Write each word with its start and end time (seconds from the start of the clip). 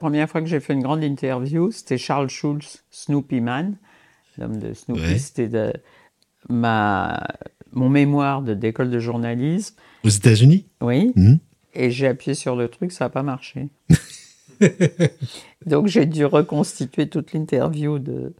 première 0.00 0.28
fois 0.28 0.40
que 0.40 0.48
j'ai 0.48 0.58
fait 0.60 0.72
une 0.72 0.82
grande 0.82 1.04
interview, 1.04 1.70
c'était 1.70 1.98
Charles 1.98 2.28
Schulz, 2.30 2.82
Snoopy 2.90 3.40
Man, 3.40 3.76
l'homme 4.38 4.58
de 4.58 4.72
Snoopy. 4.74 5.00
Ouais. 5.00 5.18
C'était 5.18 5.46
de 5.48 5.72
ma, 6.48 7.22
mon 7.72 7.88
mémoire 7.88 8.42
de- 8.42 8.54
d'école 8.54 8.90
de 8.90 8.98
journalisme. 8.98 9.76
Aux 10.04 10.08
États-Unis? 10.08 10.66
Oui. 10.80 11.12
Mhm. 11.14 11.38
Et 11.74 11.90
j'ai 11.92 12.08
appuyé 12.08 12.34
sur 12.34 12.56
le 12.56 12.66
truc, 12.68 12.90
ça 12.90 13.04
n'a 13.04 13.10
pas 13.10 13.22
marché. 13.22 13.68
Donc 15.66 15.86
j'ai 15.86 16.06
dû 16.06 16.24
reconstituer 16.24 17.08
toute 17.08 17.32
l'interview 17.32 17.98
de, 17.98 18.32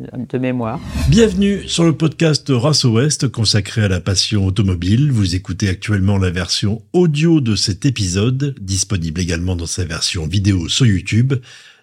de 0.00 0.38
mémoire. 0.38 0.80
Bienvenue 1.08 1.68
sur 1.68 1.84
le 1.84 1.96
podcast 1.96 2.46
Race 2.50 2.84
Ouest 2.84 3.28
consacré 3.28 3.84
à 3.84 3.88
la 3.88 4.00
passion 4.00 4.46
automobile. 4.46 5.12
Vous 5.12 5.34
écoutez 5.34 5.68
actuellement 5.68 6.18
la 6.18 6.30
version 6.30 6.82
audio 6.92 7.40
de 7.40 7.54
cet 7.54 7.86
épisode, 7.86 8.54
disponible 8.60 9.20
également 9.20 9.56
dans 9.56 9.66
sa 9.66 9.84
version 9.84 10.26
vidéo 10.26 10.68
sur 10.68 10.86
YouTube. 10.86 11.34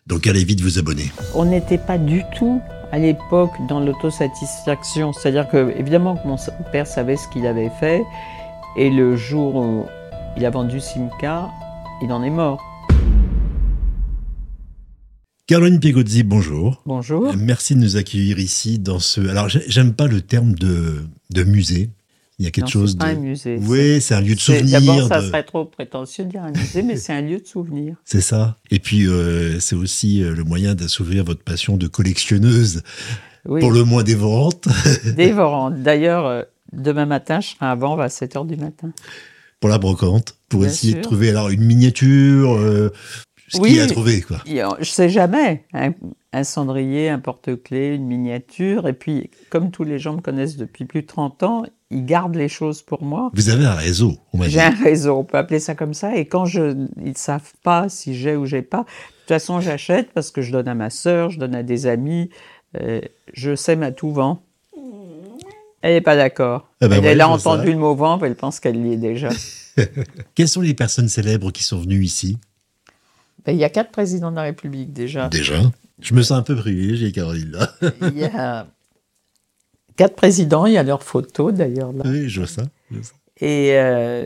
Donc 0.08 0.28
allez 0.28 0.44
vite 0.44 0.62
vous 0.62 0.80
abonner. 0.80 1.12
On 1.36 1.46
n'était 1.46 1.78
pas 1.78 1.98
du 1.98 2.24
tout 2.38 2.62
à 2.92 3.00
l'époque 3.00 3.54
dans 3.70 3.80
l'autosatisfaction. 3.80 5.14
C'est-à-dire 5.14 5.48
que, 5.48 5.74
évidemment, 5.78 6.18
que 6.18 6.28
mon 6.28 6.38
père 6.72 6.88
savait 6.88 7.18
ce 7.18 7.28
qu'il 7.30 7.46
avait 7.48 7.72
fait. 7.80 8.04
Et 8.78 8.90
le 8.90 9.16
jour 9.16 9.56
où 9.56 9.86
il 10.38 10.46
a 10.46 10.50
vendu 10.50 10.80
Simca, 10.80 11.50
il 12.02 12.12
en 12.12 12.24
est 12.24 12.30
mort. 12.30 12.60
Caroline 15.52 15.82
Pigozzi, 15.82 16.24
bonjour. 16.24 16.82
Bonjour. 16.86 17.36
Merci 17.36 17.76
de 17.76 17.82
nous 17.82 17.98
accueillir 17.98 18.40
ici 18.40 18.80
dans 18.80 19.00
ce... 19.00 19.20
Alors 19.28 19.50
j'ai- 19.50 19.66
j'aime 19.68 19.92
pas 19.94 20.08
le 20.08 20.22
terme 20.22 20.54
de, 20.56 21.02
de 21.30 21.44
musée. 21.44 21.90
Il 22.40 22.46
y 22.46 22.48
a 22.48 22.52
quelque 22.52 22.68
Non, 22.68 22.72
chose 22.72 22.96
pas 22.96 23.14
de... 23.14 23.18
un 23.18 23.20
musée. 23.20 23.60
Oui, 23.62 24.00
c'est 24.00 24.14
un 24.16 24.22
lieu 24.22 24.34
de 24.36 24.40
souvenir. 24.40 24.80
D'abord, 24.80 25.10
ça 25.10 25.20
de- 25.22 25.28
serait 25.28 25.44
trop 25.44 25.66
prétentieux 25.66 26.24
de 26.24 26.30
dire 26.30 26.44
un 26.44 26.52
musée, 26.54 26.84
mais 26.84 26.96
c'est 26.96 27.12
un 27.12 27.20
lieu 27.22 27.40
de 27.40 27.46
souvenir. 27.46 27.98
C'est 28.06 28.22
ça. 28.22 28.56
Et 28.70 28.80
puis, 28.80 29.06
euh, 29.10 29.60
c'est 29.60 29.76
aussi 29.76 30.24
euh, 30.24 30.34
le 30.34 30.46
moyen 30.46 30.74
d'assouvir 30.74 31.26
votre 31.26 31.44
passion 31.44 31.76
de 31.76 31.88
collectionneuse, 31.88 32.82
Oui, 33.44 33.60
pour 33.60 33.72
le 33.74 33.84
moins 33.84 34.04
dévorante, 34.04 34.70
dévorant. 35.18 35.70
D'ailleurs, 35.70 36.28
euh, 36.28 36.44
demain 36.72 37.06
matin, 37.06 37.42
je 37.42 37.48
serai 37.50 37.66
à 37.66 37.76
Vanves 37.76 38.00
à 38.00 38.08
7 38.08 38.36
h 38.36 38.48
du 38.48 38.56
matin. 38.56 38.92
pour 39.60 39.70
la 39.70 39.80
brocante, 39.80 40.38
pour 40.48 40.62
Bien 40.62 40.70
essayer 40.70 40.94
de 40.94 41.02
trouver 41.02 41.30
alors 41.30 41.50
une 41.50 41.66
miniature, 41.66 42.54
euh, 42.54 42.94
ce 43.52 43.60
Oui. 43.62 43.70
qu'il 43.70 43.78
y 43.78 43.82
a 43.82 43.84
à 43.84 43.88
trouver, 43.88 44.22
quoi. 44.22 44.38
Je 44.48 44.90
sais 44.90 45.10
jamais. 45.10 45.64
Un, 45.74 45.92
un 46.34 46.44
cendrier, 46.44 47.10
un 47.10 47.20
porte-clés, 47.20 47.96
une 47.96 48.06
miniature. 48.06 48.88
Et 48.88 48.94
puis, 48.94 49.30
comme 49.50 49.72
tous 49.72 49.84
les 49.84 50.00
gens 50.00 50.16
me 50.16 50.22
connaissent 50.22 50.58
depuis 50.58 50.86
plus 50.86 51.02
de 51.02 51.08
30 51.08 51.44
ans, 51.44 51.64
ils 51.90 52.06
gardent 52.06 52.36
les 52.36 52.48
choses 52.48 52.82
pour 52.82 53.04
moi. 53.04 53.30
Vous 53.34 53.50
avez 53.50 53.66
un 53.66 53.74
réseau, 53.74 54.18
on 54.34 54.38
m'a 54.38 54.46
dit. 54.46 54.52
J'ai 54.54 54.62
un 54.62 54.70
réseau, 54.70 55.18
on 55.18 55.24
peut 55.26 55.38
appeler 55.38 55.60
ça 55.60 55.76
comme 55.76 55.94
ça. 55.94 56.16
Et 56.16 56.26
quand 56.26 56.46
je, 56.46 56.88
ils 57.04 57.18
savent 57.18 57.52
pas 57.64 57.90
si 57.90 58.16
j'ai 58.16 58.36
ou 58.38 58.46
j'ai 58.46 58.62
pas, 58.62 58.80
de 58.80 58.84
toute 58.84 59.28
façon, 59.28 59.60
j'achète 59.60 60.12
parce 60.14 60.32
que 60.32 60.42
je 60.42 60.52
donne 60.52 60.68
à 60.70 60.76
ma 60.76 60.90
sœur, 60.90 61.30
je 61.32 61.40
donne 61.40 61.54
à 61.56 61.64
des 61.64 61.88
amis. 61.88 62.30
euh, 62.80 63.02
je 63.34 63.56
sème 63.56 63.84
à 63.84 63.92
tout 63.92 64.12
vent. 64.12 64.42
Elle 65.82 65.96
n'est 65.96 66.02
pas 66.02 66.16
d'accord. 66.16 66.70
Ah 66.80 66.88
ben 66.88 66.98
elle, 66.98 67.02
ouais, 67.02 67.08
elle 67.14 67.22
a 67.22 67.28
entendu 67.30 67.66
ça. 67.66 67.72
le 67.72 67.78
mot 67.78 67.96
vent, 67.96 68.20
elle 68.24 68.36
pense 68.36 68.60
qu'elle 68.60 68.78
y 68.86 68.94
est 68.94 68.98
déjà. 68.98 69.30
Quelles 70.36 70.48
sont 70.48 70.62
les 70.62 70.76
personnes 70.76 71.10
célèbres 71.10 71.52
qui 71.52 71.64
sont 71.64 71.80
venues 71.80 72.04
ici? 72.04 72.38
Ben, 73.46 73.54
Il 73.54 73.60
y 73.60 73.64
a 73.64 73.70
quatre 73.70 73.92
présidents 73.92 74.32
de 74.32 74.36
la 74.36 74.44
République 74.44 74.94
déjà. 74.94 75.30
Déjà. 75.30 75.62
Je 76.00 76.14
me 76.16 76.24
sens 76.24 76.38
un 76.38 76.42
peu 76.44 76.56
privilégié, 76.56 77.12
Caroline, 77.12 77.52
là. 77.52 77.72
Il 78.02 78.18
y 78.18 78.24
a 78.24 78.68
quatre 79.96 80.16
présidents, 80.16 80.66
il 80.66 80.74
y 80.74 80.78
a 80.78 80.84
leurs 80.84 81.04
photos 81.04 81.54
d'ailleurs 81.54 81.92
là. 81.94 82.04
oui, 82.06 82.28
je 82.28 82.40
vois 82.40 82.48
ça. 82.48 82.64
je 82.90 82.96
vois 82.96 83.04
ça. 83.04 83.14
Et 83.40 83.72
euh, 83.74 84.26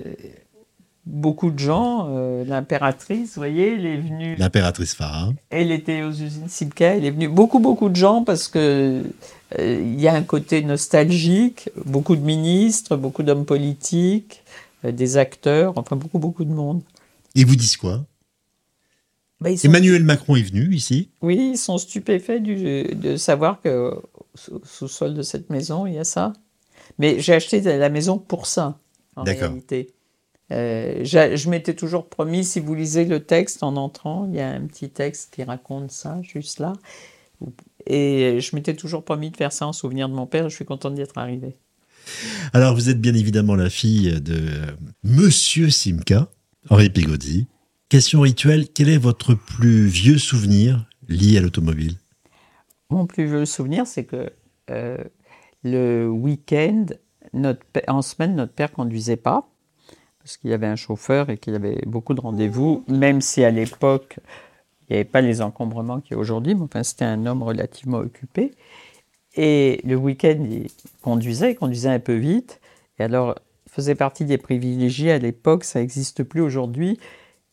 beaucoup 1.05 1.51
de 1.51 1.59
gens, 1.59 2.07
euh, 2.09 2.45
l'impératrice, 2.45 3.29
vous 3.35 3.41
voyez, 3.41 3.73
elle 3.73 3.85
est 3.85 3.97
venue. 3.97 4.35
L'impératrice 4.35 4.93
Farah. 4.93 5.33
Elle 5.49 5.71
était 5.71 6.03
aux 6.03 6.11
usines 6.11 6.47
Simca, 6.47 6.95
elle 6.95 7.05
est 7.05 7.11
venue. 7.11 7.27
Beaucoup, 7.27 7.59
beaucoup 7.59 7.89
de 7.89 7.95
gens 7.95 8.23
parce 8.23 8.47
que 8.47 9.03
euh, 9.59 9.81
il 9.81 9.99
y 9.99 10.07
a 10.07 10.13
un 10.13 10.23
côté 10.23 10.61
nostalgique, 10.61 11.69
beaucoup 11.85 12.15
de 12.15 12.21
ministres, 12.21 12.95
beaucoup 12.95 13.23
d'hommes 13.23 13.45
politiques, 13.45 14.43
des 14.83 15.17
acteurs, 15.17 15.73
enfin 15.77 15.95
beaucoup, 15.95 16.19
beaucoup 16.19 16.45
de 16.45 16.53
monde. 16.53 16.81
Ils 17.33 17.45
vous 17.45 17.55
disent 17.55 17.77
quoi? 17.77 18.05
Sont- 19.43 19.67
Emmanuel 19.67 20.03
Macron 20.03 20.35
est 20.37 20.41
venu 20.43 20.73
ici. 20.73 21.09
Oui, 21.21 21.51
ils 21.53 21.57
sont 21.57 21.77
stupéfaits 21.77 22.41
du- 22.41 22.83
de 22.95 23.17
savoir 23.17 23.61
que 23.61 23.93
sous, 24.33 24.61
sous 24.63 24.87
sol 24.87 25.13
de 25.13 25.21
cette 25.21 25.49
maison, 25.49 25.85
il 25.85 25.93
y 25.95 25.97
a 25.99 26.03
ça. 26.03 26.33
Mais 26.99 27.19
j'ai 27.19 27.33
acheté 27.33 27.59
la 27.61 27.89
maison 27.89 28.17
pour 28.17 28.45
ça, 28.47 28.79
en 29.15 29.23
réalité. 29.41 29.91
Euh, 30.51 31.03
je 31.03 31.49
m'étais 31.49 31.73
toujours 31.73 32.07
promis, 32.07 32.45
si 32.45 32.59
vous 32.59 32.75
lisez 32.75 33.05
le 33.05 33.19
texte 33.19 33.63
en 33.63 33.75
entrant, 33.75 34.27
il 34.29 34.35
y 34.35 34.39
a 34.39 34.49
un 34.49 34.61
petit 34.67 34.89
texte 34.89 35.33
qui 35.33 35.43
raconte 35.43 35.91
ça, 35.91 36.21
juste 36.21 36.59
là. 36.59 36.73
Et 37.87 38.39
je 38.39 38.55
m'étais 38.55 38.75
toujours 38.75 39.03
promis 39.03 39.31
de 39.31 39.37
faire 39.37 39.51
ça 39.51 39.67
en 39.67 39.73
souvenir 39.73 40.07
de 40.09 40.13
mon 40.13 40.25
père. 40.27 40.49
Je 40.49 40.55
suis 40.55 40.65
contente 40.65 40.95
d'y 40.95 41.01
être 41.01 41.17
arrivée. 41.17 41.57
Alors, 42.53 42.73
vous 42.75 42.89
êtes 42.89 43.01
bien 43.01 43.13
évidemment 43.15 43.55
la 43.55 43.69
fille 43.69 44.21
de 44.21 44.37
Monsieur 45.03 45.69
Simca, 45.69 46.29
Henri 46.69 46.89
Pigozzi. 46.89 47.47
Question 47.89 48.21
rituelle, 48.21 48.67
quel 48.73 48.89
est 48.89 48.97
votre 48.97 49.35
plus 49.35 49.85
vieux 49.85 50.17
souvenir 50.17 50.89
lié 51.07 51.37
à 51.37 51.41
l'automobile? 51.41 51.97
Mon 52.89 53.05
plus 53.05 53.25
vieux 53.25 53.45
souvenir, 53.45 53.85
c'est 53.85 54.05
que 54.05 54.31
euh, 54.71 54.97
le 55.63 56.07
week-end, 56.07 56.85
en 57.87 58.01
semaine, 58.01 58.35
notre 58.35 58.53
père 58.53 58.71
conduisait 58.71 59.17
pas 59.17 59.47
parce 60.25 60.37
qu'il 60.37 60.51
avait 60.53 60.65
un 60.65 60.75
chauffeur 60.75 61.29
et 61.29 61.37
qu'il 61.37 61.53
avait 61.53 61.83
beaucoup 61.85 62.15
de 62.15 62.21
rendez-vous, 62.21 62.83
même 62.87 63.21
si 63.21 63.43
à 63.43 63.51
l'époque, 63.51 64.17
il 64.89 64.93
n'y 64.93 64.95
avait 64.95 65.05
pas 65.05 65.21
les 65.21 65.43
encombrements 65.43 66.01
qu'il 66.01 66.13
y 66.13 66.15
a 66.15 66.17
aujourd'hui, 66.17 66.55
mais 66.55 66.63
enfin, 66.63 66.81
c'était 66.81 67.05
un 67.05 67.27
homme 67.27 67.43
relativement 67.43 67.99
occupé. 67.99 68.55
Et 69.35 69.81
le 69.83 69.95
week-end, 69.95 70.43
il 70.49 70.71
conduisait, 71.03 71.51
il 71.51 71.55
conduisait 71.55 71.89
un 71.89 71.99
peu 71.99 72.15
vite. 72.15 72.59
Et 72.97 73.03
alors, 73.03 73.35
il 73.67 73.71
faisait 73.71 73.93
partie 73.93 74.25
des 74.25 74.39
privilégiés 74.39 75.11
à 75.11 75.19
l'époque, 75.19 75.63
ça 75.63 75.79
n'existe 75.79 76.23
plus 76.23 76.41
aujourd'hui, 76.41 76.97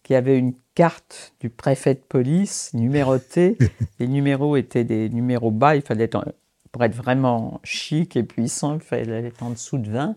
qui 0.03 0.15
avait 0.15 0.39
une 0.39 0.55
carte 0.75 1.35
du 1.41 1.51
préfet 1.51 1.95
de 1.95 2.01
police 2.01 2.73
numérotée. 2.75 3.57
Les 3.99 4.09
numéros 4.09 4.57
étaient 4.57 4.85
des 4.85 5.09
numéros 5.09 5.51
bas, 5.51 5.77
il 5.77 5.83
fallait 5.83 6.05
être, 6.05 6.35
pour 6.71 6.85
être 6.85 6.95
vraiment 6.95 7.61
chic 7.63 8.17
et 8.17 8.23
puissant, 8.23 8.75
il 8.75 8.81
fallait 8.81 9.27
être 9.27 9.43
en 9.43 9.51
dessous 9.51 9.79
de 9.79 9.91
20. 9.91 10.17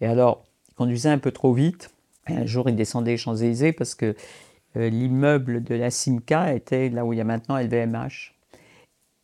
Et 0.00 0.06
alors, 0.06 0.44
il 0.68 0.74
conduisait 0.74 1.10
un 1.10 1.18
peu 1.18 1.32
trop 1.32 1.52
vite. 1.52 1.90
Et 2.28 2.34
un 2.34 2.46
jour, 2.46 2.68
il 2.68 2.76
descendait 2.76 3.12
les 3.12 3.16
Champs-Élysées 3.16 3.72
parce 3.72 3.94
que 3.94 4.14
euh, 4.76 4.88
l'immeuble 4.88 5.62
de 5.62 5.74
la 5.74 5.90
Simca 5.90 6.54
était 6.54 6.88
là 6.88 7.04
où 7.04 7.12
il 7.12 7.18
y 7.18 7.20
a 7.20 7.24
maintenant 7.24 7.58
LVMH. 7.58 8.34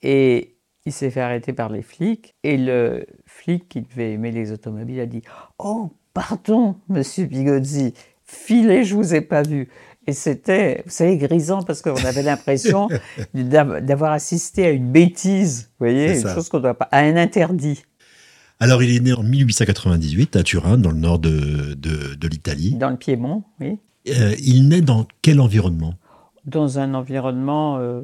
Et 0.03 0.57
il 0.85 0.93
s'est 0.93 1.11
fait 1.11 1.21
arrêter 1.21 1.53
par 1.53 1.69
les 1.69 1.83
flics. 1.83 2.35
Et 2.43 2.57
le 2.57 3.07
flic 3.27 3.69
qui 3.69 3.83
devait 3.83 4.13
aimer 4.13 4.31
les 4.31 4.53
automobiles 4.53 5.01
a 5.01 5.07
dit 5.07 5.23
Oh, 5.59 5.91
pardon, 6.15 6.77
monsieur 6.89 7.27
Bigozzi, 7.27 7.95
filez, 8.25 8.85
je 8.85 8.95
vous 8.95 9.15
ai 9.15 9.21
pas 9.21 9.43
vu. 9.43 9.69
Et 10.07 10.13
c'était, 10.13 10.83
vous 10.85 10.91
savez, 10.91 11.17
grisant 11.17 11.63
parce 11.63 11.81
qu'on 11.83 11.95
avait 11.95 12.23
l'impression 12.23 12.89
d'av- 13.35 13.85
d'avoir 13.85 14.13
assisté 14.13 14.67
à 14.67 14.71
une 14.71 14.91
bêtise, 14.91 15.71
vous 15.79 15.87
voyez, 15.87 16.21
une 16.21 16.29
chose 16.29 16.49
qu'on 16.49 16.61
doit 16.61 16.75
pas, 16.75 16.89
à 16.91 16.99
un 17.01 17.17
interdit 17.17 17.85
Alors, 18.59 18.83
il 18.83 18.97
est 18.97 19.01
né 19.01 19.13
en 19.13 19.23
1898 19.23 20.37
à 20.37 20.43
Turin, 20.43 20.77
dans 20.77 20.91
le 20.91 20.97
nord 20.99 21.19
de, 21.21 21.75
de, 21.75 22.15
de 22.15 22.29
l'Italie. 22.29 22.75
dans 22.75 22.91
le 22.91 22.97
Piémont, 22.97 23.45
oui, 23.61 23.79
Euh, 24.09 24.35
il 24.41 24.69
naît 24.69 24.81
dans 24.81 25.07
quel 25.23 25.41
environnement? 25.41 25.95
Dans 26.45 26.81
un 26.81 26.95
environnement 26.95 27.79
euh, 27.79 28.03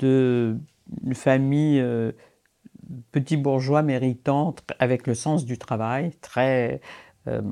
de 0.00 0.56
une 1.04 1.14
famille 1.14 1.78
euh, 1.78 2.10
petit 3.12 3.36
bourgeois 3.36 3.82
méritant, 3.82 4.56
avec 4.80 5.06
le 5.06 5.14
sens 5.14 5.44
du 5.44 5.58
travail, 5.58 6.10
très 6.20 6.80
euh, 7.28 7.42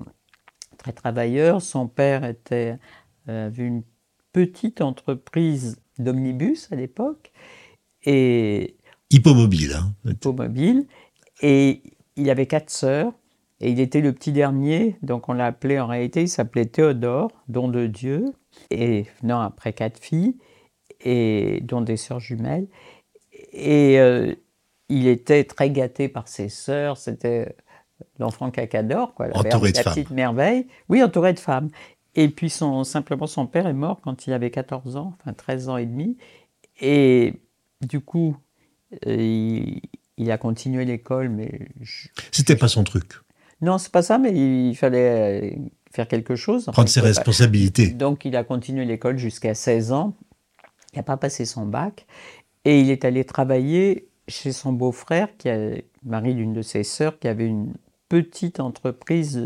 très 0.79 0.93
travailleur. 0.93 1.63
Son 1.63 1.87
père 1.87 2.25
était 2.25 2.79
avait 3.27 3.65
une 3.65 3.83
petite 4.33 4.81
entreprise 4.81 5.81
d'omnibus 5.99 6.71
à 6.73 6.77
l'époque 6.77 7.33
et 8.05 8.77
Hippomobile. 9.11 9.75
Hein. 9.75 9.95
automobile. 10.05 10.87
Et 11.43 11.83
il 12.17 12.31
avait 12.31 12.47
quatre 12.47 12.71
sœurs. 12.71 13.13
Et 13.61 13.71
il 13.71 13.81
était 13.81 14.03
le 14.03 14.13
petit 14.13 14.33
dernier, 14.33 14.99
donc 15.01 15.31
on 15.31 15.33
l'a 15.33 15.47
appelé 15.47 15.81
en 15.81 15.87
réalité, 15.87 16.21
il 16.21 16.29
s'appelait 16.29 16.67
Théodore, 16.67 17.31
don 17.49 17.69
de 17.69 17.87
Dieu, 17.87 18.27
et 18.69 19.07
venant 19.23 19.41
après 19.41 19.73
quatre 19.73 19.99
filles, 19.99 20.37
et 21.01 21.61
dont 21.63 21.81
des 21.81 21.97
sœurs 21.97 22.21
jumelles. 22.21 22.69
Et 23.55 23.99
euh, 23.99 24.35
il 24.91 25.07
était 25.07 25.45
très 25.45 25.71
gâté 25.71 26.09
par 26.09 26.29
ses 26.29 26.51
sœurs, 26.51 26.99
c'était 26.99 27.57
l'enfant 28.19 28.51
cacador, 28.51 29.15
quoi, 29.15 29.29
la, 29.29 29.39
Entouré 29.39 29.73
de 29.73 29.79
la 29.79 29.83
femmes. 29.85 29.95
petite 29.95 30.11
merveille. 30.11 30.67
Oui, 30.91 31.03
entouré 31.03 31.33
de 31.33 31.41
femmes. 31.41 31.71
Et 32.17 32.29
puis 32.29 32.51
son, 32.51 32.83
simplement 32.85 33.27
son 33.27 33.47
père 33.47 33.67
est 33.67 33.73
mort 33.75 34.01
quand 34.03 34.27
il 34.27 34.33
avait 34.33 34.51
14 34.51 34.97
ans, 34.97 35.15
enfin 35.21 35.33
13 35.35 35.69
ans 35.69 35.77
et 35.77 35.87
demi. 35.87 36.17
Et 36.81 37.35
du 37.87 38.01
coup, 38.01 38.37
euh, 39.07 39.15
il, 39.17 39.83
il 40.17 40.31
a 40.31 40.39
continué 40.39 40.85
l'école, 40.85 41.29
mais 41.29 41.69
je- 41.81 42.09
C'était 42.33 42.57
pas 42.57 42.69
son 42.69 42.85
truc. 42.85 43.13
non, 43.61 43.77
c'est 43.79 43.93
pas 43.93 44.03
ça, 44.03 44.19
mais 44.19 44.33
il 44.33 44.75
fallait 44.77 45.59
faire 45.93 46.09
quelque 46.09 46.37
chose. 46.37 46.67
Prendre 46.73 46.89
ses 46.89 47.01
responsabilités. 47.01 47.89
Donc, 47.89 48.25
il 48.25 48.35
a 48.37 48.45
continué 48.45 48.85
l'école 48.85 49.19
jusqu'à 49.19 49.55
16 49.55 49.93
ans. 49.93 50.15
Il 50.93 50.99
n'a 50.99 51.03
pas 51.03 51.17
passé 51.19 51.45
son 51.45 51.67
bac. 51.67 52.07
Et 52.65 52.81
il 52.81 52.91
est 52.91 53.05
allé 53.05 53.25
travailler 53.25 54.09
chez 54.29 54.53
son 54.53 54.73
beau-frère, 54.73 55.29
qui 55.37 55.49
est 55.49 55.85
mari 56.03 56.35
d'une 56.35 56.53
de 56.53 56.63
ses 56.63 56.83
sœurs, 56.83 57.19
qui 57.19 57.29
avait 57.29 57.47
une 57.47 57.75
petite 58.09 58.61
entreprise. 58.61 59.41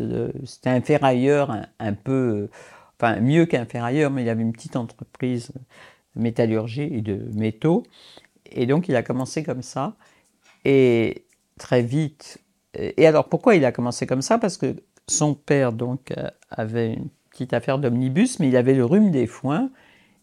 C'était 0.44 0.70
un 0.70 0.80
ferrailleur 0.80 1.56
un, 1.78 1.92
peu. 1.92 2.48
Enfin, 2.98 3.20
mieux 3.20 3.46
qu'un 3.46 3.64
ferrailleur, 3.64 4.10
mais 4.10 4.22
il 4.22 4.28
avait 4.28 4.42
une 4.42 4.52
petite 4.52 4.76
entreprise 4.76 5.52
de 6.16 6.22
métallurgie 6.22 6.88
et 6.92 7.00
de 7.00 7.28
métaux. 7.34 7.84
Et 8.50 8.66
donc, 8.66 8.88
il 8.88 8.96
a 8.96 9.02
commencé 9.02 9.42
comme 9.42 9.62
ça. 9.62 9.96
Et 10.64 11.24
très 11.58 11.82
vite. 11.82 12.38
Et 12.74 13.06
alors, 13.06 13.28
pourquoi 13.28 13.54
il 13.56 13.64
a 13.64 13.72
commencé 13.72 14.06
comme 14.06 14.22
ça? 14.22 14.38
Parce 14.38 14.56
que 14.56 14.76
son 15.06 15.34
père, 15.34 15.72
donc, 15.72 16.12
avait 16.50 16.94
une 16.94 17.08
petite 17.30 17.52
affaire 17.52 17.78
d'omnibus, 17.78 18.38
mais 18.38 18.48
il 18.48 18.56
avait 18.56 18.74
le 18.74 18.84
rhume 18.84 19.10
des 19.10 19.26
foins. 19.26 19.70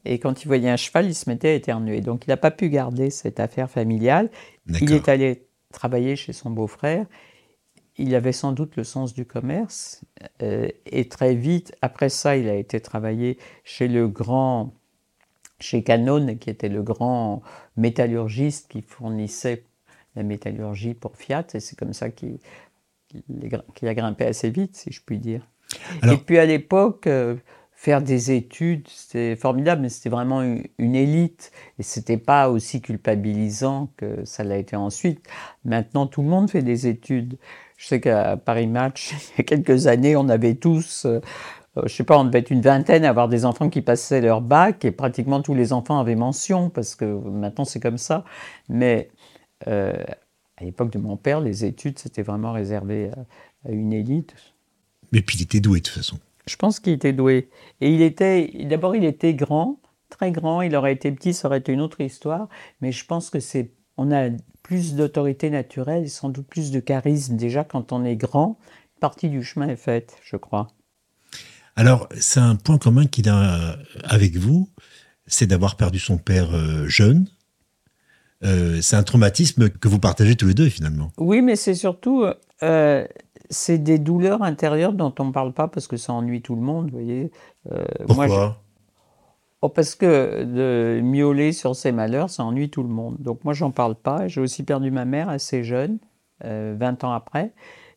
Et 0.06 0.20
quand 0.20 0.44
il 0.44 0.48
voyait 0.48 0.70
un 0.70 0.78
cheval, 0.78 1.08
il 1.08 1.16
se 1.16 1.30
mettait 1.30 1.50
à 1.50 1.54
éternuer. 1.54 2.02
Donc 2.02 2.26
il 2.26 2.30
n'a 2.30 2.38
pas 2.38 2.52
pu 2.52 2.70
garder 2.70 3.10
cette 3.10 3.40
affaire 3.40 3.70
familiale. 3.70 4.30
Il 4.82 4.94
est 4.94 5.10
allé 5.10 5.48
travailler 5.74 6.16
chez 6.16 6.32
son 6.34 6.50
beau-frère. 6.50 7.06
Il 7.98 8.14
avait 8.16 8.32
sans 8.32 8.52
doute 8.52 8.76
le 8.76 8.84
sens 8.84 9.14
du 9.14 9.26
commerce. 9.26 10.02
Euh, 10.42 10.68
et 10.86 11.08
très 11.10 11.36
vite, 11.36 11.76
après 11.82 12.10
ça, 12.10 12.38
il 12.38 12.48
a 12.48 12.56
été 12.56 12.80
travailler 12.80 13.38
chez 13.64 13.88
le 13.88 14.08
grand, 14.08 14.74
chez 15.60 15.84
Canon, 15.84 16.36
qui 16.38 16.50
était 16.50 16.70
le 16.70 16.84
grand 16.84 17.42
métallurgiste 17.76 18.68
qui 18.70 18.82
fournissait 18.82 19.64
la 20.16 20.24
métallurgie 20.24 20.94
pour 20.94 21.16
Fiat. 21.16 21.48
Et 21.54 21.60
c'est 21.60 21.78
comme 21.78 21.94
ça 21.94 22.10
qu'il 22.10 22.40
a 23.84 23.94
grimpé 23.94 24.26
assez 24.26 24.50
vite, 24.50 24.76
si 24.76 24.92
je 24.92 25.02
puis 25.04 25.20
dire. 25.20 25.48
Et 26.04 26.18
puis 26.18 26.38
à 26.38 26.46
l'époque, 26.46 27.08
euh, 27.08 27.36
faire 27.78 28.02
des 28.02 28.32
études, 28.32 28.88
c'était 28.88 29.36
formidable, 29.36 29.84
mais 29.84 29.90
c'était 29.90 30.10
vraiment 30.10 30.42
une, 30.42 30.96
élite. 30.96 31.52
Et 31.78 31.84
c'était 31.84 32.18
pas 32.18 32.50
aussi 32.50 32.82
culpabilisant 32.82 33.92
que 33.98 34.26
ça 34.26 34.44
l'a 34.44 34.58
été 34.58 34.76
ensuite. 34.76 35.26
Maintenant, 35.64 36.08
tout 36.08 36.24
le 36.24 36.28
monde 36.28 36.50
fait 36.50 36.64
des 36.64 36.88
études. 36.88 37.38
Je 37.78 37.88
sais 37.88 38.02
qu'à 38.02 38.38
Paris 38.38 38.68
Match, 38.68 39.14
il 39.34 39.38
y 39.38 39.42
a 39.42 39.44
quelques 39.44 39.88
années, 39.88 40.16
on 40.16 40.30
avait 40.30 40.56
tous, 40.56 41.06
euh, 41.06 41.22
je 41.86 41.94
sais 41.94 42.04
pas, 42.04 42.18
on 42.20 42.26
devait 42.26 42.40
être 42.40 42.52
une 42.52 42.62
vingtaine 42.62 43.06
à 43.06 43.10
avoir 43.10 43.30
des 43.30 43.46
enfants 43.46 43.70
qui 43.70 43.82
passaient 43.82 44.22
leur 44.22 44.42
bac 44.42 44.84
et 44.84 44.92
pratiquement 44.92 45.42
tous 45.42 45.54
les 45.54 45.74
enfants 45.74 46.00
avaient 46.00 46.16
mention 46.16 46.70
parce 46.70 46.96
que 46.96 47.06
maintenant 47.06 47.66
c'est 47.66 47.80
comme 47.80 47.98
ça. 47.98 48.26
Mais 48.68 49.10
euh, 49.68 49.94
à 50.58 50.64
l'époque 50.64 50.92
de 50.92 51.00
mon 51.00 51.18
père, 51.18 51.40
les 51.40 51.66
études, 51.66 52.00
c'était 52.00 52.24
vraiment 52.24 52.52
réservé 52.52 53.12
à, 53.12 53.70
à 53.70 53.72
une 53.72 53.94
élite. 53.94 54.36
Mais 55.12 55.22
puis 55.22 55.38
il 55.38 55.44
était 55.44 55.60
doué 55.60 55.80
de 55.80 55.86
toute 55.86 55.96
façon. 55.96 56.20
Je 56.48 56.56
pense 56.56 56.80
qu'il 56.80 56.94
était 56.94 57.14
doué. 57.14 57.50
Et 57.82 57.94
il 57.94 58.02
était, 58.02 58.52
d'abord, 58.66 58.96
il 58.96 59.04
était 59.04 59.34
grand, 59.34 59.80
très 60.10 60.32
grand. 60.32 60.62
Il 60.62 60.76
aurait 60.76 60.94
été 60.94 61.12
petit, 61.12 61.34
ça 61.34 61.48
aurait 61.48 61.60
été 61.60 61.74
une 61.74 61.82
autre 61.82 62.02
histoire. 62.02 62.48
Mais 62.82 62.92
je 62.92 63.06
pense 63.06 63.30
que 63.30 63.40
c'est, 63.40 63.72
on 63.98 64.12
a 64.12 64.30
plus 64.64 64.96
d'autorité 64.96 65.50
naturelle 65.50 66.04
et 66.04 66.10
sans 66.10 66.30
doute 66.30 66.48
plus 66.48 66.72
de 66.72 66.80
charisme 66.80 67.36
déjà 67.36 67.64
quand 67.64 67.92
on 67.92 68.04
est 68.04 68.16
grand. 68.16 68.58
Une 68.96 69.00
partie 69.00 69.30
du 69.30 69.44
chemin 69.44 69.68
est 69.68 69.76
faite, 69.76 70.18
je 70.24 70.38
crois. 70.38 70.68
Alors, 71.76 72.10
c'est 72.20 72.40
un 72.40 72.56
point 72.56 72.78
commun 72.78 73.06
qu'il 73.06 73.30
a 73.30 73.78
avec 74.04 74.36
vous, 74.36 74.70
c'est 75.28 75.46
d'avoir 75.46 75.78
perdu 75.78 76.00
son 76.00 76.18
père 76.18 76.54
euh, 76.54 76.88
jeune. 76.88 77.28
Euh, 78.44 78.82
c'est 78.82 78.96
un 78.96 79.04
traumatisme 79.04 79.70
que 79.70 79.88
vous 79.88 80.00
partagez 80.00 80.36
tous 80.36 80.48
les 80.48 80.54
deux 80.54 80.70
finalement. 80.70 81.12
Oui, 81.18 81.42
mais 81.42 81.56
c'est 81.56 81.76
surtout 81.76 82.26
euh, 82.64 83.08
c'est 83.50 83.78
des 83.78 84.00
douleurs 84.00 84.42
intérieures 84.42 84.94
dont 84.94 85.14
on 85.20 85.26
ne 85.26 85.32
parle 85.32 85.54
pas 85.54 85.68
parce 85.68 85.88
que 85.88 85.98
ça 85.98 86.14
ennuie 86.14 86.42
tout 86.42 86.56
le 86.56 86.62
monde, 86.62 86.92
vous 86.92 86.98
voyez. 86.98 87.32
Euh, 87.72 87.86
Pourquoi? 88.06 88.62
Parce 89.74 89.96
que 89.96 90.44
de 90.44 91.02
miauler 91.02 91.52
sur 91.52 91.76
ses 91.76 91.92
malheurs, 91.92 92.30
ça 92.30 92.44
ennuie 92.44 92.70
tout 92.70 92.84
le 92.84 92.90
monde. 92.90 93.18
Donc 93.20 93.44
moi, 93.44 93.54
j'en 93.54 93.72
parle 93.72 93.96
pas. 93.96 94.28
J'ai 94.28 94.42
aussi 94.42 94.64
perdu 94.64 94.92
ma 94.92 95.06
mère 95.06 95.30
assez 95.30 95.64
jeune, 95.64 96.00
20 96.42 96.48
euh, 96.50 97.08
ans 97.08 97.12
après. 97.12 97.54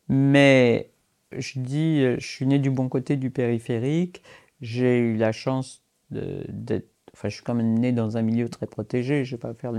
Mais 0.08 0.90
je 1.32 1.60
dis, 1.60 2.02
je 2.02 2.26
suis 2.26 2.46
né 2.46 2.58
du 2.58 2.70
bon 2.70 2.88
côté 2.88 3.16
du 3.16 3.30
périphérique. 3.30 4.22
J'ai 4.60 4.98
eu 4.98 5.16
la 5.16 5.32
chance 5.32 5.82
d'être... 6.10 6.88
Enfin, 7.12 7.28
je 7.28 7.34
suis 7.34 7.44
quand 7.44 7.54
même 7.54 7.78
né 7.78 7.92
dans 7.92 8.16
un 8.16 8.22
milieu 8.22 8.48
très 8.48 8.66
protégé. 8.66 9.24
Je 9.24 9.34
ne 9.34 9.36
vais 9.36 9.40
pas 9.40 9.54
faire 9.54 9.72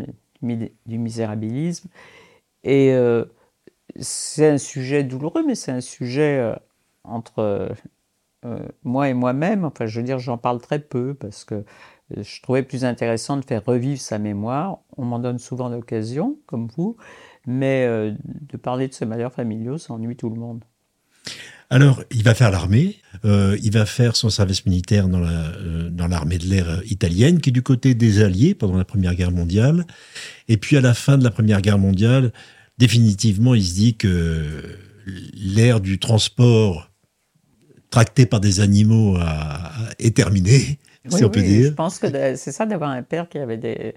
du 0.44 0.98
misérabilisme. 0.98 1.90
Et... 2.64 2.92
Euh, 2.94 3.26
c'est 4.00 4.50
un 4.50 4.58
sujet 4.58 5.04
douloureux, 5.04 5.44
mais 5.46 5.56
c'est 5.56 5.72
un 5.72 5.82
sujet 5.82 6.40
euh, 6.40 6.56
entre 7.04 7.40
euh, 7.40 7.70
euh, 7.70 7.76
moi 8.84 9.10
et 9.10 9.14
moi-même. 9.14 9.66
Enfin, 9.66 9.86
je 9.86 10.00
veux 10.00 10.06
dire, 10.06 10.20
j'en 10.20 10.38
parle 10.38 10.62
très 10.62 10.80
peu 10.80 11.14
parce 11.14 11.44
que 11.46 11.64
je 12.16 12.42
trouvais 12.42 12.64
plus 12.64 12.84
intéressant 12.84 13.38
de 13.38 13.46
faire 13.46 13.64
revivre 13.66 14.02
sa 14.02 14.20
mémoire. 14.20 14.80
On 14.98 15.06
m'en 15.06 15.20
donne 15.20 15.40
souvent 15.40 15.70
l'occasion, 15.70 16.38
comme 16.46 16.68
vous, 16.76 16.98
mais 17.46 17.88
de 17.88 18.58
parler 18.58 18.88
de 18.88 18.94
ses 18.94 19.06
malheurs 19.06 19.34
familiaux, 19.34 19.78
ça 19.78 19.94
ennuie 19.94 20.16
tout 20.16 20.30
le 20.30 20.40
monde. 20.40 20.64
Alors, 21.70 22.04
il 22.12 22.24
va 22.24 22.34
faire 22.34 22.52
l'armée, 22.52 22.98
il 23.24 23.72
va 23.72 23.86
faire 23.86 24.18
son 24.18 24.30
service 24.30 24.66
militaire 24.66 25.08
dans 25.08 25.22
l'armée 26.08 26.38
de 26.38 26.48
l'air 26.48 26.82
italienne, 26.86 27.40
qui 27.40 27.50
est 27.50 27.54
du 27.54 27.64
côté 27.64 27.96
des 27.96 28.22
Alliés 28.22 28.56
pendant 28.56 28.76
la 28.76 28.84
Première 28.84 29.16
Guerre 29.16 29.32
mondiale. 29.32 29.86
Et 30.50 30.58
puis, 30.58 30.76
à 30.76 30.82
la 30.82 30.94
fin 30.94 31.18
de 31.18 31.24
la 31.24 31.32
Première 31.32 31.62
Guerre 31.62 31.78
mondiale, 31.78 32.34
définitivement, 32.78 33.56
il 33.56 33.64
se 33.64 33.74
dit 33.76 33.96
que 33.96 34.78
l'ère 35.34 35.80
du 35.80 35.98
transport 35.98 36.91
tracté 37.92 38.26
par 38.26 38.40
des 38.40 38.60
animaux 38.60 39.18
est 40.00 40.16
terminée, 40.16 40.80
si 41.08 41.24
on 41.24 41.30
peut 41.30 41.44
dire. 41.44 41.70
Je 41.70 41.76
pense 41.76 42.00
que 42.00 42.08
c'est 42.36 42.52
ça 42.52 42.66
d'avoir 42.66 42.90
un 42.90 43.04
père 43.04 43.30
qui 43.30 43.38
avait 43.38 43.58
des... 43.58 43.94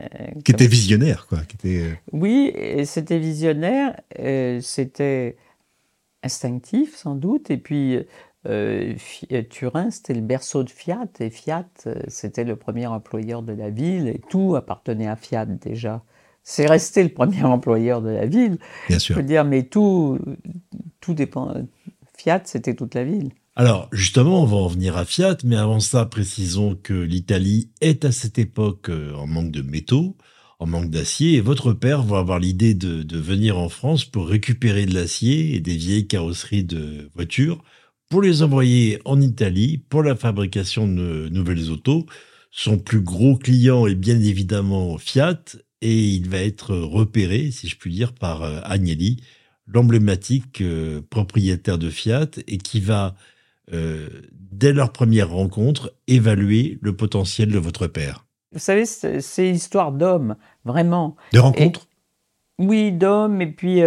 Euh, 0.00 0.06
qui 0.44 0.52
était 0.52 0.68
visionnaire, 0.68 1.26
quoi. 1.26 1.40
Qui 1.40 1.56
était... 1.56 1.84
Euh, 1.84 1.94
oui, 2.12 2.54
c'était 2.84 3.18
visionnaire, 3.18 4.00
euh, 4.20 4.60
c'était 4.62 5.36
instinctif 6.22 6.96
sans 6.96 7.16
doute, 7.16 7.50
et 7.50 7.58
puis 7.58 7.98
Turin, 9.50 9.90
c'était 9.90 10.14
le 10.14 10.20
berceau 10.20 10.62
de 10.62 10.70
Fiat, 10.70 11.08
et 11.20 11.30
Fiat, 11.30 11.66
c'était 12.08 12.44
le 12.44 12.56
premier 12.56 12.86
employeur 12.86 13.42
de 13.42 13.52
la 13.52 13.70
ville, 13.70 14.08
et 14.08 14.20
tout 14.30 14.54
appartenait 14.54 15.08
à 15.08 15.16
Fiat 15.16 15.46
déjà 15.46 16.02
c'est 16.44 16.66
resté 16.66 17.02
le 17.02 17.08
premier 17.08 17.42
employeur 17.44 18.02
de 18.02 18.10
la 18.10 18.26
ville. 18.26 18.58
Bien 18.88 18.98
sûr. 18.98 19.14
Je 19.14 19.20
veux 19.20 19.26
dire, 19.26 19.44
mais 19.44 19.64
tout, 19.64 20.18
tout 21.00 21.14
dépend. 21.14 21.54
Fiat, 22.16 22.42
c'était 22.44 22.74
toute 22.74 22.94
la 22.94 23.04
ville. 23.04 23.30
Alors, 23.54 23.88
justement, 23.92 24.42
on 24.42 24.46
va 24.46 24.56
en 24.56 24.66
venir 24.66 24.96
à 24.96 25.04
Fiat, 25.04 25.36
mais 25.44 25.56
avant 25.56 25.80
ça, 25.80 26.06
précisons 26.06 26.74
que 26.74 26.94
l'Italie 26.94 27.70
est 27.80 28.04
à 28.04 28.12
cette 28.12 28.38
époque 28.38 28.88
euh, 28.88 29.14
en 29.14 29.26
manque 29.26 29.50
de 29.50 29.62
métaux, 29.62 30.16
en 30.58 30.66
manque 30.66 30.90
d'acier, 30.90 31.34
et 31.34 31.40
votre 31.40 31.72
père 31.72 32.02
va 32.02 32.18
avoir 32.18 32.38
l'idée 32.38 32.74
de, 32.74 33.02
de 33.02 33.18
venir 33.18 33.58
en 33.58 33.68
France 33.68 34.04
pour 34.04 34.28
récupérer 34.28 34.86
de 34.86 34.94
l'acier 34.94 35.54
et 35.54 35.60
des 35.60 35.76
vieilles 35.76 36.06
carrosseries 36.06 36.64
de 36.64 37.10
voitures 37.14 37.62
pour 38.08 38.22
les 38.22 38.42
envoyer 38.42 39.00
en 39.04 39.20
Italie 39.20 39.78
pour 39.78 40.02
la 40.02 40.16
fabrication 40.16 40.86
de 40.86 41.28
nouvelles 41.30 41.70
autos. 41.70 42.06
Son 42.50 42.78
plus 42.78 43.00
gros 43.00 43.36
client 43.36 43.86
est 43.86 43.94
bien 43.94 44.20
évidemment 44.20 44.98
Fiat 44.98 45.42
et 45.80 45.98
il 45.98 46.28
va 46.28 46.38
être 46.38 46.74
repéré, 46.74 47.50
si 47.50 47.68
je 47.68 47.76
puis 47.76 47.92
dire, 47.92 48.12
par 48.14 48.42
euh, 48.42 48.60
Agnelli, 48.64 49.22
l'emblématique 49.66 50.60
euh, 50.60 51.00
propriétaire 51.08 51.78
de 51.78 51.90
Fiat, 51.90 52.28
et 52.46 52.58
qui 52.58 52.80
va, 52.80 53.14
euh, 53.72 54.08
dès 54.32 54.72
leur 54.72 54.92
première 54.92 55.30
rencontre, 55.30 55.94
évaluer 56.06 56.78
le 56.80 56.94
potentiel 56.94 57.50
de 57.50 57.58
votre 57.58 57.86
père. 57.86 58.26
Vous 58.52 58.58
savez, 58.58 58.84
c'est 58.84 59.48
histoire 59.48 59.92
d'hommes, 59.92 60.36
vraiment. 60.64 61.16
De 61.32 61.38
rencontres 61.38 61.88
Oui, 62.58 62.92
d'hommes, 62.92 63.40
et 63.40 63.46
puis 63.46 63.80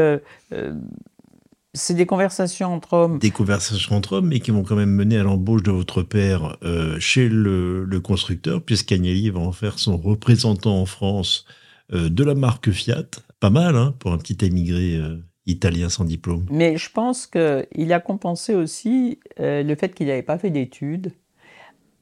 c'est 1.74 1.94
des 1.94 2.08
conversations 2.08 2.74
entre 2.74 2.94
hommes. 2.94 3.20
Des 3.20 3.30
conversations 3.30 3.96
entre 3.96 4.14
hommes, 4.14 4.30
mais 4.30 4.40
qui 4.40 4.50
vont 4.50 4.64
quand 4.64 4.76
même 4.76 4.90
mener 4.90 5.20
à 5.20 5.24
l'embauche 5.24 5.62
de 5.62 5.70
votre 5.70 6.02
père 6.02 6.58
chez 6.98 7.30
le, 7.30 7.84
le 7.84 8.00
constructeur, 8.00 8.64
puisqu'Agnelli 8.64 9.30
va 9.30 9.42
en 9.42 9.52
faire 9.52 9.78
son 9.78 9.98
représentant 9.98 10.82
en 10.82 10.88
France 10.88 11.46
euh, 11.94 12.10
de 12.10 12.24
la 12.24 12.34
marque 12.34 12.72
Fiat. 12.72 13.06
Pas 13.40 13.52
mal 13.52 13.76
hein, 13.76 13.94
pour 14.00 14.12
un 14.12 14.18
petit 14.18 14.44
émigré 14.44 14.96
euh, 14.96 15.18
italien 15.48 15.90
sans 15.90 16.06
diplôme. 16.06 16.46
Mais 16.50 16.78
je 16.78 16.92
pense 16.92 17.28
qu'il 17.28 17.94
a 17.94 18.00
compensé 18.00 18.56
aussi 18.56 19.20
euh, 19.40 19.64
le 19.64 19.76
fait 19.76 19.94
qu'il 19.94 20.08
n'avait 20.08 20.24
pas 20.24 20.38
fait 20.38 20.50
d'études. 20.50 21.12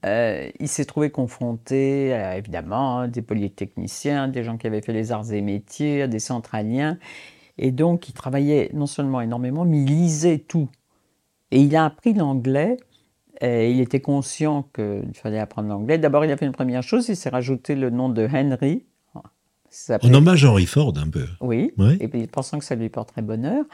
il 0.06 0.68
s'est 0.68 0.86
trouvé 0.86 1.10
confronté, 1.10 2.10
évidemment, 2.36 3.00
à 3.00 3.08
des 3.08 3.22
polytechniciens, 3.22 4.28
des 4.28 4.44
gens 4.44 4.58
qui 4.58 4.68
avaient 4.68 4.82
fait 4.82 4.94
les 4.94 5.12
arts 5.12 5.32
et 5.32 5.42
métiers, 5.42 6.08
des 6.08 6.20
centraliens. 6.20 6.98
Et 7.58 7.72
donc, 7.72 8.10
il 8.10 8.14
travaillait 8.14 8.70
non 8.74 8.86
seulement 8.86 9.22
énormément, 9.22 9.64
mais 9.64 9.84
il 9.84 9.86
lisait 9.86 10.40
tout. 10.40 10.68
Et 11.52 11.62
il 11.62 11.76
a 11.76 11.86
appris 11.86 12.14
l'anglais. 12.14 12.78
Il 13.42 13.80
était 13.80 14.02
conscient 14.02 14.64
qu'il 14.74 15.14
fallait 15.14 15.40
apprendre 15.40 15.70
l'anglais. 15.70 15.98
D'abord, 15.98 16.26
il 16.26 16.32
a 16.32 16.38
fait 16.38 16.46
une 16.46 16.54
première 16.54 16.84
chose, 16.84 17.08
il 17.10 17.16
s'est 17.16 17.30
rajouté 17.30 17.76
le 17.76 17.90
nom 17.90 18.10
de 18.10 18.28
Henry, 18.28 18.86
en 19.90 20.14
hommage 20.14 20.46
à 20.46 20.52
Henry 20.52 20.66
Ford, 20.66 20.94
un 20.98 21.10
peu. 21.10 21.26
Oui, 21.42 21.72
et 22.00 22.08
puis 22.08 22.28
pensant 22.28 22.60
que 22.60 22.66
ça 22.66 22.76
lui 22.76 22.90
porterait 22.90 23.22
bonheur. 23.22 23.66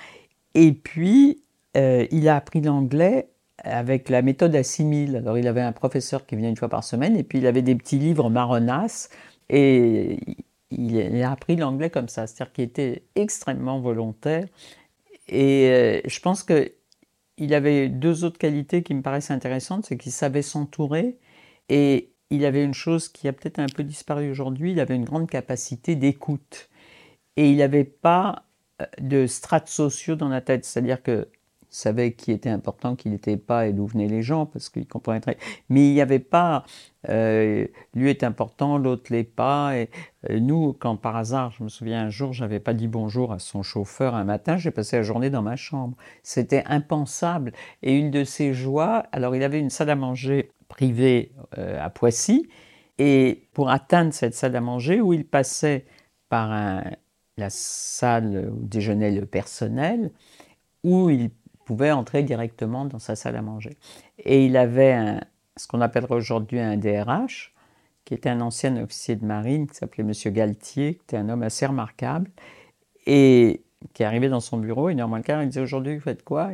Et 0.56 0.72
puis, 0.72 1.44
euh, 1.78 2.08
il 2.12 2.28
a 2.28 2.36
appris 2.36 2.62
l'anglais 2.62 3.30
avec 3.64 4.10
la 4.10 4.22
méthode 4.22 4.56
assimile. 4.56 5.18
Alors 5.18 5.38
il 5.38 5.48
avait 5.48 5.62
un 5.62 5.72
professeur 5.72 6.26
qui 6.26 6.36
venait 6.36 6.50
une 6.50 6.58
fois 6.58 6.70
par 6.70 6.84
semaine 6.84 7.16
et 7.16 7.24
puis 7.24 7.40
il 7.40 7.48
avait 7.48 7.62
des 7.62 7.76
petits 7.76 8.00
livres 8.00 8.30
marronasses 8.30 9.10
et 9.50 10.20
il 10.72 11.24
a 11.24 11.32
appris 11.32 11.56
l'anglais 11.56 11.90
comme 11.90 12.08
ça, 12.08 12.28
c'est-à-dire 12.28 12.54
qu'il 12.54 12.64
était 12.64 13.04
extrêmement 13.16 13.80
volontaire. 13.80 14.46
Et 15.28 15.70
euh, 15.70 16.02
je 16.06 16.20
pense 16.20 16.44
que 16.44 16.72
il 17.38 17.54
avait 17.54 17.88
deux 17.88 18.26
autres 18.26 18.38
qualités 18.38 18.84
qui 18.84 18.94
me 18.94 19.02
paraissent 19.02 19.32
intéressantes, 19.32 19.86
c'est 19.86 19.98
qu'il 19.98 20.12
savait 20.12 20.42
s'entourer 20.42 21.18
et 21.70 22.12
il 22.30 22.46
avait 22.46 22.64
une 22.64 22.74
chose 22.74 23.10
qui 23.10 23.28
a 23.28 23.34
peut-être 23.34 23.60
un 23.60 23.68
peu 23.68 23.84
disparu 23.84 24.30
aujourd'hui, 24.32 24.72
il 24.72 24.80
avait 24.80 24.96
une 24.96 25.06
grande 25.06 25.30
capacité 25.30 25.96
d'écoute. 25.96 26.70
Et 27.38 27.52
il 27.52 27.58
n'avait 27.58 27.84
pas 27.86 28.44
euh, 28.82 28.86
de 29.00 29.28
strates 29.28 29.70
sociaux 29.70 30.16
dans 30.16 30.30
la 30.30 30.42
tête, 30.42 30.66
c'est-à-dire 30.66 31.02
que 31.04 31.28
savait 31.70 32.14
qui 32.14 32.32
était 32.32 32.50
important, 32.50 32.96
qui 32.96 33.10
n'était 33.10 33.38
pas 33.38 33.68
et 33.68 33.74
d'où 33.74 33.86
venaient 33.86 34.08
les 34.08 34.22
gens, 34.22 34.46
parce 34.46 34.70
qu'il 34.70 34.88
comprenait 34.88 35.20
très... 35.20 35.38
Mais 35.70 35.88
il 35.88 35.94
n'y 35.94 36.02
avait 36.02 36.20
pas, 36.20 36.66
euh, 37.10 37.68
lui 37.94 38.10
est 38.10 38.24
important, 38.24 38.78
l'autre 38.78 39.12
l'est 39.12 39.24
pas. 39.24 39.78
Et 39.78 39.90
euh, 40.30 40.40
nous, 40.40 40.74
quand 40.74 40.98
par 40.98 41.16
hasard, 41.16 41.52
je 41.52 41.64
me 41.64 41.70
souviens 41.70 42.06
un 42.06 42.10
jour, 42.10 42.34
j'avais 42.34 42.60
pas 42.60 42.74
dit 42.74 42.88
bonjour 42.88 43.32
à 43.32 43.40
son 43.40 43.64
chauffeur 43.64 44.16
un 44.16 44.24
matin, 44.24 44.58
j'ai 44.58 44.72
passé 44.72 44.98
la 44.98 45.04
journée 45.04 45.30
dans 45.30 45.44
ma 45.44 45.56
chambre. 45.56 45.96
C'était 46.24 46.64
impensable. 46.66 47.54
Et 47.84 47.96
une 47.98 48.12
de 48.12 48.24
ses 48.24 48.54
joies, 48.54 49.06
alors 49.12 49.36
il 49.36 49.44
avait 49.44 49.60
une 49.60 49.70
salle 49.70 49.90
à 49.90 49.96
manger 49.96 50.52
privée 50.80 51.34
euh, 51.58 51.78
à 51.86 51.90
Poissy, 51.90 52.48
et 53.00 53.50
pour 53.52 53.70
atteindre 53.70 54.14
cette 54.14 54.34
salle 54.34 54.56
à 54.56 54.62
manger, 54.62 55.02
où 55.02 55.12
il 55.12 55.26
passait 55.26 55.86
par 56.30 56.52
la 57.36 57.50
salle 57.50 58.50
où 58.54 58.66
déjeunait 58.66 59.12
le 59.12 59.26
personnel, 59.26 60.12
où 60.86 61.10
il 61.10 61.32
pouvait 61.66 61.92
entrer 61.92 62.24
directement 62.24 62.86
dans 62.86 63.00
sa 63.00 63.18
salle 63.18 63.36
à 63.36 63.42
manger. 63.42 63.76
Et 64.20 64.46
il 64.46 64.56
avait 64.56 65.20
ce 65.58 65.68
qu'on 65.68 65.82
appellerait 65.82 66.16
aujourd'hui 66.16 66.62
un 66.62 66.78
DRH, 66.78 67.54
qui 68.06 68.14
était 68.14 68.30
un 68.30 68.40
ancien 68.40 68.82
officier 68.82 69.18
de 69.18 69.26
marine 69.26 69.68
qui 69.68 69.76
s'appelait 69.76 70.06
Monsieur 70.06 70.32
Galtier, 70.32 70.96
qui 70.96 71.02
était 71.02 71.18
un 71.18 71.28
homme 71.28 71.44
assez 71.44 71.66
remarquable, 71.66 72.32
et 73.06 73.64
qui 73.94 74.06
arrivait 74.06 74.30
dans 74.30 74.40
son 74.40 74.58
bureau, 74.58 74.88
et 74.88 74.96
néanmoins 74.96 75.22
il 75.28 75.48
disait 75.48 75.62
aujourd'hui 75.62 75.96
vous 75.96 76.04
faites 76.04 76.24
quoi? 76.24 76.52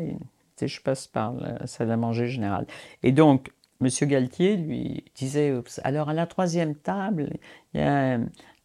Je 0.59 0.81
passe 0.81 1.05
par 1.05 1.33
la 1.33 1.67
salle 1.67 1.91
à 1.91 1.97
manger 1.97 2.27
générale. 2.27 2.65
Et 3.03 3.11
donc, 3.11 3.51
Monsieur 3.85 4.07
Galtier 4.07 4.57
lui 4.57 5.05
disait 5.13 5.53
alors 5.83 6.09
à 6.09 6.15
la 6.15 6.25
troisième 6.25 6.73
table, 6.73 7.29
il 7.75 7.81
y 7.81 7.83
a 7.83 8.17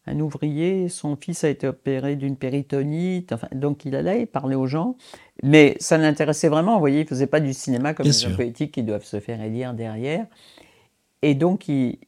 un 0.07 0.19
ouvrier, 0.19 0.89
son 0.89 1.15
fils 1.15 1.43
a 1.43 1.49
été 1.49 1.67
opéré 1.67 2.15
d'une 2.15 2.35
péritonite, 2.35 3.31
enfin, 3.33 3.47
donc 3.51 3.85
il 3.85 3.95
allait 3.95 4.25
parler 4.25 4.55
aux 4.55 4.65
gens, 4.65 4.95
mais 5.43 5.75
ça 5.79 5.99
l'intéressait 5.99 6.49
vraiment, 6.49 6.73
vous 6.73 6.79
voyez, 6.79 7.01
il 7.01 7.03
ne 7.03 7.07
faisait 7.09 7.27
pas 7.27 7.39
du 7.39 7.53
cinéma 7.53 7.93
comme 7.93 8.07
les 8.07 8.25
hommes 8.25 8.35
politiques 8.35 8.71
qui 8.71 8.81
doivent 8.81 9.05
se 9.05 9.19
faire 9.19 9.39
élire 9.43 9.75
derrière, 9.75 10.25
et 11.21 11.35
donc 11.35 11.67
il, 11.67 11.99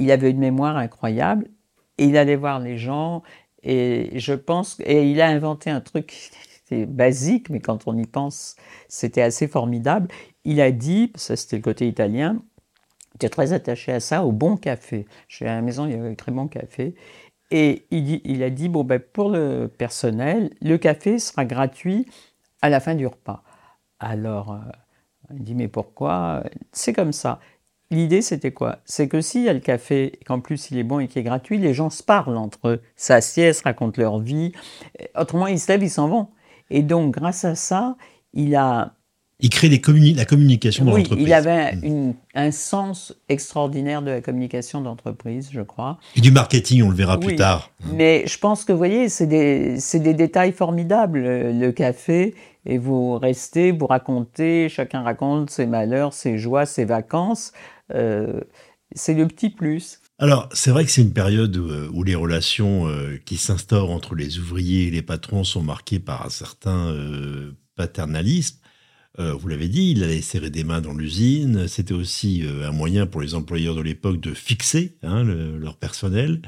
il, 0.00 0.10
avait 0.10 0.32
une 0.32 0.40
mémoire 0.40 0.76
incroyable, 0.76 1.46
et 1.96 2.06
il 2.06 2.16
allait 2.16 2.34
voir 2.34 2.58
les 2.58 2.76
gens, 2.76 3.22
et 3.62 4.18
je 4.18 4.34
pense, 4.34 4.80
et 4.80 5.08
il 5.08 5.20
a 5.20 5.28
inventé 5.28 5.70
un 5.70 5.80
truc 5.80 6.32
c'est 6.68 6.86
basique, 6.86 7.50
mais 7.50 7.60
quand 7.60 7.86
on 7.86 7.96
y 7.96 8.04
pense, 8.04 8.56
c'était 8.88 9.22
assez 9.22 9.48
formidable. 9.48 10.08
Il 10.48 10.62
a 10.62 10.70
dit, 10.70 11.12
ça 11.14 11.36
c'était 11.36 11.56
le 11.56 11.62
côté 11.62 11.86
italien, 11.86 12.42
j'étais 13.12 13.28
très 13.28 13.52
attaché 13.52 13.92
à 13.92 14.00
ça, 14.00 14.24
au 14.24 14.32
bon 14.32 14.56
café. 14.56 15.04
Chez 15.28 15.44
la 15.44 15.60
maison, 15.60 15.84
il 15.84 15.92
y 15.92 15.94
avait 15.94 16.08
un 16.08 16.14
très 16.14 16.32
bon 16.32 16.48
café. 16.48 16.94
Et 17.50 17.86
il, 17.90 18.42
a 18.42 18.48
dit, 18.48 18.70
bon, 18.70 18.82
ben, 18.82 18.98
pour 18.98 19.28
le 19.28 19.68
personnel, 19.68 20.48
le 20.62 20.78
café 20.78 21.18
sera 21.18 21.44
gratuit 21.44 22.06
à 22.62 22.70
la 22.70 22.80
fin 22.80 22.94
du 22.94 23.06
repas. 23.06 23.42
Alors, 24.00 24.52
euh, 24.52 25.34
il 25.34 25.44
dit, 25.44 25.54
mais 25.54 25.68
pourquoi? 25.68 26.42
C'est 26.72 26.94
comme 26.94 27.12
ça. 27.12 27.40
L'idée, 27.90 28.22
c'était 28.22 28.52
quoi? 28.52 28.78
C'est 28.86 29.06
que 29.06 29.20
s'il 29.20 29.42
y 29.42 29.50
a 29.50 29.52
le 29.52 29.60
café, 29.60 30.18
qu'en 30.24 30.40
plus 30.40 30.70
il 30.70 30.78
est 30.78 30.82
bon 30.82 30.98
et 30.98 31.08
qu'il 31.08 31.20
est 31.20 31.24
gratuit, 31.24 31.58
les 31.58 31.74
gens 31.74 31.90
se 31.90 32.02
parlent 32.02 32.38
entre 32.38 32.68
eux, 32.68 32.82
s'assiedent, 32.96 33.60
racontent 33.64 34.00
leur 34.00 34.18
vie. 34.18 34.52
Autrement, 35.14 35.46
ils 35.46 35.60
se 35.60 35.70
lèvent, 35.70 35.82
ils 35.82 35.90
s'en 35.90 36.08
vont. 36.08 36.28
Et 36.70 36.82
donc, 36.82 37.12
grâce 37.12 37.44
à 37.44 37.54
ça, 37.54 37.98
il 38.32 38.56
a 38.56 38.94
il 39.40 39.50
crée 39.50 39.68
la 39.68 40.24
communication 40.24 40.84
dans 40.84 40.92
oui, 40.92 41.02
l'entreprise. 41.02 41.26
Il 41.28 41.32
avait 41.32 41.76
mm. 41.76 42.14
un 42.34 42.50
sens 42.50 43.14
extraordinaire 43.28 44.02
de 44.02 44.10
la 44.10 44.20
communication 44.20 44.80
d'entreprise, 44.80 45.50
je 45.52 45.60
crois. 45.60 45.98
Et 46.16 46.20
du 46.20 46.32
marketing, 46.32 46.82
on 46.82 46.90
le 46.90 46.96
verra 46.96 47.20
plus 47.20 47.36
tard. 47.36 47.70
Mais 47.92 48.24
je 48.26 48.36
pense 48.38 48.64
que, 48.64 48.72
vous 48.72 48.78
voyez, 48.78 49.08
c'est 49.08 49.28
des, 49.28 49.78
des, 49.94 50.14
détails 50.14 50.52
formidables. 50.52 51.20
Le, 51.20 51.70
café, 51.70 52.34
et 52.66 52.78
vous 52.78 53.16
restez, 53.16 53.70
vous 53.70 53.86
racontez, 53.86 54.68
chacun 54.68 55.02
raconte 55.02 55.50
ses 55.50 55.66
malheurs, 55.66 56.14
ses 56.14 56.36
joies, 56.36 56.66
ses 56.66 56.84
vacances. 56.84 57.52
Euh, 57.94 58.40
c'est 58.96 59.14
le 59.14 59.28
petit 59.28 59.50
plus. 59.50 60.00
Alors, 60.18 60.48
c'est 60.52 60.72
vrai 60.72 60.84
que 60.84 60.90
c'est 60.90 61.02
une 61.02 61.12
période 61.12 61.56
où, 61.56 61.70
euh, 61.70 62.04
les 62.04 62.16
relations 62.16 62.88
euh, 62.88 63.20
qui 63.24 63.36
s'instaurent 63.36 63.92
entre 63.92 64.16
les 64.16 64.40
ouvriers 64.40 64.88
et 64.88 64.90
les 64.90 65.02
patrons 65.02 65.44
sont 65.44 65.62
marquées 65.62 66.00
par 66.00 66.26
un 66.26 66.30
certain 66.30 66.92
paternalisme. 67.76 68.58
Euh, 69.18 69.32
vous 69.32 69.48
l'avez 69.48 69.68
dit, 69.68 69.92
il 69.92 70.04
allait 70.04 70.22
serrer 70.22 70.50
des 70.50 70.64
mains 70.64 70.80
dans 70.80 70.94
l'usine. 70.94 71.66
C'était 71.66 71.94
aussi 71.94 72.44
euh, 72.44 72.68
un 72.68 72.72
moyen 72.72 73.06
pour 73.06 73.20
les 73.20 73.34
employeurs 73.34 73.74
de 73.74 73.80
l'époque 73.80 74.20
de 74.20 74.34
fixer 74.34 74.96
hein, 75.02 75.24
leur 75.24 75.76
personnel. 75.76 76.42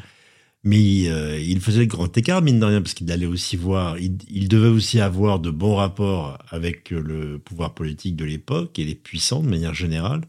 Mais 0.63 1.09
euh, 1.09 1.39
il 1.41 1.61
faisait 1.61 1.81
le 1.81 1.87
grand 1.87 2.17
écart, 2.17 2.43
mine 2.43 2.61
de 2.61 2.65
rien, 2.67 2.83
parce 2.83 2.95
qu'il 2.95 3.11
allait 3.11 3.27
aussi 3.27 3.57
voir, 3.57 3.97
il, 3.99 4.49
devait 4.49 4.69
aussi 4.69 5.01
avoir 5.01 5.41
de 5.41 5.51
bons 5.51 5.77
rapports 5.77 6.39
avec 6.51 6.91
le 6.91 7.39
pouvoir 7.39 7.75
politique 7.75 8.15
de 8.15 8.27
l'époque 8.27 8.79
et 8.79 8.85
les 8.85 8.95
puissants 8.95 9.43
de 9.43 9.49
manière 9.49 9.75
générale. 9.75 10.21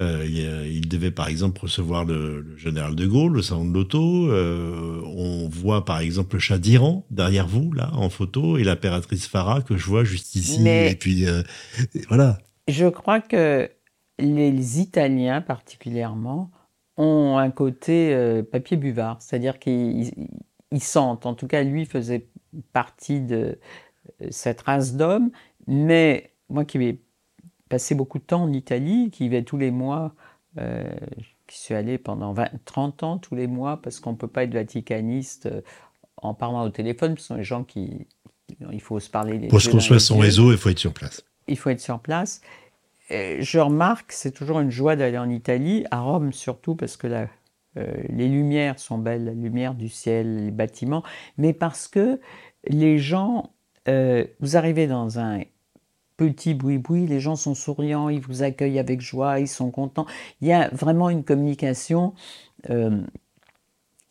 Euh, 0.00 0.24
il 0.26 0.88
devait 0.88 1.10
par 1.10 1.28
exemple 1.28 1.60
recevoir 1.60 2.04
le, 2.04 2.56
général 2.56 2.94
de 2.94 3.06
Gaulle, 3.06 3.34
le 3.34 3.42
salon 3.42 3.66
de 3.66 3.74
l'auto. 3.74 4.30
Euh, 4.30 5.02
on 5.04 5.48
voit 5.48 5.84
par 5.84 6.00
exemple 6.00 6.36
le 6.36 6.40
chat 6.40 6.58
d'Iran 6.58 7.04
derrière 7.10 7.46
vous, 7.46 7.72
là, 7.72 7.90
en 7.92 8.08
photo, 8.08 8.56
et 8.56 8.64
l'impératrice 8.64 9.26
Farah 9.26 9.60
que 9.60 9.76
je 9.76 9.86
vois 9.86 10.04
juste 10.04 10.34
ici. 10.36 10.66
et 10.66 10.94
puis 10.94 11.26
euh, 11.26 11.42
voilà. 12.08 12.38
Je 12.66 12.86
crois 12.86 13.20
que 13.20 13.70
les 14.18 14.80
Italiens 14.80 15.42
particulièrement 15.42 16.50
ont 16.96 17.36
un 17.36 17.50
côté 17.50 18.42
papier 18.52 18.76
buvard, 18.76 19.16
c'est-à-dire 19.20 19.58
qu'ils 19.58 20.12
sentent, 20.78 21.26
en 21.26 21.34
tout 21.34 21.46
cas 21.46 21.62
lui 21.62 21.86
faisait 21.86 22.28
partie 22.72 23.20
de 23.20 23.58
cette 24.30 24.60
race 24.60 24.94
d'hommes, 24.94 25.30
mais 25.66 26.34
moi 26.50 26.64
qui 26.64 26.76
passé 27.70 27.94
beaucoup 27.94 28.18
de 28.18 28.24
temps 28.24 28.42
en 28.42 28.52
Italie, 28.52 29.10
qui 29.10 29.24
y 29.24 29.28
vais 29.30 29.42
tous 29.42 29.56
les 29.56 29.70
mois, 29.70 30.14
euh, 30.58 30.84
qui 31.46 31.58
suis 31.58 31.74
allé 31.74 31.96
pendant 31.96 32.34
20, 32.34 32.50
30 32.66 33.02
ans 33.04 33.18
tous 33.18 33.34
les 33.34 33.46
mois, 33.46 33.80
parce 33.80 34.00
qu'on 34.00 34.12
ne 34.12 34.16
peut 34.16 34.28
pas 34.28 34.44
être 34.44 34.52
vaticaniste 34.52 35.46
euh, 35.46 35.62
en 36.18 36.34
parlant 36.34 36.64
au 36.64 36.68
téléphone, 36.68 37.16
ce 37.16 37.24
sont 37.24 37.36
les 37.36 37.44
gens 37.44 37.64
qui... 37.64 38.06
Il 38.72 38.80
faut 38.80 38.98
se 38.98 39.08
parler. 39.08 39.46
Pour 39.46 39.62
se 39.62 39.70
construire 39.70 40.00
son 40.00 40.18
réseau, 40.18 40.50
il 40.50 40.58
faut 40.58 40.70
être 40.70 40.78
sur 40.80 40.92
place. 40.92 41.24
Il 41.46 41.56
faut 41.56 41.70
être 41.70 41.80
sur 41.80 42.00
place. 42.00 42.40
je 43.08 43.58
remarque, 43.60 44.10
c'est 44.10 44.32
toujours 44.32 44.58
une 44.58 44.72
joie 44.72 44.96
d'aller 44.96 45.18
en 45.18 45.30
Italie, 45.30 45.86
à 45.92 46.00
Rome 46.00 46.32
surtout, 46.32 46.74
parce 46.74 46.96
que 46.96 47.06
là, 47.06 47.28
euh, 47.76 47.86
les 48.08 48.28
lumières 48.28 48.80
sont 48.80 48.98
belles, 48.98 49.24
la 49.24 49.34
lumière 49.34 49.74
du 49.76 49.88
ciel, 49.88 50.46
les 50.46 50.50
bâtiments, 50.50 51.04
mais 51.38 51.52
parce 51.52 51.86
que 51.86 52.20
les 52.66 52.98
gens, 52.98 53.52
vous 53.86 54.56
arrivez 54.56 54.86
dans 54.86 55.18
un 55.18 55.40
petit 56.20 56.52
boui-boui, 56.52 57.06
les 57.06 57.18
gens 57.18 57.34
sont 57.34 57.54
souriants, 57.54 58.10
ils 58.10 58.20
vous 58.20 58.42
accueillent 58.42 58.78
avec 58.78 59.00
joie, 59.00 59.40
ils 59.40 59.48
sont 59.48 59.70
contents. 59.70 60.04
Il 60.42 60.48
y 60.48 60.52
a 60.52 60.68
vraiment 60.68 61.08
une 61.08 61.24
communication. 61.24 62.12
Euh, 62.68 63.00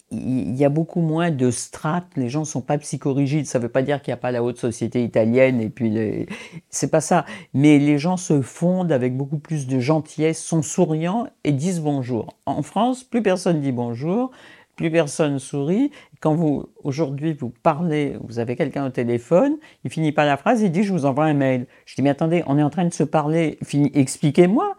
il 0.09 0.55
y 0.55 0.65
a 0.65 0.69
beaucoup 0.69 1.01
moins 1.01 1.29
de 1.29 1.51
strates, 1.51 2.07
les 2.15 2.29
gens 2.29 2.39
ne 2.39 2.45
sont 2.45 2.61
pas 2.61 2.79
psychorigides, 2.79 3.45
ça 3.45 3.59
ne 3.59 3.63
veut 3.65 3.69
pas 3.69 3.83
dire 3.83 4.01
qu'il 4.01 4.11
n'y 4.11 4.15
a 4.15 4.17
pas 4.17 4.31
la 4.31 4.41
haute 4.41 4.57
société 4.57 5.03
italienne, 5.03 5.61
et 5.61 5.69
puis 5.69 6.27
c'est 6.71 6.89
pas 6.89 6.99
ça. 6.99 7.25
Mais 7.53 7.77
les 7.77 7.99
gens 7.99 8.17
se 8.17 8.41
fondent 8.41 8.91
avec 8.91 9.15
beaucoup 9.15 9.37
plus 9.37 9.67
de 9.67 9.79
gentillesse, 9.79 10.43
sont 10.43 10.63
souriants 10.63 11.27
et 11.43 11.51
disent 11.51 11.81
bonjour. 11.81 12.33
En 12.47 12.63
France, 12.63 13.03
plus 13.03 13.21
personne 13.21 13.61
dit 13.61 13.71
bonjour, 13.71 14.31
plus 14.79 14.89
personne 14.89 15.39
sourit, 15.39 15.91
quand 16.21 16.35
vous, 16.35 16.69
aujourd'hui, 16.85 17.33
vous 17.33 17.49
parlez, 17.49 18.15
vous 18.23 18.39
avez 18.39 18.55
quelqu'un 18.55 18.85
au 18.85 18.89
téléphone, 18.89 19.57
il 19.83 19.91
finit 19.91 20.13
pas 20.13 20.23
la 20.25 20.37
phrase, 20.37 20.61
il 20.61 20.71
dit 20.71 20.83
je 20.83 20.93
vous 20.93 21.05
envoie 21.05 21.25
un 21.25 21.33
mail. 21.33 21.67
Je 21.85 21.95
dis 21.95 22.01
mais 22.01 22.11
attendez, 22.11 22.43
on 22.47 22.57
est 22.57 22.63
en 22.63 22.69
train 22.69 22.85
de 22.85 22.93
se 22.93 23.03
parler, 23.03 23.59
expliquez-moi, 23.93 24.77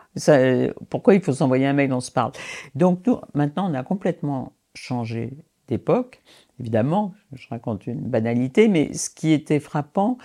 pourquoi 0.88 1.14
il 1.14 1.20
faut 1.20 1.34
s'envoyer 1.34 1.66
un 1.66 1.74
mail, 1.74 1.92
on 1.92 2.00
se 2.00 2.10
parle? 2.10 2.32
Donc 2.74 3.06
nous, 3.06 3.18
maintenant, 3.34 3.70
on 3.70 3.74
a 3.74 3.82
complètement 3.82 4.54
changé 4.74 5.34
d'époque. 5.68 6.22
Évidemment, 6.58 7.12
je 7.34 7.46
raconte 7.50 7.86
une 7.86 8.00
banalité, 8.00 8.68
mais 8.68 8.94
ce 8.94 9.10
qui 9.10 9.32
était 9.32 9.60
frappant, 9.60 10.16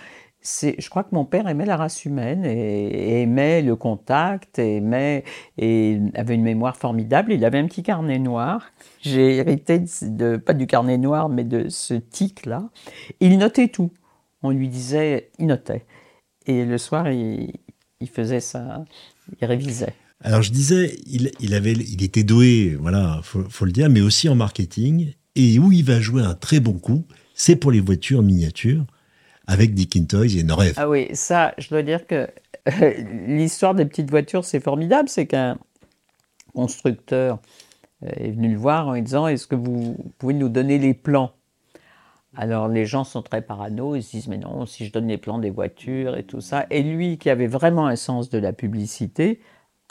je 0.46 0.90
crois 0.90 1.02
que 1.02 1.14
mon 1.14 1.24
père 1.24 1.48
aimait 1.48 1.66
la 1.66 1.76
race 1.76 2.04
humaine 2.04 2.44
et, 2.44 3.22
aimait 3.22 3.62
le 3.62 3.76
contact, 3.76 4.58
aimait 4.58 5.24
et 5.58 5.98
avait 6.14 6.34
une 6.34 6.42
mémoire 6.42 6.76
formidable. 6.76 7.32
Il 7.32 7.44
avait 7.44 7.58
un 7.58 7.66
petit 7.66 7.82
carnet 7.82 8.18
noir. 8.18 8.70
J'ai 9.00 9.36
hérité 9.36 9.82
de, 10.02 10.36
pas 10.36 10.54
du 10.54 10.66
carnet 10.66 10.98
noir, 10.98 11.28
mais 11.28 11.44
de 11.44 11.68
ce 11.68 11.94
tic 11.94 12.46
là. 12.46 12.68
Il 13.20 13.36
notait 13.38 13.68
tout. 13.68 13.90
On 14.42 14.50
lui 14.50 14.68
disait, 14.68 15.30
il 15.38 15.46
notait. 15.46 15.84
Et 16.46 16.64
le 16.64 16.78
soir, 16.78 17.10
il, 17.10 17.52
faisait 18.12 18.40
ça, 18.40 18.84
il 19.40 19.46
révisait. 19.46 19.94
Alors 20.20 20.42
je 20.42 20.52
disais, 20.52 20.96
il 21.06 22.02
était 22.02 22.22
doué, 22.22 22.76
voilà, 22.80 23.20
faut, 23.22 23.44
faut 23.48 23.64
le 23.64 23.72
dire, 23.72 23.90
mais 23.90 24.00
aussi 24.00 24.28
en 24.28 24.36
marketing. 24.36 25.12
Et 25.34 25.58
où 25.58 25.72
il 25.72 25.84
va 25.84 26.00
jouer 26.00 26.22
un 26.22 26.34
très 26.34 26.60
bon 26.60 26.74
coup, 26.74 27.04
c'est 27.34 27.56
pour 27.56 27.72
les 27.72 27.80
voitures 27.80 28.22
miniatures 28.22 28.86
avec 29.46 29.74
Dickin 29.74 30.04
Toys 30.04 30.36
et 30.36 30.42
Norev. 30.42 30.72
Ah 30.76 30.88
oui, 30.88 31.08
ça, 31.12 31.54
je 31.58 31.68
dois 31.68 31.82
dire 31.82 32.06
que 32.06 32.28
l'histoire 33.26 33.74
des 33.74 33.84
petites 33.84 34.10
voitures, 34.10 34.44
c'est 34.44 34.60
formidable. 34.60 35.08
C'est 35.08 35.26
qu'un 35.26 35.58
constructeur 36.54 37.38
euh, 38.04 38.10
est 38.16 38.30
venu 38.30 38.50
le 38.50 38.58
voir 38.58 38.88
en 38.88 38.98
disant 38.98 39.26
Est-ce 39.26 39.46
que 39.46 39.54
vous 39.54 39.96
pouvez 40.18 40.34
nous 40.34 40.48
donner 40.48 40.78
les 40.78 40.94
plans? 40.94 41.32
Alors 42.36 42.68
les 42.68 42.84
gens 42.84 43.04
sont 43.04 43.22
très 43.22 43.40
parano, 43.40 43.96
ils 43.96 44.02
se 44.02 44.10
disent 44.10 44.28
mais 44.28 44.36
non, 44.36 44.66
si 44.66 44.84
je 44.84 44.92
donne 44.92 45.08
les 45.08 45.16
plans 45.16 45.38
des 45.38 45.50
voitures 45.50 46.18
et 46.18 46.22
tout 46.22 46.42
ça. 46.42 46.66
Et 46.70 46.82
lui 46.82 47.16
qui 47.16 47.30
avait 47.30 47.46
vraiment 47.46 47.86
un 47.86 47.96
sens 47.96 48.28
de 48.28 48.38
la 48.38 48.52
publicité, 48.52 49.40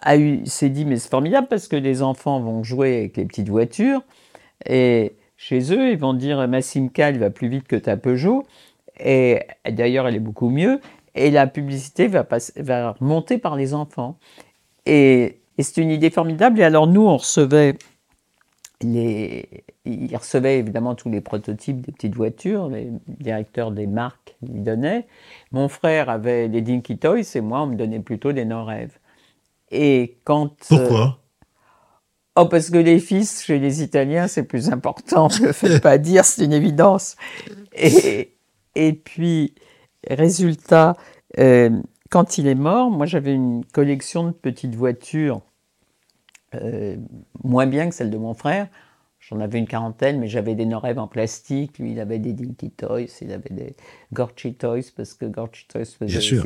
s'est 0.03 0.69
dit 0.69 0.85
mais 0.85 0.97
c'est 0.97 1.09
formidable 1.09 1.47
parce 1.47 1.67
que 1.67 1.75
les 1.75 2.03
enfants 2.03 2.39
vont 2.41 2.63
jouer 2.63 2.97
avec 2.99 3.17
les 3.17 3.25
petites 3.25 3.49
voitures 3.49 4.03
et 4.65 5.15
chez 5.37 5.73
eux 5.73 5.89
ils 5.89 5.97
vont 5.97 6.13
dire 6.13 6.47
ma 6.47 6.61
Simca 6.61 7.09
elle 7.09 7.17
va 7.17 7.29
plus 7.29 7.47
vite 7.47 7.67
que 7.67 7.75
ta 7.75 7.97
Peugeot 7.97 8.45
et 8.99 9.39
d'ailleurs 9.69 10.07
elle 10.07 10.15
est 10.15 10.19
beaucoup 10.19 10.49
mieux 10.49 10.79
et 11.15 11.31
la 11.31 11.47
publicité 11.47 12.07
va, 12.07 12.23
passer, 12.23 12.53
va 12.61 12.91
remonter 12.91 13.37
par 13.37 13.55
les 13.55 13.73
enfants. 13.73 14.17
Et, 14.85 15.39
et 15.57 15.63
c'est 15.63 15.81
une 15.81 15.91
idée 15.91 16.09
formidable 16.09 16.59
et 16.59 16.63
alors 16.63 16.87
nous 16.87 17.07
on 17.07 17.17
recevait 17.17 17.75
les, 18.81 19.65
il 19.85 20.15
recevait 20.15 20.59
évidemment 20.59 20.95
tous 20.95 21.09
les 21.09 21.21
prototypes 21.21 21.81
des 21.81 21.91
petites 21.91 22.15
voitures, 22.15 22.69
les 22.69 22.89
directeurs 23.07 23.71
des 23.71 23.87
marques 23.87 24.35
lui 24.41 24.59
donnaient. 24.59 25.07
Mon 25.51 25.69
frère 25.69 26.09
avait 26.09 26.47
les 26.47 26.61
Dinky 26.61 26.97
Toys 26.97 27.35
et 27.35 27.41
moi, 27.41 27.61
on 27.61 27.67
me 27.67 27.75
donnait 27.75 27.99
plutôt 27.99 28.33
des 28.33 28.45
Norev. 28.45 28.89
Et 29.71 30.17
quand. 30.23 30.51
Euh, 30.71 30.77
Pourquoi? 30.77 31.19
Oh, 32.37 32.45
parce 32.45 32.69
que 32.69 32.77
les 32.77 32.99
fils 32.99 33.43
chez 33.43 33.59
les 33.59 33.81
Italiens, 33.81 34.27
c'est 34.27 34.43
plus 34.43 34.69
important. 34.69 35.29
Je 35.29 35.41
ne 35.41 35.47
le 35.47 35.53
fais 35.53 35.79
pas 35.79 35.97
dire, 35.97 36.25
c'est 36.25 36.43
une 36.43 36.53
évidence. 36.53 37.15
Et, 37.73 38.34
et 38.75 38.93
puis, 38.93 39.55
résultat, 40.09 40.95
euh, 41.39 41.69
quand 42.09 42.37
il 42.37 42.47
est 42.47 42.55
mort, 42.55 42.91
moi 42.91 43.05
j'avais 43.05 43.33
une 43.33 43.65
collection 43.65 44.27
de 44.27 44.31
petites 44.31 44.75
voitures 44.75 45.41
euh, 46.53 46.95
moins 47.43 47.67
bien 47.67 47.89
que 47.89 47.95
celle 47.95 48.09
de 48.09 48.17
mon 48.17 48.33
frère. 48.33 48.67
J'en 49.19 49.39
avais 49.39 49.57
une 49.57 49.67
quarantaine, 49.67 50.19
mais 50.19 50.27
j'avais 50.27 50.53
des 50.53 50.65
Norev 50.65 50.99
en 50.99 51.07
plastique. 51.07 51.79
Lui, 51.79 51.93
il 51.93 51.99
avait 51.99 52.19
des 52.19 52.33
Dinky 52.33 52.69
Toys, 52.69 53.07
il 53.21 53.31
avait 53.31 53.49
des 53.49 53.75
Gorchi 54.13 54.53
Toys, 54.53 54.91
parce 54.95 55.15
que 55.15 55.25
Gorchi 55.25 55.65
Toys 55.67 55.85
faisait 55.85 56.05
Bien 56.05 56.19
sûr. 56.19 56.45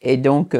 Et 0.00 0.16
donc, 0.16 0.56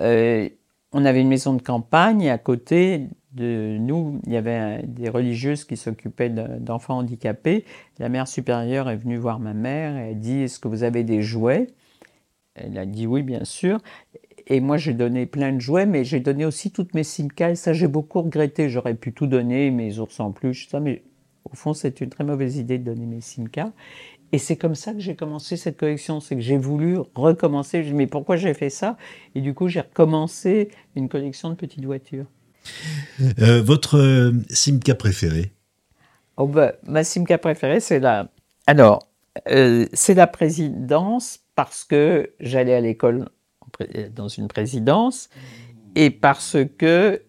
euh, 0.00 0.48
on 0.92 1.04
avait 1.04 1.20
une 1.20 1.28
maison 1.28 1.52
de 1.52 1.60
campagne, 1.60 2.22
et 2.22 2.30
à 2.30 2.38
côté 2.38 3.08
de 3.36 3.76
nous, 3.78 4.20
il 4.26 4.32
y 4.32 4.36
avait 4.36 4.82
des 4.86 5.08
religieuses 5.08 5.64
qui 5.64 5.76
s'occupaient 5.76 6.30
d'enfants 6.30 6.98
handicapés. 6.98 7.64
La 7.98 8.08
mère 8.08 8.26
supérieure 8.26 8.88
est 8.88 8.96
venue 8.96 9.18
voir 9.18 9.38
ma 9.38 9.54
mère 9.54 9.96
et 9.96 10.10
a 10.10 10.14
dit 10.14 10.40
Est-ce 10.42 10.58
que 10.58 10.68
vous 10.68 10.82
avez 10.82 11.04
des 11.04 11.22
jouets? 11.22 11.68
Elle 12.54 12.78
a 12.78 12.86
dit 12.86 13.06
oui, 13.06 13.22
bien 13.22 13.44
sûr. 13.44 13.80
Et 14.46 14.60
moi, 14.60 14.76
j'ai 14.76 14.94
donné 14.94 15.26
plein 15.26 15.52
de 15.52 15.60
jouets, 15.60 15.86
mais 15.86 16.04
j'ai 16.04 16.20
donné 16.20 16.44
aussi 16.44 16.70
toutes 16.70 16.94
mes 16.94 17.04
Simca. 17.04 17.50
Et 17.50 17.56
ça, 17.56 17.72
j'ai 17.72 17.88
beaucoup 17.88 18.22
regretté. 18.22 18.68
J'aurais 18.68 18.94
pu 18.94 19.12
tout 19.12 19.26
donner, 19.26 19.70
mes 19.70 19.98
ours 19.98 20.18
en 20.20 20.32
peluche, 20.32 20.68
ça. 20.68 20.80
Mais 20.80 21.02
au 21.44 21.54
fond, 21.54 21.74
c'est 21.74 22.00
une 22.00 22.08
très 22.08 22.24
mauvaise 22.24 22.56
idée 22.56 22.78
de 22.78 22.84
donner 22.84 23.06
mes 23.06 23.20
Simca. 23.20 23.72
Et 24.32 24.38
c'est 24.38 24.56
comme 24.56 24.74
ça 24.74 24.92
que 24.92 25.00
j'ai 25.00 25.16
commencé 25.16 25.56
cette 25.56 25.76
collection. 25.76 26.20
C'est 26.20 26.36
que 26.36 26.40
j'ai 26.40 26.56
voulu 26.56 26.98
recommencer. 27.14 27.82
Je 27.82 27.92
me 27.92 27.98
mais 27.98 28.06
pourquoi 28.06 28.36
j'ai 28.36 28.54
fait 28.54 28.70
ça? 28.70 28.96
Et 29.34 29.40
du 29.40 29.52
coup, 29.52 29.68
j'ai 29.68 29.80
recommencé 29.80 30.70
une 30.94 31.08
collection 31.08 31.50
de 31.50 31.54
petites 31.54 31.84
voitures. 31.84 32.26
Euh, 33.40 33.62
votre 33.62 33.98
euh, 33.98 34.32
Simca 34.50 34.94
préférée? 34.94 35.52
Oh 36.36 36.46
bah, 36.46 36.74
Ma 36.86 37.04
Simca 37.04 37.38
préférée, 37.38 37.80
c'est 37.80 38.00
la. 38.00 38.28
Alors, 38.66 39.08
euh, 39.48 39.86
c'est 39.92 40.14
la 40.14 40.26
présidence 40.26 41.40
parce 41.54 41.84
que 41.84 42.30
j'allais 42.40 42.74
à 42.74 42.80
l'école 42.80 43.28
dans 44.14 44.28
une 44.28 44.48
présidence 44.48 45.28
et 45.94 46.10
parce 46.10 46.56
que 46.78 47.22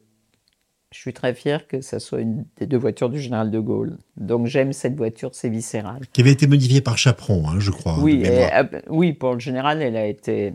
je 0.91 0.99
suis 0.99 1.13
très 1.13 1.33
fier 1.33 1.67
que 1.67 1.81
ça 1.81 1.99
soit 1.99 2.21
une 2.21 2.45
des 2.57 2.65
deux 2.65 2.77
voitures 2.77 3.09
du 3.09 3.19
général 3.19 3.51
de 3.51 3.59
Gaulle. 3.59 3.97
Donc 4.15 4.47
j'aime 4.47 4.73
cette 4.73 4.95
voiture, 4.95 5.29
c'est 5.33 5.49
viscéral. 5.49 6.01
Qui 6.13 6.21
avait 6.21 6.31
été 6.31 6.47
modifiée 6.47 6.81
par 6.81 6.97
Chaperon, 6.97 7.47
hein, 7.49 7.59
je 7.59 7.71
crois. 7.71 7.99
Oui, 7.99 8.23
et, 8.23 8.53
euh, 8.53 8.63
oui, 8.89 9.13
pour 9.13 9.33
le 9.33 9.39
général, 9.39 9.81
elle 9.81 9.97
a 9.97 10.05
été 10.05 10.53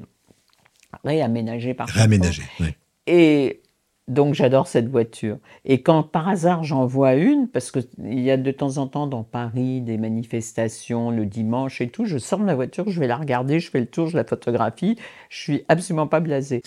réaménagée 1.05 1.75
par 1.75 1.89
Réaménagée, 1.89 2.45
oui. 2.61 2.69
Et 3.07 3.62
donc 4.09 4.35
j'adore 4.35 4.67
cette 4.67 4.89
voiture. 4.89 5.39
Et 5.65 5.83
quand 5.83 6.03
par 6.03 6.29
hasard 6.29 6.65
j'en 6.65 6.87
vois 6.87 7.15
une, 7.15 7.49
parce 7.49 7.71
qu'il 7.71 8.23
y 8.23 8.31
a 8.31 8.37
de 8.37 8.51
temps 8.51 8.79
en 8.79 8.87
temps 8.87 9.07
dans 9.07 9.23
Paris 9.23 9.81
des 9.81 9.97
manifestations 9.97 11.11
le 11.11 11.27
dimanche 11.27 11.81
et 11.81 11.89
tout, 11.89 12.05
je 12.05 12.19
sors 12.19 12.39
de 12.39 12.45
ma 12.45 12.55
voiture, 12.55 12.89
je 12.89 12.99
vais 12.99 13.07
la 13.07 13.17
regarder, 13.17 13.61
je 13.61 13.71
fais 13.71 13.81
le 13.81 13.87
tour, 13.87 14.09
je 14.09 14.17
la 14.17 14.25
photographie. 14.25 14.97
Je 15.29 15.39
suis 15.39 15.65
absolument 15.69 16.07
pas 16.07 16.21
blasé. 16.21 16.63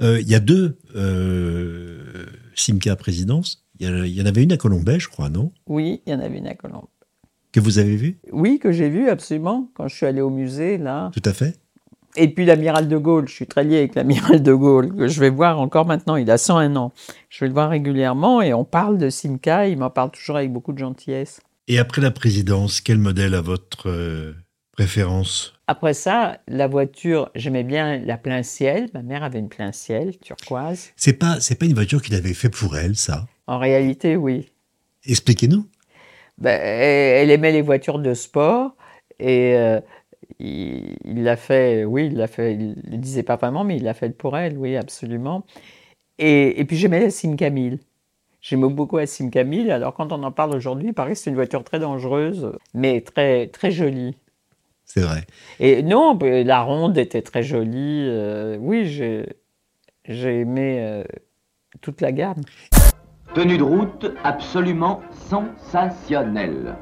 Euh, 0.00 0.20
il 0.20 0.28
y 0.28 0.34
a 0.34 0.40
deux 0.40 0.78
euh, 0.96 2.26
Simca 2.54 2.96
présidence. 2.96 3.66
Il 3.80 3.86
y, 4.08 4.20
en 4.20 4.26
avait 4.26 4.42
une 4.42 4.50
à 4.50 4.56
Colombay, 4.56 4.98
je 4.98 5.08
crois, 5.08 5.28
non? 5.28 5.52
Oui, 5.68 6.02
il 6.04 6.12
y 6.12 6.16
en 6.16 6.18
avait 6.18 6.38
une 6.38 6.48
à 6.48 6.54
Colombay. 6.54 6.88
Que 7.52 7.60
vous 7.60 7.78
avez 7.78 7.94
vue? 7.94 8.18
Oui, 8.32 8.58
que 8.58 8.72
j'ai 8.72 8.88
vue 8.88 9.08
absolument 9.08 9.70
quand 9.74 9.86
je 9.86 9.94
suis 9.94 10.06
allé 10.06 10.20
au 10.20 10.30
musée 10.30 10.78
là. 10.78 11.10
Tout 11.14 11.22
à 11.24 11.32
fait. 11.32 11.56
Et 12.16 12.28
puis 12.28 12.44
l'amiral 12.44 12.88
de 12.88 12.96
Gaulle, 12.96 13.28
je 13.28 13.34
suis 13.34 13.46
très 13.46 13.64
lié 13.64 13.78
avec 13.78 13.94
l'amiral 13.94 14.42
de 14.42 14.52
Gaulle, 14.52 14.94
que 14.94 15.08
je 15.08 15.20
vais 15.20 15.30
voir 15.30 15.60
encore 15.60 15.86
maintenant, 15.86 16.16
il 16.16 16.30
a 16.30 16.38
101 16.38 16.74
ans. 16.76 16.92
Je 17.28 17.40
vais 17.40 17.48
le 17.48 17.52
voir 17.52 17.70
régulièrement 17.70 18.40
et 18.42 18.54
on 18.54 18.64
parle 18.64 18.98
de 18.98 19.10
Simca, 19.10 19.68
il 19.68 19.78
m'en 19.78 19.90
parle 19.90 20.10
toujours 20.10 20.36
avec 20.36 20.52
beaucoup 20.52 20.72
de 20.72 20.78
gentillesse. 20.78 21.40
Et 21.68 21.78
après 21.78 22.00
la 22.00 22.10
présidence, 22.10 22.80
quel 22.80 22.98
modèle 22.98 23.34
a 23.34 23.42
votre 23.42 23.90
euh, 23.90 24.32
préférence? 24.72 25.54
Après 25.66 25.92
ça, 25.92 26.38
la 26.48 26.66
voiture, 26.66 27.30
j'aimais 27.34 27.62
bien 27.62 27.98
la 27.98 28.16
plein 28.16 28.42
ciel. 28.42 28.88
Ma 28.94 29.02
mère 29.02 29.22
avait 29.22 29.38
une 29.38 29.50
plein 29.50 29.70
ciel 29.70 30.16
turquoise. 30.18 30.92
C'est 30.96 31.12
pas, 31.12 31.40
c'est 31.40 31.56
pas 31.56 31.66
une 31.66 31.74
voiture 31.74 32.00
qu'il 32.00 32.14
avait 32.14 32.32
fait 32.32 32.48
pour 32.48 32.78
elle, 32.78 32.96
ça? 32.96 33.26
En 33.46 33.58
réalité, 33.58 34.16
oui. 34.16 34.50
Expliquez-nous. 35.04 35.66
Ben, 36.38 36.58
elle 36.58 37.30
aimait 37.30 37.52
les 37.52 37.60
voitures 37.60 37.98
de 37.98 38.14
sport 38.14 38.76
et 39.18 39.54
euh, 39.56 39.80
il 40.40 41.22
l'a 41.24 41.36
fait, 41.36 41.84
oui, 41.84 42.06
il 42.06 42.16
l'a 42.16 42.26
fait, 42.26 42.54
il 42.54 42.68
ne 42.70 42.90
le 42.90 42.96
disait 42.96 43.22
pas 43.22 43.36
vraiment, 43.36 43.64
mais 43.64 43.76
il 43.76 43.84
l'a 43.84 43.94
fait 43.94 44.10
pour 44.10 44.36
elle, 44.36 44.56
oui, 44.56 44.76
absolument. 44.76 45.44
Et, 46.18 46.60
et 46.60 46.64
puis 46.64 46.76
j'aimais 46.76 47.00
la 47.00 47.10
Simca 47.10 47.50
1000. 47.50 47.78
J'aimais 48.40 48.68
beaucoup 48.68 48.98
la 48.98 49.06
Simca 49.06 49.42
1000, 49.42 49.70
alors 49.70 49.94
quand 49.94 50.12
on 50.12 50.22
en 50.22 50.30
parle 50.30 50.54
aujourd'hui, 50.54 50.88
il 50.88 50.94
paraît 50.94 51.12
que 51.12 51.18
c'est 51.18 51.30
une 51.30 51.36
voiture 51.36 51.64
très 51.64 51.80
dangereuse, 51.80 52.52
mais 52.72 53.00
très, 53.00 53.48
très 53.48 53.70
jolie. 53.70 54.16
C'est 54.88 55.02
vrai. 55.02 55.26
Et 55.60 55.82
non, 55.82 56.18
la 56.20 56.62
ronde 56.62 56.96
était 56.96 57.20
très 57.20 57.42
jolie. 57.42 58.06
Euh, 58.08 58.56
oui, 58.58 58.86
j'ai, 58.86 59.26
j'ai 60.06 60.40
aimé 60.40 60.78
euh, 60.80 61.04
toute 61.82 62.00
la 62.00 62.10
gamme. 62.10 62.40
Tenue 63.34 63.58
de 63.58 63.62
route 63.62 64.10
absolument 64.24 65.02
sensationnelle. 65.28 66.74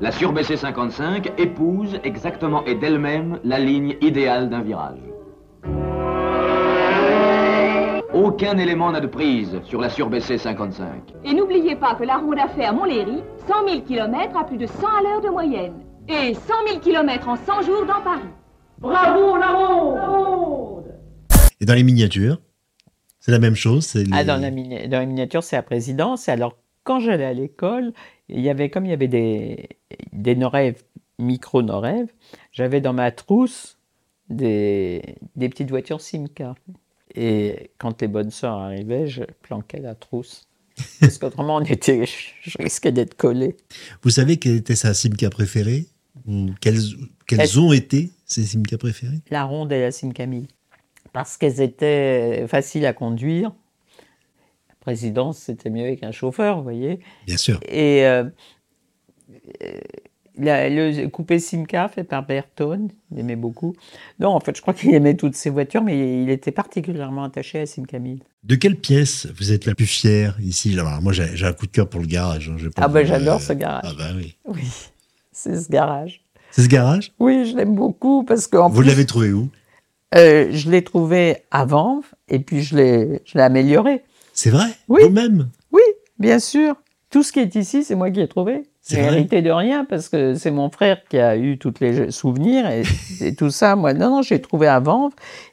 La 0.00 0.12
Surbc 0.12 0.56
55 0.56 1.32
épouse 1.38 1.98
exactement 2.04 2.64
et 2.66 2.76
d'elle-même 2.76 3.40
la 3.42 3.58
ligne 3.58 3.96
idéale 4.00 4.48
d'un 4.48 4.60
virage. 4.60 5.00
Aucun 8.14 8.58
élément 8.58 8.92
n'a 8.92 9.00
de 9.00 9.08
prise 9.08 9.60
sur 9.64 9.80
la 9.80 9.90
Surbc 9.90 10.38
55. 10.38 10.86
Et 11.24 11.34
n'oubliez 11.34 11.74
pas 11.74 11.96
que 11.96 12.04
la 12.04 12.18
ronde 12.18 12.38
a 12.38 12.46
fait 12.46 12.64
à 12.64 12.72
Montlhéry 12.72 13.24
100 13.48 13.68
000 13.68 13.80
km 13.80 14.36
à 14.36 14.44
plus 14.44 14.56
de 14.56 14.66
100 14.66 14.86
à 14.86 15.02
l'heure 15.02 15.20
de 15.20 15.30
moyenne. 15.30 15.74
Et 16.08 16.32
100 16.34 16.40
000 16.68 16.78
km 16.78 17.28
en 17.28 17.34
100 17.36 17.62
jours 17.62 17.84
dans 17.84 18.00
Paris. 18.00 18.22
Bravo 18.78 19.36
la 19.36 19.48
ronde, 19.48 20.84
Et 21.60 21.64
dans 21.64 21.74
les 21.74 21.82
miniatures 21.82 22.38
c'est 23.18 23.32
la 23.32 23.40
même 23.40 23.56
chose 23.56 23.94
les... 23.94 24.06
ah, 24.12 24.22
dans, 24.22 24.40
la 24.40 24.50
dans 24.86 25.00
les 25.00 25.06
miniatures, 25.06 25.42
c'est 25.42 25.56
la 25.56 25.62
présidence. 25.62 26.28
Et 26.28 26.30
alors, 26.30 26.56
quand 26.84 27.00
j'allais 27.00 27.24
à 27.24 27.32
l'école, 27.34 27.92
il 28.28 28.40
y 28.40 28.50
avait, 28.50 28.70
comme 28.70 28.86
il 28.86 28.90
y 28.90 28.94
avait 28.94 29.08
des, 29.08 29.68
des 30.12 30.36
Norev, 30.36 30.74
micro 31.18 31.62
Norev, 31.62 32.06
j'avais 32.52 32.80
dans 32.80 32.92
ma 32.92 33.10
trousse 33.10 33.78
des, 34.28 35.02
des 35.36 35.48
petites 35.48 35.70
voitures 35.70 36.00
Simca. 36.00 36.54
Et 37.14 37.70
quand 37.78 38.00
les 38.02 38.08
bonnes 38.08 38.30
sœurs 38.30 38.58
arrivaient, 38.58 39.06
je 39.06 39.24
planquais 39.42 39.80
la 39.80 39.94
trousse. 39.94 40.46
Parce 41.00 41.18
qu'autrement, 41.18 41.56
on 41.56 41.62
était, 41.62 42.04
je 42.06 42.58
risquais 42.58 42.92
d'être 42.92 43.16
collé. 43.16 43.56
Vous 44.02 44.10
savez 44.10 44.36
quelle 44.36 44.56
était 44.56 44.76
sa 44.76 44.94
Simca 44.94 45.30
préférée? 45.30 45.86
Ou 46.26 46.50
quelles, 46.60 46.80
quelles 47.26 47.58
ont 47.58 47.72
été 47.72 48.10
ses 48.26 48.44
Simca 48.44 48.76
préférées? 48.76 49.20
La 49.30 49.44
ronde 49.44 49.72
et 49.72 49.80
la 49.80 49.90
Simca 49.90 50.26
1000. 50.26 50.46
Parce 51.12 51.36
qu'elles 51.36 51.60
étaient 51.60 52.46
faciles 52.48 52.84
à 52.86 52.92
conduire, 52.92 53.52
présidence, 54.80 55.38
c'était 55.38 55.70
mieux 55.70 55.84
avec 55.84 56.02
un 56.02 56.12
chauffeur, 56.12 56.56
vous 56.58 56.62
voyez. 56.62 57.00
Bien 57.26 57.36
sûr. 57.36 57.60
Et 57.68 58.04
euh, 58.06 58.24
La- 60.40 60.68
le 60.68 61.08
coupé 61.08 61.40
Simca 61.40 61.88
fait 61.88 62.04
par 62.04 62.24
Bertone, 62.24 62.90
il 63.10 63.18
aimait 63.18 63.34
beaucoup. 63.34 63.74
Non, 64.20 64.28
en 64.28 64.38
fait, 64.40 64.56
je 64.56 64.62
crois 64.62 64.72
qu'il 64.72 64.94
aimait 64.94 65.14
toutes 65.16 65.34
ses 65.34 65.50
voitures, 65.50 65.82
mais 65.82 66.22
il 66.22 66.30
était 66.30 66.52
particulièrement 66.52 67.24
attaché 67.24 67.58
à 67.58 67.66
Simca 67.66 67.98
1000. 67.98 68.20
De 68.44 68.54
quelle 68.54 68.76
pièce 68.76 69.26
vous 69.36 69.50
êtes 69.50 69.66
la 69.66 69.74
plus 69.74 69.86
fière 69.86 70.36
ici 70.40 70.72
Alors, 70.78 71.02
Moi, 71.02 71.12
j'ai 71.12 71.44
un 71.44 71.52
coup 71.52 71.66
de 71.66 71.72
cœur 71.72 71.88
pour 71.88 72.00
le 72.00 72.06
garage. 72.06 72.48
hein, 72.50 72.56
Ah 72.76 72.86
bah 72.86 73.02
vous- 73.02 73.08
j'adore 73.08 73.40
ce 73.40 73.52
garage. 73.52 73.82
Ah 73.84 73.92
bah 73.98 74.10
oui. 74.16 74.36
Oui, 74.46 74.62
c'est 75.32 75.60
ce 75.60 75.68
garage. 75.68 76.24
C'est 76.52 76.62
ce 76.62 76.68
garage? 76.68 77.12
Oui, 77.18 77.44
je 77.50 77.56
l'aime 77.56 77.74
beaucoup 77.74 78.22
parce 78.22 78.46
qu'en 78.46 78.68
Vous 78.68 78.82
l'avez 78.82 79.06
trouvé 79.06 79.32
où? 79.32 79.48
Euh, 80.14 80.48
je 80.52 80.70
l'ai 80.70 80.82
trouvé 80.84 81.38
avant 81.50 82.00
et 82.28 82.38
puis 82.38 82.62
je 82.62 82.76
l'ai 82.76 83.20
je 83.26 83.36
l'ai 83.36 83.42
amélioré. 83.44 84.02
C'est 84.40 84.50
vrai? 84.50 84.68
Oui. 84.86 85.02
Vous-même? 85.02 85.50
Oui, 85.72 85.82
bien 86.20 86.38
sûr. 86.38 86.76
Tout 87.10 87.24
ce 87.24 87.32
qui 87.32 87.40
est 87.40 87.56
ici, 87.56 87.82
c'est 87.82 87.96
moi 87.96 88.08
qui 88.12 88.20
ai 88.20 88.28
trouvé. 88.28 88.62
C'est 88.82 88.94
J'ai 88.94 89.02
hérité 89.02 89.42
de 89.42 89.50
rien 89.50 89.84
parce 89.84 90.08
que 90.08 90.34
c'est 90.34 90.52
mon 90.52 90.70
frère 90.70 91.02
qui 91.10 91.18
a 91.18 91.36
eu 91.36 91.58
tous 91.58 91.74
les 91.80 92.12
souvenirs 92.12 92.70
et, 92.70 92.84
et 93.20 93.34
tout 93.34 93.50
ça. 93.50 93.74
Moi, 93.74 93.94
non, 93.94 94.10
non, 94.10 94.22
j'ai 94.22 94.40
trouvé 94.40 94.68
avant 94.68 95.10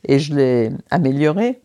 et 0.08 0.20
je 0.20 0.36
l'ai 0.36 0.70
amélioré. 0.92 1.62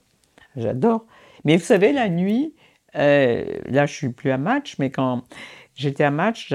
J'adore. 0.57 1.05
Mais 1.45 1.59
vous 1.59 1.63
savez, 1.63 1.93
la 1.93 2.09
nuit, 2.09 2.55
euh, 2.97 3.45
là, 3.67 3.85
je 3.85 3.93
suis 3.93 4.09
plus 4.09 4.31
à 4.31 4.39
match, 4.39 4.77
mais 4.79 4.89
quand 4.89 5.25
j'étais 5.75 6.05
à 6.05 6.11
match, 6.11 6.51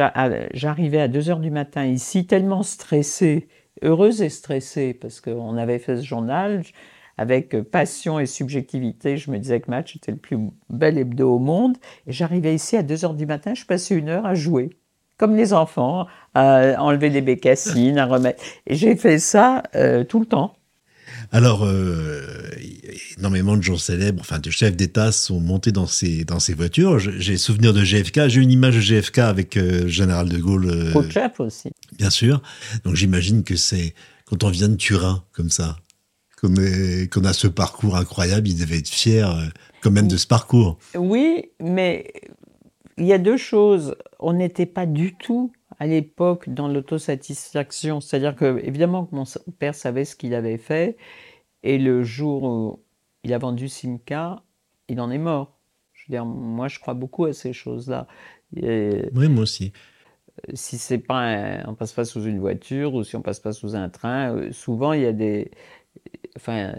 j'arrivais 0.51 1.01
à 1.01 1.07
2 1.07 1.29
heures 1.29 1.39
du 1.41 1.51
matin 1.51 1.85
ici, 1.85 2.25
tellement 2.25 2.63
stressée, 2.63 3.49
heureuse 3.83 4.23
et 4.23 4.29
stressée, 4.29 4.95
parce 4.95 5.21
qu'on 5.21 5.57
avait 5.57 5.77
fait 5.77 5.97
ce 5.97 6.03
journal 6.03 6.63
avec 7.17 7.61
passion 7.63 8.19
et 8.19 8.25
subjectivité. 8.25 9.17
Je 9.17 9.31
me 9.31 9.37
disais 9.37 9.59
que 9.59 9.69
match 9.69 9.95
était 9.95 10.11
le 10.11 10.17
plus 10.17 10.37
bel 10.69 10.97
hebdo 10.97 11.35
au 11.35 11.39
monde. 11.39 11.77
Et 12.07 12.11
j'arrivais 12.11 12.53
ici 12.53 12.77
à 12.77 12.83
2 12.83 13.05
heures 13.05 13.13
du 13.13 13.25
matin, 13.25 13.53
je 13.53 13.65
passais 13.65 13.95
une 13.95 14.09
heure 14.09 14.25
à 14.25 14.35
jouer. 14.35 14.69
Comme 15.17 15.35
les 15.37 15.53
enfants, 15.53 16.07
à 16.33 16.75
enlever 16.77 17.09
les 17.09 17.21
bécassines, 17.21 17.97
à 17.97 18.05
remettre. 18.05 18.43
Et 18.67 18.75
j'ai 18.75 18.97
fait 18.97 19.17
ça 19.17 19.63
euh, 19.75 20.03
tout 20.03 20.19
le 20.19 20.25
temps. 20.25 20.55
Alors, 21.31 21.65
euh, 21.65 22.21
énormément 23.17 23.57
de 23.57 23.61
gens 23.61 23.77
célèbres, 23.77 24.21
enfin 24.21 24.39
de 24.39 24.49
chefs 24.49 24.75
d'État 24.75 25.11
sont 25.11 25.39
montés 25.39 25.71
dans 25.71 25.87
ces, 25.87 26.23
dans 26.25 26.39
ces 26.39 26.53
voitures. 26.53 26.99
J'ai 26.99 27.37
souvenir 27.37 27.73
de 27.73 27.83
JFK. 27.83 28.27
J'ai 28.27 28.41
une 28.41 28.51
image 28.51 28.75
de 28.75 28.81
JFK 28.81 29.19
avec 29.19 29.57
euh, 29.57 29.83
le 29.83 29.87
général 29.87 30.29
de 30.29 30.37
Gaulle, 30.37 30.69
euh, 30.69 30.91
Khrouchtchev 30.91 31.33
aussi. 31.39 31.71
bien 31.97 32.09
sûr. 32.09 32.41
Donc 32.83 32.95
j'imagine 32.95 33.43
que 33.43 33.55
c'est 33.55 33.93
quand 34.25 34.43
on 34.43 34.49
vient 34.49 34.69
de 34.69 34.75
Turin, 34.75 35.23
comme 35.33 35.49
ça, 35.49 35.77
euh, 36.47 37.07
qu'on 37.07 37.23
a 37.25 37.33
ce 37.33 37.47
parcours 37.47 37.95
incroyable, 37.95 38.47
il 38.47 38.59
devait 38.59 38.77
être 38.79 38.89
fier 38.89 39.29
euh, 39.29 39.45
quand 39.81 39.91
même 39.91 40.07
de 40.07 40.17
ce 40.17 40.27
parcours. 40.27 40.77
Oui, 40.95 41.51
mais 41.59 42.11
il 42.97 43.05
y 43.05 43.13
a 43.13 43.17
deux 43.17 43.37
choses. 43.37 43.95
On 44.19 44.33
n'était 44.33 44.65
pas 44.65 44.85
du 44.85 45.15
tout 45.15 45.51
à 45.79 45.87
l'époque 45.87 46.49
dans 46.49 46.67
l'autosatisfaction. 46.67 48.01
C'est-à-dire 48.01 48.35
que, 48.35 48.59
évidemment, 48.63 49.05
que 49.05 49.15
mon 49.15 49.25
père 49.59 49.75
savait 49.75 50.05
ce 50.05 50.15
qu'il 50.15 50.33
avait 50.33 50.57
fait. 50.57 50.97
Et 51.63 51.77
le 51.77 52.03
jour 52.03 52.43
où 52.43 52.79
il 53.23 53.33
a 53.33 53.37
vendu 53.37 53.67
Simca, 53.67 54.43
il 54.87 55.01
en 55.01 55.09
est 55.11 55.17
mort. 55.17 55.57
Je 55.93 56.03
veux 56.07 56.11
dire, 56.17 56.25
moi, 56.25 56.67
je 56.67 56.79
crois 56.79 56.93
beaucoup 56.93 57.25
à 57.25 57.33
ces 57.33 57.53
choses-là. 57.53 58.07
Oui, 58.55 59.27
moi 59.27 59.43
aussi. 59.43 59.73
si 60.53 60.77
c'est 60.77 60.97
pas 60.99 61.19
un- 61.19 61.65
on 61.67 61.75
passe 61.75 61.93
pas 61.93 62.05
sous 62.05 62.23
une 62.23 62.39
voiture 62.39 62.93
ou 62.93 63.03
si 63.03 63.15
on 63.15 63.21
passe 63.21 63.39
pas 63.39 63.53
sous 63.53 63.75
un 63.75 63.89
train, 63.89 64.35
euh, 64.35 64.51
souvent 64.51 64.93
il 64.93 65.01
y 65.01 65.05
a 65.05 65.13
des, 65.13 65.49
enfin, 66.35 66.73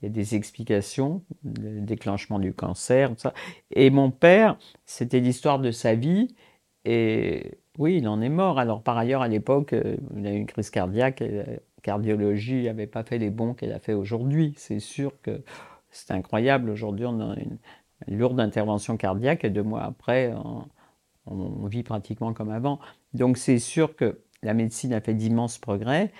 il 0.00 0.04
y 0.04 0.06
a 0.06 0.08
des 0.10 0.34
explications, 0.34 1.22
le 1.44 1.80
déclenchement 1.80 2.38
du 2.38 2.52
cancer, 2.52 3.10
tout 3.10 3.18
ça. 3.18 3.34
Et 3.70 3.90
mon 3.90 4.10
père, 4.10 4.58
c'était 4.84 5.20
l'histoire 5.20 5.58
de 5.58 5.70
sa 5.70 5.94
vie 5.94 6.34
et 6.84 7.58
oui, 7.78 7.96
il 7.98 8.08
en 8.08 8.20
est 8.20 8.28
mort. 8.28 8.58
Alors 8.58 8.82
par 8.82 8.98
ailleurs, 8.98 9.22
à 9.22 9.28
l'époque, 9.28 9.72
euh, 9.72 9.96
il 10.16 10.26
a 10.26 10.32
eu 10.32 10.36
une 10.36 10.46
crise 10.46 10.70
cardiaque 10.70 11.22
et 11.22 11.30
la 11.30 11.44
cardiologie 11.82 12.64
n'avait 12.64 12.86
pas 12.86 13.02
fait 13.02 13.18
les 13.18 13.30
bons 13.30 13.54
qu'elle 13.54 13.72
a 13.72 13.78
fait 13.78 13.94
aujourd'hui. 13.94 14.54
C'est 14.56 14.80
sûr 14.80 15.12
que 15.22 15.42
c'est 15.90 16.12
incroyable. 16.12 16.70
Aujourd'hui, 16.70 17.06
on 17.06 17.20
a 17.20 17.36
une, 17.38 17.58
lourde 18.06 18.38
intervention 18.40 18.98
cardiaque 18.98 19.44
et 19.44 19.50
deux 19.50 19.62
mois 19.62 19.82
après, 19.82 20.34
on 21.26 21.66
vit 21.66 21.82
pratiquement 21.82 22.34
comme 22.34 22.50
avant. 22.50 22.78
Donc 23.14 23.38
c'est 23.38 23.58
sûr 23.58 23.96
que 23.96 24.20
la 24.44 24.54
médecine 24.54 24.92
a 24.92 25.00
fait 25.00 25.14
d'immenses 25.14 25.58
progrès. 25.58 26.12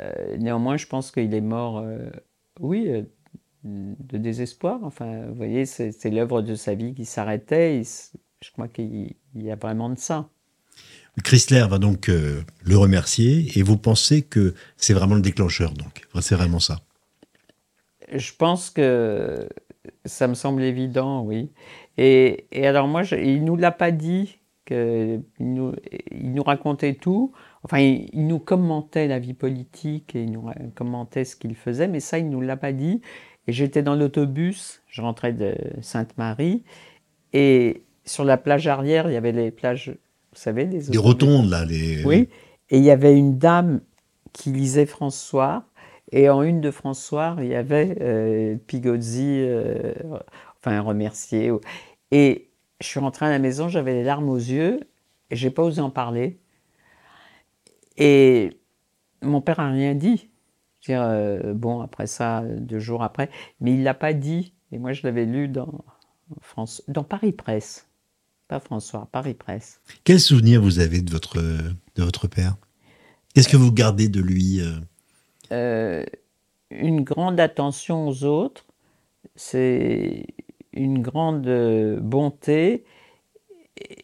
Euh, 0.00 0.36
néanmoins, 0.38 0.76
je 0.76 0.86
pense 0.86 1.12
qu'il 1.12 1.32
est 1.32 1.40
mort, 1.40 1.78
euh, 1.78 2.10
oui, 2.60 2.88
euh, 2.88 3.02
de 3.62 4.18
désespoir. 4.18 4.80
Enfin, 4.82 5.26
vous 5.26 5.34
voyez, 5.34 5.66
c'est 5.66 6.10
l'œuvre 6.10 6.42
de 6.42 6.54
sa 6.54 6.74
vie 6.74 6.94
qui 6.94 7.04
s'arrêtait. 7.04 7.82
Je 8.40 8.50
crois 8.52 8.68
qu'il 8.68 9.14
il 9.34 9.42
y 9.42 9.50
a 9.50 9.56
vraiment 9.56 9.90
de 9.90 9.98
ça. 9.98 10.28
Chrysler 11.24 11.66
va 11.68 11.78
donc 11.78 12.08
le 12.08 12.76
remercier 12.76 13.58
et 13.58 13.62
vous 13.62 13.78
pensez 13.78 14.22
que 14.22 14.54
c'est 14.76 14.92
vraiment 14.92 15.14
le 15.14 15.22
déclencheur, 15.22 15.72
donc? 15.72 16.06
C'est 16.20 16.34
vraiment 16.34 16.60
ça. 16.60 16.80
Je 18.12 18.32
pense 18.36 18.70
que 18.70 19.48
ça 20.04 20.28
me 20.28 20.34
semble 20.34 20.62
évident, 20.62 21.22
oui. 21.22 21.50
Et, 21.96 22.46
et 22.52 22.66
alors 22.66 22.86
moi, 22.86 23.02
je, 23.02 23.16
il 23.16 23.44
nous 23.44 23.56
l'a 23.56 23.72
pas 23.72 23.90
dit, 23.90 24.38
que, 24.66 25.20
il, 25.40 25.54
nous, 25.54 25.72
il 26.10 26.32
nous 26.34 26.42
racontait 26.42 26.94
tout. 26.94 27.32
Enfin, 27.66 27.80
il, 27.80 28.08
il 28.12 28.26
nous 28.26 28.38
commentait 28.38 29.08
la 29.08 29.18
vie 29.18 29.34
politique 29.34 30.16
et 30.16 30.22
il 30.22 30.32
nous 30.32 30.42
ra- 30.42 30.54
commentait 30.74 31.24
ce 31.24 31.36
qu'il 31.36 31.54
faisait, 31.54 31.88
mais 31.88 32.00
ça, 32.00 32.18
il 32.18 32.30
nous 32.30 32.40
l'a 32.40 32.56
pas 32.56 32.72
dit. 32.72 33.02
Et 33.48 33.52
j'étais 33.52 33.82
dans 33.82 33.94
l'autobus, 33.94 34.82
je 34.88 35.02
rentrais 35.02 35.32
de 35.32 35.54
Sainte-Marie, 35.82 36.64
et 37.32 37.82
sur 38.04 38.24
la 38.24 38.38
plage 38.38 38.66
arrière, 38.68 39.10
il 39.10 39.14
y 39.14 39.16
avait 39.16 39.32
les 39.32 39.50
plages, 39.50 39.90
vous 39.90 40.38
savez, 40.38 40.64
des 40.64 40.90
Des 40.90 40.98
rotondes, 40.98 41.50
là. 41.50 41.64
Les... 41.64 42.04
Oui. 42.04 42.28
Et 42.70 42.78
il 42.78 42.84
y 42.84 42.90
avait 42.90 43.16
une 43.16 43.36
dame 43.36 43.80
qui 44.32 44.50
lisait 44.50 44.86
François. 44.86 45.64
Et 46.12 46.30
en 46.30 46.42
une 46.42 46.60
de 46.60 46.70
François, 46.70 47.36
il 47.40 47.48
y 47.48 47.56
avait 47.56 47.98
euh, 48.00 48.56
Pigozzi, 48.68 49.40
euh, 49.40 49.92
enfin 50.60 50.80
remercié. 50.80 51.50
Et 52.12 52.48
je 52.80 52.86
suis 52.86 53.00
rentré 53.00 53.26
à 53.26 53.28
la 53.28 53.40
maison, 53.40 53.68
j'avais 53.68 53.92
les 53.92 54.04
larmes 54.04 54.28
aux 54.28 54.36
yeux, 54.36 54.80
et 55.30 55.36
j'ai 55.36 55.50
pas 55.50 55.64
osé 55.64 55.80
en 55.80 55.90
parler. 55.90 56.38
Et 57.96 58.58
mon 59.22 59.40
père 59.40 59.60
a 59.60 59.70
rien 59.70 59.94
dit. 59.94 60.28
Dire, 60.84 61.02
euh, 61.02 61.54
bon, 61.54 61.80
après 61.80 62.06
ça, 62.06 62.42
deux 62.42 62.78
jours 62.78 63.02
après, 63.02 63.30
mais 63.60 63.74
il 63.74 63.82
l'a 63.82 63.94
pas 63.94 64.12
dit. 64.12 64.52
Et 64.72 64.78
moi, 64.78 64.92
je 64.92 65.02
l'avais 65.02 65.24
lu 65.24 65.48
dans, 65.48 65.84
France, 66.40 66.82
dans 66.88 67.04
Paris 67.04 67.32
Presse. 67.32 67.88
Pas 68.48 68.60
François, 68.60 69.08
Paris 69.10 69.34
Presse. 69.34 69.80
Quel 70.04 70.20
souvenir 70.20 70.62
vous 70.62 70.78
avez 70.78 71.00
de 71.00 71.10
votre, 71.10 71.38
de 71.38 72.02
votre 72.02 72.28
père? 72.28 72.56
Qu'est-ce 73.34 73.48
que 73.48 73.56
vous 73.56 73.72
gardez 73.72 74.08
de 74.08 74.20
lui 74.20 74.60
euh? 74.60 74.78
Euh, 75.52 76.04
une 76.70 77.02
grande 77.02 77.40
attention 77.40 78.08
aux 78.08 78.24
autres, 78.24 78.64
c'est 79.34 80.26
une 80.72 81.02
grande 81.02 81.48
bonté 82.00 82.84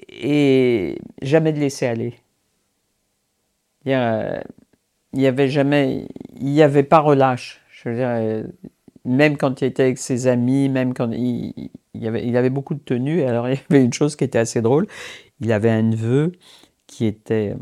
et 0.09 0.99
jamais 1.23 1.53
de 1.53 1.61
laisser 1.61 1.87
aller. 1.87 2.15
Il 3.85 3.91
y, 3.91 3.95
a- 3.95 4.43
il 5.13 5.21
y 5.21 5.27
avait 5.27 5.49
jamais, 5.49 6.07
il 6.41 6.53
n'y 6.53 6.63
avait 6.63 6.83
pas 6.83 7.01
relâche. 7.01 7.61
Je 7.71 7.89
veux 7.89 7.97
dire, 7.97 8.09
euh, 8.11 8.45
même 9.05 9.37
quand 9.37 9.61
il 9.61 9.65
était 9.65 9.83
avec 9.83 9.99
ses 9.99 10.27
amis, 10.27 10.69
même 10.69 10.95
quand 10.95 11.11
il, 11.13 11.71
avait, 12.07 12.51
beaucoup 12.51 12.75
de 12.75 12.81
tenues. 12.81 13.23
Alors 13.23 13.49
il 13.51 13.57
y 13.57 13.61
avait 13.71 13.85
une 13.85 13.93
chose 13.93 14.17
qui 14.17 14.25
était 14.25 14.39
assez 14.39 14.63
drôle. 14.63 14.87
Il 15.41 15.53
avait 15.53 15.71
un 15.71 15.83
neveu 15.83 16.33
qui 16.87 17.07
était 17.07 17.55
euh, 17.55 17.59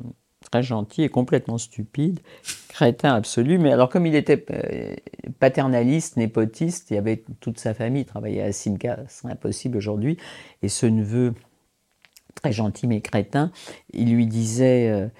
très 0.51 0.63
gentil 0.63 1.03
et 1.03 1.09
complètement 1.09 1.59
stupide, 1.59 2.21
crétin 2.69 3.15
absolu. 3.15 3.59
Mais 3.59 3.73
alors 3.73 3.89
comme 3.89 4.07
il 4.07 4.15
était 4.15 4.45
euh, 4.51 4.95
paternaliste, 5.39 6.17
népotiste, 6.17 6.91
il 6.91 6.99
avait 6.99 7.23
toute 7.41 7.59
sa 7.59 7.75
famille 7.75 8.05
travaillait 8.05 8.43
à 8.43 8.53
Simca, 8.53 8.99
c'est 9.09 9.29
impossible 9.29 9.79
aujourd'hui. 9.79 10.19
Et 10.63 10.69
ce 10.69 10.87
neveu 10.87 11.33
très 12.35 12.53
gentil 12.53 12.87
mais 12.87 13.01
crétin, 13.01 13.51
il 13.93 14.15
lui 14.15 14.27
disait 14.27 15.11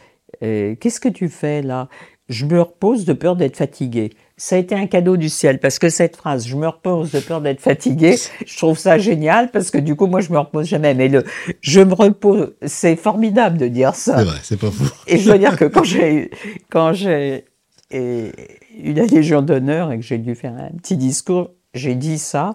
euh, 0.43 0.75
Qu'est-ce 0.79 1.01
que 1.01 1.09
tu 1.09 1.29
fais 1.29 1.63
là? 1.63 1.89
Je 2.29 2.47
me 2.47 2.61
repose 2.61 3.05
de 3.05 3.13
peur 3.13 3.35
d'être 3.35 3.57
fatigué. 3.57 4.11
Ça 4.37 4.55
a 4.57 4.59
été 4.59 4.75
un 4.75 4.87
cadeau 4.87 5.17
du 5.17 5.29
ciel 5.29 5.59
parce 5.59 5.79
que 5.79 5.89
cette 5.89 6.17
phrase, 6.17 6.47
je 6.47 6.57
me 6.57 6.69
repose 6.69 7.11
de 7.11 7.19
peur 7.19 7.41
d'être 7.41 7.61
fatigué, 7.61 8.17
je 8.47 8.57
trouve 8.57 8.79
ça 8.79 8.99
génial 8.99 9.51
parce 9.51 9.71
que 9.71 9.79
du 9.79 9.97
coup, 9.97 10.07
moi, 10.07 10.21
je 10.21 10.33
me 10.33 10.39
repose 10.39 10.67
jamais. 10.67 10.95
Mais 10.95 11.09
le 11.09 11.25
je 11.61 11.81
me 11.81 11.95
repose, 11.95 12.55
c'est 12.65 12.97
formidable 12.97 13.59
de 13.59 13.67
dire 13.69 13.95
ça. 13.95 14.19
C'est 14.19 14.25
vrai, 14.25 14.39
c'est 14.43 14.61
pas 14.61 14.71
faux. 14.71 14.95
Et 15.09 15.19
je 15.19 15.27
dois 15.27 15.39
dire 15.39 15.57
que 15.57 15.65
quand 15.65 15.85
j'ai 15.85 16.31
quand 16.71 16.93
j'ai 16.93 17.45
eu 17.93 18.93
la 18.95 19.05
Légion 19.07 19.43
d'honneur 19.43 19.91
et 19.91 19.99
que 19.99 20.05
j'ai 20.05 20.19
dû 20.19 20.35
faire 20.35 20.55
un 20.55 20.77
petit 20.79 20.97
discours, 20.97 21.51
j'ai 21.75 21.95
dit 21.95 22.19
ça. 22.19 22.55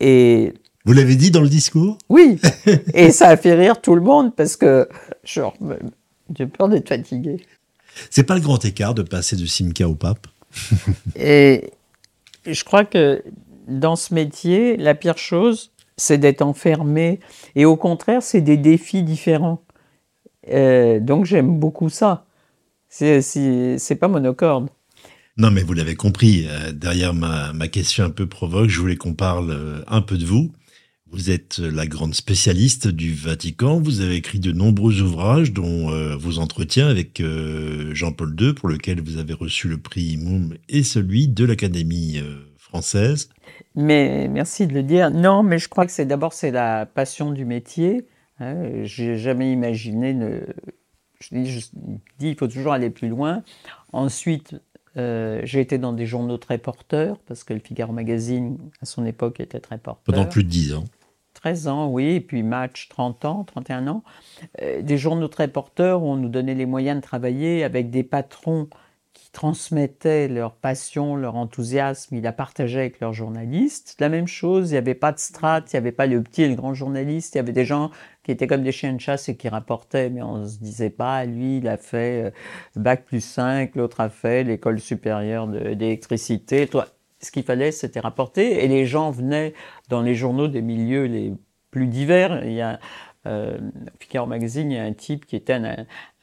Et 0.00 0.54
Vous 0.84 0.92
l'avez 0.92 1.16
dit 1.16 1.30
dans 1.30 1.42
le 1.42 1.48
discours? 1.48 1.98
Oui, 2.08 2.40
et 2.94 3.12
ça 3.12 3.28
a 3.28 3.36
fait 3.36 3.54
rire 3.54 3.80
tout 3.80 3.94
le 3.94 4.00
monde 4.00 4.34
parce 4.34 4.56
que 4.56 4.88
genre, 5.22 5.54
j'ai 6.36 6.46
peur 6.46 6.68
d'être 6.68 6.88
fatigué. 6.88 7.44
C'est 8.10 8.24
pas 8.24 8.34
le 8.34 8.40
grand 8.40 8.64
écart 8.64 8.94
de 8.94 9.02
passer 9.02 9.36
de 9.36 9.46
Simca 9.46 9.88
au 9.88 9.94
pape? 9.94 10.26
Et 11.16 11.70
je 12.46 12.64
crois 12.64 12.84
que 12.84 13.22
dans 13.68 13.96
ce 13.96 14.14
métier, 14.14 14.76
la 14.76 14.94
pire 14.94 15.18
chose, 15.18 15.72
c'est 15.96 16.18
d'être 16.18 16.42
enfermé. 16.42 17.20
Et 17.56 17.64
au 17.64 17.76
contraire, 17.76 18.22
c'est 18.22 18.40
des 18.40 18.56
défis 18.56 19.02
différents. 19.02 19.62
Euh, 20.50 21.00
donc 21.00 21.24
j'aime 21.24 21.58
beaucoup 21.58 21.88
ça. 21.88 22.26
C'est 22.88 23.98
pas 24.00 24.08
monocorde. 24.08 24.68
Non, 25.36 25.50
mais 25.50 25.62
vous 25.62 25.72
l'avez 25.72 25.94
compris, 25.94 26.46
euh, 26.48 26.72
derrière 26.72 27.14
ma, 27.14 27.52
ma 27.52 27.68
question 27.68 28.04
un 28.04 28.10
peu 28.10 28.26
provoque, 28.26 28.68
je 28.68 28.80
voulais 28.80 28.96
qu'on 28.96 29.14
parle 29.14 29.50
euh, 29.50 29.82
un 29.86 30.02
peu 30.02 30.18
de 30.18 30.24
vous. 30.24 30.52
Vous 31.12 31.30
êtes 31.30 31.58
la 31.58 31.86
grande 31.86 32.14
spécialiste 32.14 32.86
du 32.86 33.12
Vatican, 33.12 33.80
vous 33.80 34.00
avez 34.00 34.14
écrit 34.14 34.38
de 34.38 34.52
nombreux 34.52 35.00
ouvrages, 35.02 35.52
dont 35.52 35.90
euh, 35.90 36.14
vos 36.16 36.38
entretiens 36.38 36.86
avec 36.86 37.20
euh, 37.20 37.92
Jean-Paul 37.94 38.36
II, 38.38 38.54
pour 38.54 38.68
lequel 38.68 39.00
vous 39.00 39.18
avez 39.18 39.34
reçu 39.34 39.66
le 39.66 39.76
prix 39.76 40.16
Moum 40.16 40.54
et 40.68 40.84
celui 40.84 41.26
de 41.26 41.44
l'Académie 41.44 42.18
euh, 42.18 42.36
française. 42.58 43.28
Mais 43.74 44.28
merci 44.28 44.68
de 44.68 44.72
le 44.72 44.84
dire. 44.84 45.10
Non, 45.10 45.42
mais 45.42 45.58
je 45.58 45.68
crois 45.68 45.84
que 45.84 45.92
c'est 45.92 46.06
d'abord 46.06 46.32
c'est 46.32 46.52
la 46.52 46.86
passion 46.86 47.32
du 47.32 47.44
métier. 47.44 48.06
Hein. 48.38 48.84
J'ai 48.84 49.16
jamais 49.18 49.52
imaginé. 49.52 50.14
Ne... 50.14 50.42
Je 51.20 51.34
dis, 51.34 51.50
je 51.50 51.58
dis, 52.20 52.28
il 52.28 52.36
faut 52.36 52.46
toujours 52.46 52.72
aller 52.72 52.90
plus 52.90 53.08
loin. 53.08 53.42
Ensuite, 53.92 54.54
euh, 54.96 55.40
j'ai 55.44 55.60
été 55.60 55.78
dans 55.78 55.92
des 55.92 56.06
journaux 56.06 56.38
très 56.38 56.58
porteurs 56.58 57.18
parce 57.26 57.44
que 57.44 57.54
le 57.54 57.60
Figaro 57.60 57.92
Magazine 57.92 58.58
à 58.82 58.86
son 58.86 59.04
époque 59.06 59.40
était 59.40 59.60
très 59.60 59.78
porteur. 59.78 60.14
Pendant 60.14 60.26
plus 60.26 60.44
de 60.44 60.48
dix 60.48 60.74
ans. 60.74 60.84
13 61.40 61.68
ans, 61.68 61.88
oui, 61.90 62.16
et 62.16 62.20
puis 62.20 62.42
Match 62.42 62.88
30 62.88 63.24
ans, 63.24 63.44
31 63.44 63.88
ans. 63.88 64.02
Euh, 64.62 64.82
des 64.82 64.98
journaux 64.98 65.28
très 65.28 65.48
porteurs 65.48 66.02
où 66.02 66.06
on 66.06 66.16
nous 66.16 66.28
donnait 66.28 66.54
les 66.54 66.66
moyens 66.66 66.96
de 66.98 67.02
travailler 67.02 67.64
avec 67.64 67.90
des 67.90 68.02
patrons 68.02 68.68
qui 69.12 69.30
transmettaient 69.32 70.28
leur 70.28 70.54
passion, 70.54 71.16
leur 71.16 71.36
enthousiasme, 71.36 72.14
ils 72.16 72.22
la 72.22 72.32
partageaient 72.32 72.80
avec 72.80 73.00
leurs 73.00 73.12
journalistes. 73.12 73.96
La 74.00 74.08
même 74.08 74.28
chose, 74.28 74.70
il 74.70 74.74
n'y 74.74 74.78
avait 74.78 74.94
pas 74.94 75.12
de 75.12 75.18
strates, 75.18 75.72
il 75.72 75.76
n'y 75.76 75.78
avait 75.78 75.92
pas 75.92 76.06
le 76.06 76.22
petit 76.22 76.42
et 76.42 76.48
le 76.48 76.54
grand 76.54 76.74
journaliste, 76.74 77.34
il 77.34 77.38
y 77.38 77.40
avait 77.40 77.52
des 77.52 77.64
gens 77.64 77.90
qui 78.22 78.30
étaient 78.32 78.46
comme 78.46 78.62
des 78.62 78.72
chiens 78.72 78.92
de 78.92 79.00
chasse 79.00 79.28
et 79.28 79.36
qui 79.36 79.48
rapportaient, 79.48 80.10
mais 80.10 80.22
on 80.22 80.38
ne 80.38 80.46
se 80.46 80.58
disait 80.58 80.90
pas, 80.90 81.24
lui, 81.24 81.58
il 81.58 81.68
a 81.68 81.76
fait 81.76 82.26
euh, 82.26 82.30
Bac 82.76 83.04
plus 83.04 83.20
5, 83.22 83.74
l'autre 83.76 84.00
a 84.00 84.10
fait 84.10 84.44
l'école 84.44 84.78
supérieure 84.80 85.48
de- 85.48 85.74
d'électricité. 85.74 86.66
Toi, 86.68 86.86
Ce 87.20 87.30
qu'il 87.30 87.42
fallait, 87.42 87.72
c'était 87.72 88.00
rapporter, 88.00 88.64
et 88.64 88.68
les 88.68 88.86
gens 88.86 89.10
venaient 89.10 89.54
dans 89.88 90.02
les 90.02 90.14
journaux 90.14 90.48
des 90.48 90.62
milieux 90.62 91.04
les 91.04 91.32
plus 91.70 91.86
divers. 91.86 92.44
Il 92.44 92.52
y 92.52 92.60
a 92.60 92.80
euh, 93.26 93.58
Figaro 93.98 94.26
Magazine, 94.26 94.70
il 94.70 94.76
y 94.76 94.78
a 94.78 94.84
un 94.84 94.92
type 94.92 95.26
qui 95.26 95.36
était 95.36 95.58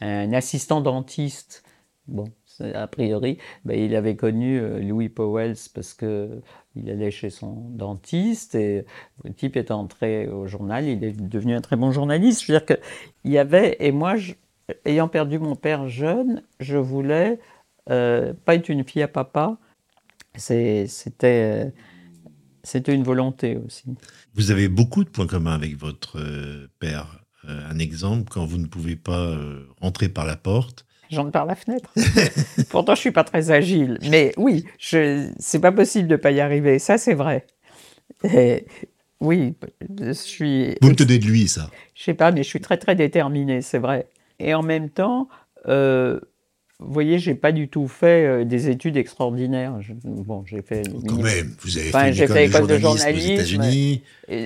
un, 0.01 0.33
assistant 0.33 0.81
dentiste. 0.81 1.63
Bon, 2.07 2.25
a 2.73 2.87
priori, 2.87 3.37
ben, 3.65 3.77
il 3.77 3.95
avait 3.95 4.15
connu 4.15 4.59
euh, 4.59 4.79
Louis 4.79 5.09
Powell 5.09 5.55
parce 5.73 5.93
que 5.93 6.41
il 6.75 6.89
allait 6.89 7.11
chez 7.11 7.29
son 7.29 7.53
dentiste 7.69 8.55
et 8.55 8.85
le 9.23 9.33
type 9.33 9.57
est 9.57 9.71
entré 9.71 10.27
au 10.27 10.47
journal, 10.47 10.85
il 10.85 11.03
est 11.03 11.19
devenu 11.19 11.55
un 11.55 11.61
très 11.61 11.75
bon 11.75 11.91
journaliste. 11.91 12.43
Je 12.43 12.53
veux 12.53 12.59
dire 12.59 12.65
que 12.65 12.79
il 13.23 13.31
y 13.31 13.37
avait 13.37 13.77
et 13.79 13.91
moi, 13.91 14.15
ayant 14.85 15.07
perdu 15.07 15.39
mon 15.39 15.55
père 15.55 15.87
jeune, 15.87 16.43
je 16.59 16.77
voulais 16.77 17.39
euh, 17.89 18.33
pas 18.45 18.55
être 18.55 18.69
une 18.69 18.83
fille 18.83 19.03
à 19.03 19.07
papa. 19.07 19.57
C'était 20.37 20.87
euh, 21.23 21.69
c'était 22.63 22.93
une 22.93 23.03
volonté 23.03 23.57
aussi. 23.57 23.85
Vous 24.33 24.51
avez 24.51 24.67
beaucoup 24.67 25.03
de 25.03 25.09
points 25.09 25.27
communs 25.27 25.53
avec 25.53 25.77
votre 25.77 26.19
euh, 26.19 26.67
père. 26.79 27.23
Euh, 27.47 27.69
un 27.69 27.79
exemple, 27.79 28.29
quand 28.29 28.45
vous 28.45 28.57
ne 28.57 28.67
pouvez 28.67 28.95
pas 28.95 29.37
rentrer 29.79 30.09
par 30.09 30.25
la 30.25 30.35
porte, 30.35 30.85
J'entre 31.09 31.31
par 31.31 31.45
la 31.45 31.55
fenêtre. 31.55 31.89
Pourtant, 32.69 32.93
je 32.93 32.99
suis 32.99 33.11
pas 33.11 33.23
très 33.23 33.51
agile. 33.51 33.97
Mais 34.09 34.33
oui, 34.35 34.65
je, 34.77 35.31
c'est 35.39 35.59
pas 35.59 35.71
possible 35.71 36.09
de 36.09 36.17
pas 36.17 36.31
y 36.31 36.41
arriver. 36.41 36.79
Ça, 36.79 36.97
c'est 36.97 37.13
vrai. 37.13 37.47
Et 38.25 38.65
oui, 39.21 39.55
je 40.01 40.11
suis. 40.11 40.75
vous 40.81 40.89
me 40.89 40.95
tenez 40.95 41.17
de 41.17 41.25
lui, 41.25 41.47
ça. 41.47 41.69
Je 41.95 42.03
sais 42.03 42.13
pas, 42.13 42.31
mais 42.31 42.43
je 42.43 42.49
suis 42.49 42.59
très 42.59 42.77
très 42.77 42.95
déterminé, 42.95 43.61
c'est 43.61 43.79
vrai. 43.79 44.09
Et 44.39 44.53
en 44.53 44.63
même 44.63 44.89
temps, 44.89 45.29
euh, 45.67 46.19
vous 46.79 46.93
voyez, 46.93 47.17
j'ai 47.17 47.33
pas 47.35 47.51
du 47.51 47.67
tout 47.69 47.87
fait 47.87 48.25
euh, 48.25 48.45
des 48.45 48.69
études 48.69 48.97
extraordinaires. 48.97 49.81
Je- 49.81 49.93
bon, 50.03 50.43
j'ai 50.45 50.61
fait. 50.61 50.83
Quand 50.87 50.93
minimum. 50.99 51.23
même, 51.23 51.55
vous 51.61 51.77
avez 51.77 51.89
Enfin, 51.89 51.99
fait 52.03 52.09
une 52.09 52.23
école, 52.23 52.27
fait 52.37 52.43
de, 52.43 52.49
école 52.49 52.67
de 52.67 52.77
journalisme 52.77 53.07
journalisme, 53.07 53.29
aux 53.31 53.33
États-Unis. 53.33 54.03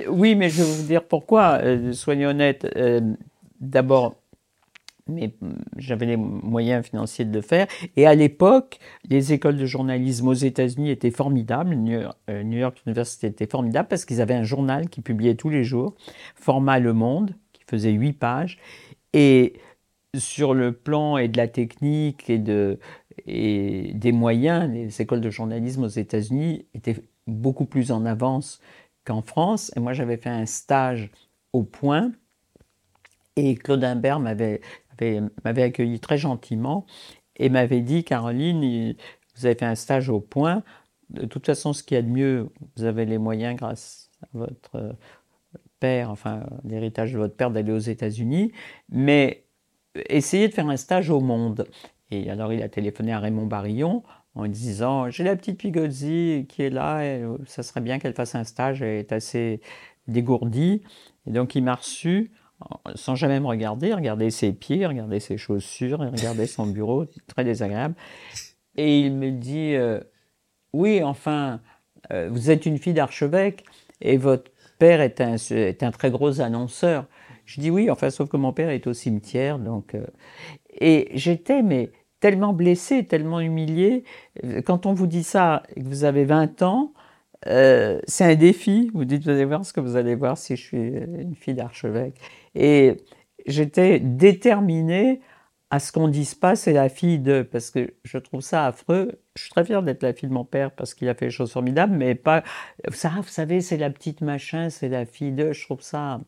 Oui, 0.10 0.36
mais 0.36 0.50
je 0.50 0.64
vais 0.64 0.70
vous 0.72 0.88
dire 0.88 1.04
pourquoi. 1.04 1.60
Euh, 1.62 1.92
soyez 1.94 2.26
honnête. 2.26 2.68
euh, 2.78 3.02
D'abord, 3.60 4.16
mais 5.08 5.34
mm, 5.42 5.50
j'avais 5.78 6.06
les 6.06 6.18
moyens 6.18 6.86
financiers 6.86 7.26
de 7.26 7.34
le 7.36 7.42
faire. 7.42 7.68
Et 7.98 8.08
à 8.08 8.16
l'époque, 8.16 8.80
les 9.10 9.34
écoles 9.34 9.58
de 9.58 9.66
journalisme 9.66 10.28
aux 10.30 10.34
États-Unis 10.34 10.90
étaient 10.90 11.12
formidables. 11.12 11.76
New 11.76 12.00
York, 12.00 12.18
euh, 12.30 12.44
New 12.44 12.58
York 12.58 12.82
University 12.88 13.26
était 13.26 13.46
formidable 13.46 13.88
parce 13.90 14.06
qu'ils 14.06 14.22
avaient 14.22 14.34
un 14.36 14.44
journal 14.44 14.88
qui 14.90 15.02
publiait 15.02 15.36
tous 15.36 15.50
les 15.50 15.64
jours, 15.64 15.96
format 16.36 16.80
Le 16.80 16.94
Monde, 16.94 17.36
qui 17.54 17.62
faisait 17.70 17.92
huit 17.92 18.14
pages. 18.14 18.58
Et 19.14 19.54
sur 20.18 20.54
le 20.54 20.74
plan 20.74 21.18
et 21.18 21.28
de 21.28 21.38
la 21.38 21.48
technique 21.48 22.30
et, 22.30 22.38
de, 22.40 22.80
et 23.26 23.94
des 23.94 24.12
moyens, 24.12 24.70
les 24.72 25.02
écoles 25.02 25.22
de 25.22 25.30
journalisme 25.30 25.84
aux 25.84 25.88
États-Unis 25.88 26.66
étaient 26.74 26.98
beaucoup 27.28 27.66
plus 27.66 27.92
en 27.92 28.06
avance 28.06 28.60
qu'en 29.06 29.22
France. 29.22 29.72
Et 29.76 29.80
moi, 29.80 29.94
j'avais 29.94 30.18
fait 30.18 30.30
un 30.30 30.46
stage 30.46 31.10
au 31.54 31.64
Point 31.64 32.12
et 33.36 33.56
Claude 33.56 33.84
Imbert 33.84 34.20
m'avait 34.20 34.62
avait- 34.92 35.22
m'avait 35.44 35.64
accueilli 35.64 36.00
très 36.00 36.18
gentiment 36.18 36.86
et 37.38 37.50
m'avait 37.50 37.82
dit 37.82 38.04
Caroline, 38.04 38.94
vous 39.36 39.46
avez 39.46 39.56
fait 39.56 39.66
un 39.66 39.76
stage 39.76 40.10
au 40.10 40.20
Point. 40.20 40.64
De 41.10 41.26
toute 41.26 41.46
façon, 41.46 41.74
ce 41.74 41.84
qu'il 41.84 41.96
y 41.96 41.98
a 41.98 42.04
de 42.04 42.10
mieux, 42.10 42.50
vous 42.76 42.84
avez 42.84 43.06
les 43.06 43.18
moyens 43.18 43.56
grâce 43.58 44.12
à 44.22 44.28
votre 44.34 44.98
père, 45.80 46.12
enfin 46.12 46.46
l'héritage 46.64 47.14
de 47.14 47.18
votre 47.18 47.36
père, 47.36 47.52
d'aller 47.52 47.72
aux 47.72 47.80
États-Unis, 47.80 48.52
mais 48.90 49.46
essayez 49.96 50.48
de 50.48 50.54
faire 50.54 50.68
un 50.70 50.78
stage 50.78 51.10
au 51.10 51.20
Monde. 51.20 51.68
Et 52.10 52.30
alors 52.30 52.52
il 52.54 52.62
a 52.62 52.70
téléphoné 52.70 53.14
à 53.14 53.20
Raymond 53.20 53.46
Barillon 53.46 54.04
en 54.36 54.48
disant 54.48 55.10
J'ai 55.10 55.24
la 55.24 55.36
petite 55.36 55.58
Pigozzi 55.58 56.46
qui 56.50 56.64
est 56.64 56.70
là, 56.70 57.04
et 57.04 57.24
euh, 57.24 57.38
ça 57.46 57.64
serait 57.64 57.82
bien 57.82 58.00
qu'elle 58.00 58.14
fasse 58.14 58.36
un 58.36 58.44
stage, 58.44 58.82
elle 58.82 59.00
est 59.00 59.12
assez 59.12 59.62
dégourdie. 60.08 60.84
Et 61.28 61.32
donc 61.32 61.56
il 61.56 61.64
m'a 61.64 61.76
reçu 61.76 62.32
sans 62.96 63.16
jamais 63.16 63.40
me 63.40 63.48
regarder, 63.48 63.94
regarder 63.94 64.30
ses 64.30 64.54
pieds, 64.54 64.86
regarder 64.86 65.20
ses 65.20 65.38
chaussures, 65.38 66.00
regarder 66.00 66.46
son 66.46 66.68
bureau, 66.68 67.06
très 67.28 67.44
désagréable. 67.44 67.96
Et 68.76 69.00
il 69.00 69.14
me 69.14 69.32
dit 69.32 69.76
euh, 69.76 70.00
Oui, 70.74 71.04
enfin, 71.04 71.62
euh, 72.12 72.30
vous 72.32 72.52
êtes 72.52 72.66
une 72.66 72.78
fille 72.78 72.94
d'archevêque 72.94 73.66
et 74.00 74.18
votre 74.18 74.52
père 74.80 75.02
est 75.02 75.22
un, 75.22 75.36
est 75.36 75.84
un 75.84 75.92
très 75.92 76.12
gros 76.12 76.42
annonceur. 76.42 77.06
Je 77.56 77.62
dis 77.62 77.70
oui, 77.72 77.90
enfin, 77.90 78.10
sauf 78.10 78.30
que 78.30 78.38
mon 78.38 78.54
père 78.54 78.70
est 78.70 78.88
au 78.88 78.94
cimetière, 78.94 79.60
donc. 79.60 79.96
euh, 79.96 80.06
et 80.80 81.10
j'étais, 81.14 81.62
mais 81.64 81.92
tellement 82.20 82.54
blessée, 82.54 83.06
tellement 83.06 83.40
humiliée. 83.42 84.04
Euh, 84.46 84.62
Quand 84.62 84.86
on 84.86 84.94
vous 84.94 85.08
dit 85.08 85.24
ça 85.24 85.64
que 85.76 85.82
vous 85.84 86.04
avez 86.06 86.26
20 86.26 86.62
ans, 86.64 86.94
euh, 87.48 88.00
c'est 88.08 88.26
un 88.26 88.36
défi. 88.36 88.92
Vous 88.94 89.06
dites, 89.06 89.24
vous 89.24 89.30
allez 89.32 89.46
voir 89.46 89.66
ce 89.66 89.74
que 89.74 89.82
vous 89.82 89.96
allez 89.98 90.16
voir 90.16 90.38
si 90.38 90.56
je 90.56 90.62
suis 90.64 90.78
une 90.80 91.36
fille 91.36 91.56
d'archevêque. 91.56 92.16
Et 92.56 92.98
j'étais 93.48 94.00
déterminée 94.00 95.22
à 95.70 95.80
ce 95.80 95.92
qu'on 95.92 96.08
dise 96.10 96.36
pas 96.36 96.56
c'est 96.56 96.74
la 96.74 96.90
fille 96.90 97.20
de, 97.20 97.42
parce 97.44 97.72
que 97.72 97.94
je 98.04 98.18
trouve 98.18 98.42
ça 98.42 98.68
affreux. 98.68 99.22
Je 99.36 99.44
suis 99.44 99.52
très 99.52 99.64
fière 99.66 99.84
d'être 99.84 100.04
la 100.04 100.14
fille 100.14 100.30
de 100.30 100.34
mon 100.34 100.46
père 100.46 100.72
parce 100.72 100.94
qu'il 100.94 101.08
a 101.10 101.16
fait 101.16 101.28
des 101.28 101.32
choses 101.32 101.52
formidables, 101.54 101.96
mais 101.96 102.16
pas, 102.16 102.44
ça, 102.92 103.10
vous 103.18 103.24
savez, 103.24 103.62
c'est 103.62 103.78
la 103.78 103.90
petite 103.90 104.22
machin, 104.22 104.70
c'est 104.70 104.90
la 104.90 105.06
fille 105.06 105.32
de, 105.32 105.54
je 105.54 105.64
trouve 105.66 105.82
ça 105.82 106.20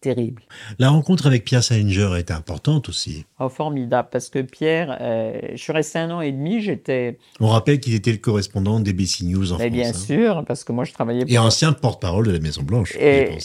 terrible. 0.00 0.42
La 0.78 0.90
rencontre 0.90 1.26
avec 1.26 1.44
Pierre 1.44 1.62
Salinger 1.62 2.14
est 2.18 2.30
importante 2.30 2.88
aussi. 2.88 3.26
Oh, 3.38 3.48
formidable, 3.48 4.08
parce 4.10 4.28
que 4.30 4.40
Pierre, 4.40 4.96
euh, 5.00 5.40
je 5.52 5.56
suis 5.56 5.72
resté 5.72 5.98
un 5.98 6.10
an 6.10 6.20
et 6.20 6.32
demi, 6.32 6.60
j'étais, 6.60 7.18
On 7.38 7.48
rappelle 7.48 7.80
qu'il 7.80 7.94
était 7.94 8.12
le 8.12 8.18
correspondant 8.18 8.80
d'ABC 8.80 9.24
News 9.24 9.52
en 9.52 9.58
mais 9.58 9.66
France. 9.68 9.72
bien 9.72 9.88
hein. 9.90 9.92
sûr, 9.92 10.44
parce 10.46 10.64
que 10.64 10.72
moi 10.72 10.84
je 10.84 10.92
travaillais 10.92 11.24
Et 11.28 11.38
ancien 11.38 11.72
porte-parole 11.72 12.26
de 12.26 12.32
la 12.32 12.38
Maison 12.40 12.62
Blanche, 12.62 12.94
je 12.94 12.98
Et 12.98 13.38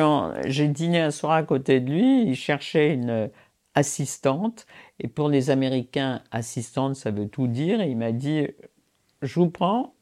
en- 0.00 0.32
j'ai 0.46 0.68
dîné 0.68 1.00
un 1.00 1.10
soir 1.10 1.32
à 1.32 1.42
côté 1.42 1.80
de 1.80 1.90
lui, 1.90 2.24
il 2.28 2.34
cherchait 2.34 2.92
une 2.92 3.30
assistante, 3.74 4.66
et 4.98 5.08
pour 5.08 5.28
les 5.28 5.50
Américains, 5.50 6.22
assistante, 6.32 6.96
ça 6.96 7.10
veut 7.10 7.28
tout 7.28 7.46
dire, 7.46 7.80
et 7.80 7.88
il 7.88 7.96
m'a 7.96 8.12
dit, 8.12 8.48
je 9.22 9.34
vous 9.40 9.48
prends, 9.48 9.94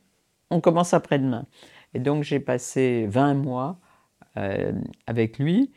on 0.50 0.60
commence 0.60 0.94
après-demain. 0.94 1.46
Et 1.94 1.98
donc 2.00 2.22
j'ai 2.22 2.40
passé 2.40 3.06
20 3.08 3.34
mois 3.34 3.78
euh, 4.36 4.72
avec 5.06 5.38
lui. 5.38 5.70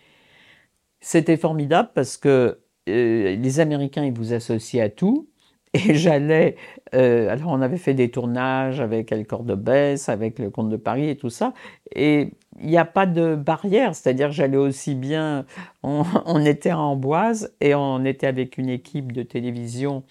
C'était 1.02 1.38
formidable 1.38 1.90
parce 1.94 2.18
que 2.18 2.60
euh, 2.90 3.36
les 3.36 3.60
Américains, 3.60 4.06
ils 4.06 4.14
vous 4.14 4.34
associent 4.34 4.84
à 4.84 4.90
tout. 4.90 5.28
Et 5.74 5.96
j'allais, 5.96 6.58
euh, 6.94 7.30
alors 7.30 7.50
on 7.50 7.62
avait 7.62 7.78
fait 7.78 7.94
des 7.94 8.12
tournages 8.12 8.82
avec 8.82 9.12
El 9.12 9.26
Cordobès, 9.26 10.10
avec 10.10 10.38
le 10.38 10.50
Comte 10.50 10.70
de 10.70 10.76
Paris 10.78 11.10
et 11.10 11.16
tout 11.16 11.30
ça. 11.30 11.54
Et 11.96 12.34
il 12.60 12.68
n'y 12.68 12.78
a 12.78 12.86
pas 12.86 13.06
de 13.06 13.36
barrière, 13.36 13.96
c'est-à-dire 13.96 14.32
j'allais 14.32 14.58
aussi 14.58 14.96
bien, 14.96 15.46
on, 15.84 16.04
on 16.26 16.44
était 16.46 16.72
à 16.72 16.80
Amboise 16.80 17.56
et 17.62 17.74
on 17.74 18.04
était 18.04 18.28
avec 18.28 18.58
une 18.58 18.70
équipe 18.70 19.14
de 19.14 19.24
télévision 19.24 20.04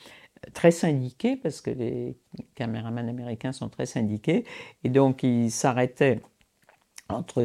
très 0.55 0.71
syndiquée, 0.71 1.37
parce 1.37 1.61
que 1.61 1.71
les 1.71 2.17
caméramans 2.55 3.09
américains 3.09 3.53
sont 3.53 3.69
très 3.69 3.87
syndiqués, 3.87 4.45
et 4.85 4.89
donc 4.89 5.23
ils 5.23 5.51
s'arrêtaient 5.51 6.21
entre 7.11 7.43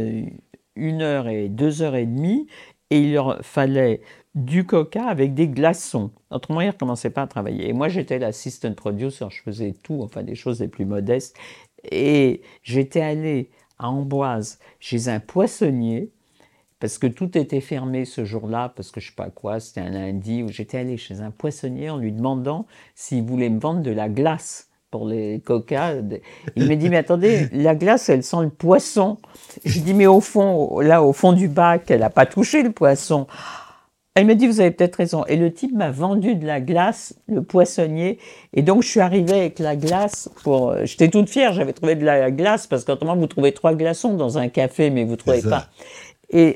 une 0.76 1.02
heure 1.02 1.28
et 1.28 1.50
deux 1.50 1.82
heures 1.82 1.96
et 1.96 2.06
demie, 2.06 2.48
et 2.90 3.00
il 3.00 3.14
leur 3.14 3.44
fallait 3.44 4.02
du 4.36 4.66
coca 4.66 5.06
avec 5.06 5.34
des 5.34 5.48
glaçons. 5.48 6.12
Autrement, 6.30 6.62
ils 6.62 6.68
ne 6.68 6.72
recommençaient 6.72 7.10
pas 7.10 7.24
à 7.24 7.28
travailler. 7.28 7.70
Et 7.70 7.74
moi, 7.74 7.88
j'étais 7.88 8.20
l'assistant 8.20 8.74
producer, 8.74 9.26
je 9.30 9.42
faisais 9.42 9.74
tout, 9.82 10.02
enfin 10.04 10.24
des 10.24 10.36
choses 10.36 10.60
les 10.60 10.68
plus 10.68 10.86
modestes. 10.86 11.36
Et 11.92 12.42
j'étais 12.64 13.02
allé 13.02 13.50
à 13.80 13.90
Amboise 13.90 14.60
chez 14.80 15.08
un 15.08 15.20
poissonnier, 15.20 16.12
parce 16.80 16.98
que 16.98 17.08
tout 17.08 17.38
était 17.38 17.62
fermé 17.62 18.06
ce 18.06 18.26
jour-là, 18.26 18.70
parce 18.76 18.92
que 18.92 19.00
je 19.00 19.08
sais 19.08 19.16
pas 19.16 19.30
quoi, 19.30 19.60
c'était 19.60 19.82
un 19.82 19.90
lundi, 19.90 20.44
où 20.44 20.50
j'étais 20.50 20.78
allé 20.78 20.98
chez 20.98 21.22
un 21.22 21.32
poissonnier 21.32 21.90
en 21.90 21.98
lui 21.98 22.12
demandant 22.12 22.68
s'il 22.94 23.24
voulait 23.24 23.50
me 23.50 23.60
vendre 23.60 23.82
de 23.82 23.92
la 23.92 24.10
glace 24.10 24.70
pour 24.92 25.08
les 25.08 25.42
coca. 25.42 25.94
Il 26.56 26.68
m'a 26.68 26.76
dit, 26.76 26.90
mais 26.90 26.98
attendez, 26.98 27.50
la 27.52 27.76
glace, 27.76 28.10
elle 28.10 28.24
sent 28.24 28.44
le 28.44 28.50
poisson. 28.50 29.18
J'ai 29.66 29.82
dit, 29.82 29.94
mais 29.94 30.08
au 30.08 30.22
fond, 30.22 30.80
là, 30.80 31.04
au 31.04 31.14
fond 31.14 31.34
du 31.34 31.48
bac, 31.48 31.90
elle 31.92 32.00
n'a 32.00 32.10
pas 32.10 32.26
touché 32.26 32.64
le 32.64 32.72
poisson. 32.72 33.28
Elle 34.18 34.28
m'a 34.28 34.36
dit, 34.36 34.48
vous 34.48 34.62
avez 34.62 34.72
peut-être 34.72 34.96
raison. 34.96 35.26
Et 35.26 35.36
le 35.36 35.52
type 35.52 35.74
m'a 35.76 35.92
vendu 35.92 36.36
de 36.36 36.46
la 36.46 36.62
glace, 36.62 37.16
le 37.28 37.42
poissonnier. 37.42 38.18
Et 38.54 38.62
donc, 38.62 38.84
je 38.84 38.88
suis 38.88 39.02
arrivé 39.02 39.34
avec 39.34 39.60
la 39.60 39.76
glace 39.76 40.30
pour. 40.44 40.74
J'étais 40.86 41.10
toute 41.10 41.30
fière, 41.30 41.52
j'avais 41.52 41.74
trouvé 41.74 41.96
de 41.96 42.06
la 42.06 42.32
glace, 42.32 42.66
parce 42.66 42.86
qu'autrement, 42.86 43.18
vous 43.18 43.28
trouvez 43.28 43.52
trois 43.52 43.76
glaçons 43.76 44.14
dans 44.14 44.38
un 44.38 44.48
café, 44.48 44.90
mais 44.90 45.04
vous 45.04 45.18
trouvez 45.18 45.42
pas. 45.42 45.68
Et, 46.30 46.56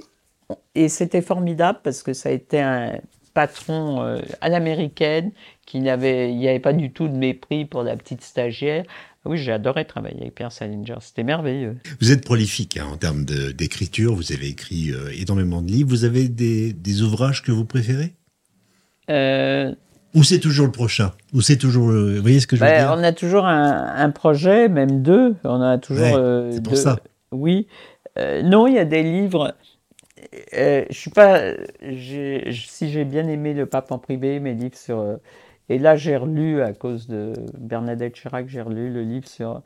et 0.74 0.88
c'était 0.88 1.22
formidable 1.22 1.80
parce 1.84 2.02
que 2.02 2.14
ça 2.14 2.30
a 2.30 2.32
été 2.32 2.62
un 2.62 3.00
patron 3.34 4.02
euh, 4.04 4.20
à 4.42 4.50
l'américaine 4.50 5.32
qui 5.66 5.80
n'avait, 5.80 6.32
il 6.32 6.38
n'y 6.38 6.48
avait 6.48 6.60
pas 6.60 6.74
du 6.74 6.92
tout 6.92 7.08
de 7.08 7.16
mépris 7.16 7.66
pour 7.66 7.84
la 7.84 7.96
petite 7.96 8.22
stagiaire. 8.22 8.84
Oui, 9.26 9.38
j'ai 9.38 9.52
adoré 9.52 9.86
travailler 9.86 10.22
avec 10.22 10.36
Pierre 10.36 10.52
Salinger, 10.52 10.96
c'était 11.02 11.24
merveilleux. 11.24 11.78
Vous 12.00 12.12
êtes 12.12 12.24
prolifique 12.24 12.78
hein, 12.78 12.88
en 12.92 12.98
termes 12.98 13.26
d'écriture, 13.26 14.16
vous 14.16 14.32
avez 14.32 14.48
écrit 14.48 14.92
euh, 14.92 15.12
énormément 15.20 15.62
de 15.62 15.68
livres. 15.68 15.90
Vous 15.90 16.06
avez 16.06 16.30
des, 16.30 16.74
des 16.74 17.02
ouvrages 17.02 17.44
que 17.44 17.52
vous 17.52 17.66
préférez? 17.66 18.14
Euh, 19.10 19.74
Ou 20.16 20.24
c'est 20.24 20.40
toujours 20.40 20.66
le 20.66 20.72
prochain? 20.72 21.12
Ou 21.34 21.42
c'est 21.42 21.58
toujours, 21.58 21.92
vous 21.92 22.22
voyez 22.22 22.40
ce 22.40 22.48
que 22.48 22.56
je 22.56 22.62
veux 22.62 22.70
ben, 22.70 22.80
dire? 22.80 22.96
On 22.98 23.04
a 23.04 23.12
toujours 23.12 23.46
un, 23.46 23.94
un, 23.96 24.10
projet, 24.10 24.70
même 24.70 25.02
deux. 25.02 25.36
On 25.44 25.62
a 25.62 25.78
toujours. 25.78 26.04
Ouais, 26.04 26.52
c'est 26.52 26.64
pour 26.64 26.74
deux. 26.74 26.80
ça. 26.80 27.00
Oui. 27.32 27.68
non, 28.18 28.68
il 28.68 28.76
y 28.76 28.80
a 28.80 28.86
des 28.86 29.04
livres. 29.04 29.54
Euh, 30.54 30.86
je 30.90 30.98
suis 30.98 31.12
pas. 31.12 31.42
Si 31.92 32.90
j'ai 32.90 33.06
bien 33.06 33.28
aimé 33.28 33.54
Le 33.54 33.66
Pape 33.66 33.92
en 33.92 34.00
privé, 34.00 34.40
mes 34.40 34.54
livres 34.54 34.78
sur. 34.78 35.00
Euh, 35.00 35.18
et 35.70 35.78
là, 35.80 35.96
j'ai 35.96 36.18
relu, 36.18 36.62
à 36.62 36.74
cause 36.74 37.08
de 37.08 37.34
Bernadette 37.58 38.16
Chirac, 38.16 38.48
j'ai 38.48 38.62
relu 38.62 38.92
le 38.92 39.04
livre 39.04 39.28
sur 39.28 39.62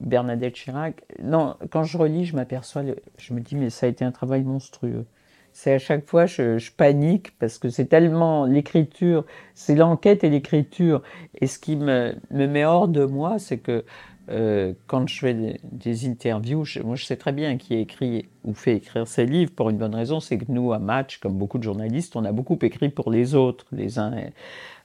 Bernadette 0.00 0.54
Chirac. 0.54 1.02
Non, 1.22 1.56
quand 1.70 1.84
je 1.84 1.98
relis, 1.98 2.26
je 2.26 2.36
m'aperçois, 2.36 2.82
je 3.18 3.34
me 3.34 3.40
dis, 3.40 3.56
mais 3.56 3.70
ça 3.70 3.86
a 3.86 3.88
été 3.90 4.04
un 4.04 4.12
travail 4.12 4.42
monstrueux. 4.42 5.06
C'est 5.52 5.74
à 5.74 5.78
chaque 5.78 6.06
fois, 6.06 6.26
je, 6.26 6.58
je 6.58 6.72
panique 6.72 7.38
parce 7.38 7.58
que 7.58 7.68
c'est 7.68 7.86
tellement 7.86 8.44
l'écriture, 8.46 9.24
c'est 9.54 9.74
l'enquête 9.76 10.24
et 10.24 10.30
l'écriture. 10.30 11.02
Et 11.40 11.46
ce 11.46 11.58
qui 11.58 11.76
me, 11.76 12.14
me 12.30 12.46
met 12.46 12.64
hors 12.64 12.88
de 12.88 13.04
moi, 13.04 13.38
c'est 13.38 13.58
que 13.58 13.84
euh, 14.30 14.72
quand 14.86 15.06
je 15.06 15.18
fais 15.18 15.58
des, 15.62 16.08
interviews, 16.08 16.64
moi 16.82 16.96
je 16.96 17.04
sais 17.04 17.16
très 17.16 17.32
bien 17.32 17.58
qui 17.58 17.74
écrit 17.74 18.28
ou 18.44 18.54
fait 18.54 18.76
écrire 18.76 19.06
ces 19.06 19.26
livres 19.26 19.52
pour 19.54 19.70
une 19.70 19.76
bonne 19.76 19.94
raison, 19.94 20.20
c'est 20.20 20.38
que 20.38 20.46
nous 20.48 20.72
à 20.72 20.78
Match, 20.78 21.18
comme 21.18 21.36
beaucoup 21.36 21.58
de 21.58 21.62
journalistes, 21.62 22.16
on 22.16 22.24
a 22.24 22.32
beaucoup 22.32 22.58
écrit 22.62 22.88
pour 22.88 23.10
les 23.10 23.34
autres, 23.34 23.66
les 23.72 23.98
uns. 23.98 24.14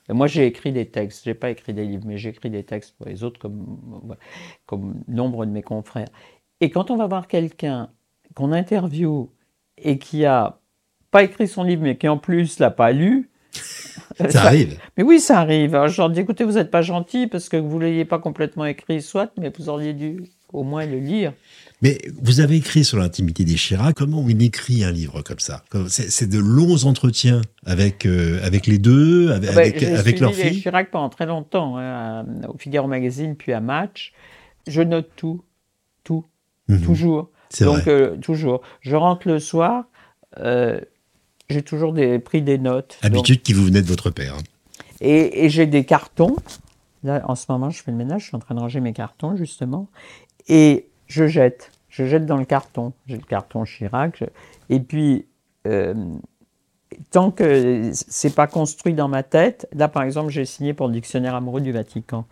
Moi 0.10 0.28
j'ai 0.28 0.46
écrit 0.46 0.72
des 0.72 0.88
textes, 0.88 1.24
j'ai 1.24 1.34
pas 1.34 1.52
écrit 1.52 1.74
des 1.74 1.86
livres, 1.86 2.04
mais 2.06 2.18
j'ai 2.18 2.30
écrit 2.30 2.50
des 2.50 2.64
textes 2.64 2.96
pour 2.98 3.08
les 3.08 3.24
autres 3.24 3.40
comme 3.40 4.18
comme 4.66 5.04
nombre 5.08 5.46
de 5.46 5.52
mes 5.52 5.64
confrères. 5.64 6.10
Et 6.62 6.70
quand 6.70 6.92
on 6.92 6.98
va 6.98 7.08
voir 7.08 7.28
quelqu'un 7.28 7.90
qu'on 8.36 8.52
interviewe 8.52 9.30
et 9.78 9.98
qui 10.00 10.26
a 10.26 10.60
pas 11.12 11.24
écrit 11.24 11.48
son 11.48 11.64
livre, 11.64 11.84
mais 11.84 11.98
qui 11.98 12.08
en 12.08 12.18
plus 12.18 12.60
l'a 12.60 12.72
pas 12.72 12.92
lu, 12.92 13.29
ça, 13.52 14.30
ça, 14.30 14.44
arrive. 14.44 14.78
Mais 14.98 15.04
oui, 15.04 15.20
ça 15.20 15.40
arrive. 15.40 15.76
Alors, 15.76 15.88
je 15.88 16.02
leur 16.02 16.10
dis, 16.10 16.20
écoutez, 16.20 16.44
vous 16.44 16.54
n'êtes 16.54 16.72
pas 16.72 16.82
gentil 16.82 17.28
parce 17.28 17.50
que 17.50 17.58
vous 17.58 17.78
ne 17.78 17.86
l'ayez 17.86 18.06
pas 18.06 18.20
complètement 18.20 18.66
écrit, 18.66 19.02
soit, 19.02 19.32
mais 19.38 19.52
vous 19.58 19.70
auriez 19.70 19.94
dû 19.94 20.24
au 20.52 20.64
moins 20.64 20.86
le 20.86 21.00
lire. 21.00 21.34
Mais 21.82 22.00
vous 22.22 22.42
avez 22.42 22.58
écrit 22.58 22.84
sur 22.84 22.98
l'intimité 22.98 23.46
des 23.46 23.56
Chirac. 23.56 23.96
Comment 23.96 24.20
on 24.20 24.28
écrit 24.28 24.84
un 24.84 24.92
livre 24.92 25.22
comme 25.22 25.40
ça? 25.40 25.64
C'est 25.88 26.28
de 26.28 26.40
longs 26.40 26.84
entretiens 26.86 27.42
avec, 27.66 28.06
euh, 28.06 28.40
avec 28.44 28.68
les 28.68 28.80
deux, 28.80 29.32
avec, 29.32 29.52
ouais, 29.52 29.58
avec, 29.58 29.84
avec 29.84 30.20
leur 30.20 30.34
fille? 30.34 30.60
Chirac 30.62 30.92
pendant 30.92 31.10
très 31.10 31.26
longtemps, 31.26 31.78
hein, 31.78 32.26
au 32.48 32.58
Figaro 32.58 32.88
Magazine, 32.88 33.36
puis 33.36 33.54
à 33.54 33.62
Match. 33.62 34.12
Je 34.68 34.82
note 34.82 35.10
tout, 35.16 35.42
tout, 36.04 36.26
mm 36.68 36.76
-hmm. 36.76 36.86
toujours. 36.86 37.30
Donc, 37.62 37.88
euh, 37.88 38.18
toujours. 38.18 38.62
Je 38.82 38.96
rentre 38.96 39.28
le 39.28 39.40
soir. 39.40 39.86
Euh, 40.38 40.80
j'ai 41.50 41.62
toujours 41.64 41.94
des, 41.94 42.20
pris 42.20 42.42
des 42.42 42.58
notes. 42.58 43.00
Habitude 43.02 43.38
donc, 43.38 43.44
qui 43.44 43.54
vous 43.54 43.66
venait 43.66 43.82
de 43.82 43.88
votre 43.88 44.10
père. 44.10 44.36
Hein. 44.36 44.44
Et, 45.02 45.46
et 45.46 45.50
j'ai 45.50 45.66
des 45.66 45.86
cartons. 45.86 46.36
Là, 47.04 47.24
en 47.26 47.36
ce 47.36 47.46
moment, 47.50 47.70
je 47.70 47.82
fais 47.82 47.92
le 47.92 47.98
ménage, 47.98 48.24
je 48.24 48.28
suis 48.28 48.36
en 48.36 48.40
train 48.40 48.56
de 48.56 48.60
ranger 48.60 48.82
mes 48.82 48.94
cartons, 48.94 49.36
justement. 49.36 49.88
Et 50.48 50.88
je 51.08 51.28
jette. 51.28 51.72
Je 51.90 52.06
jette 52.06 52.26
dans 52.26 52.38
le 52.38 52.46
carton. 52.46 52.94
J'ai 53.08 53.16
le 53.16 53.24
carton 53.24 53.64
Chirac. 53.64 54.18
Je... 54.20 54.26
Et 54.70 54.80
puis, 54.80 55.26
euh, 55.68 55.94
tant 57.12 57.32
que 57.32 57.92
c'est 57.94 58.36
pas 58.36 58.48
construit 58.48 58.94
dans 58.94 59.08
ma 59.08 59.24
tête, 59.24 59.68
là, 59.74 59.88
par 59.88 60.04
exemple, 60.04 60.30
j'ai 60.30 60.46
signé 60.46 60.74
pour 60.74 60.88
le 60.88 60.94
dictionnaire 60.94 61.36
amoureux 61.36 61.62
du 61.62 61.72
Vatican. 61.72 62.26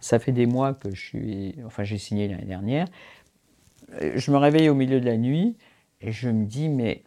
Ça 0.00 0.18
fait 0.18 0.32
des 0.32 0.46
mois 0.46 0.74
que 0.74 0.94
je 0.94 1.00
suis. 1.00 1.54
Enfin, 1.66 1.84
j'ai 1.84 1.98
signé 1.98 2.28
l'année 2.28 2.44
dernière. 2.44 2.86
Je 4.14 4.30
me 4.30 4.36
réveille 4.36 4.68
au 4.68 4.74
milieu 4.74 5.00
de 5.00 5.06
la 5.06 5.16
nuit 5.16 5.56
et 6.00 6.12
je 6.12 6.28
me 6.28 6.44
dis, 6.44 6.68
mais 6.68 7.02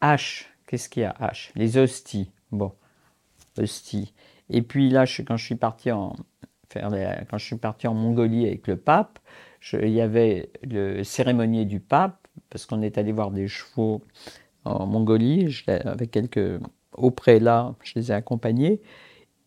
H, 0.00 0.46
Qu'est-ce 0.66 0.88
qu'il 0.88 1.02
y 1.02 1.06
a 1.06 1.14
H 1.20 1.50
Les 1.54 1.76
hosties. 1.76 2.30
Bon, 2.50 2.72
hosties. 3.58 4.12
Et 4.50 4.62
puis 4.62 4.90
là, 4.90 5.04
quand 5.26 5.36
je 5.36 5.44
suis 5.44 5.54
parti 5.56 5.90
en 5.90 6.14
faire 6.70 6.90
quand 7.30 7.38
je 7.38 7.44
suis 7.44 7.56
parti 7.56 7.86
en 7.86 7.94
Mongolie 7.94 8.46
avec 8.46 8.66
le 8.66 8.76
pape, 8.76 9.18
il 9.72 9.90
y 9.90 10.00
avait 10.00 10.50
le 10.62 11.04
cérémonier 11.04 11.64
du 11.64 11.80
pape 11.80 12.26
parce 12.50 12.66
qu'on 12.66 12.82
est 12.82 12.98
allé 12.98 13.12
voir 13.12 13.30
des 13.30 13.48
chevaux 13.48 14.02
en 14.64 14.86
Mongolie. 14.86 15.62
Avec 15.66 16.10
quelques 16.10 16.60
hauts 16.96 17.10
prélats, 17.10 17.74
je 17.82 17.92
les 17.96 18.10
ai 18.10 18.14
accompagnés 18.14 18.80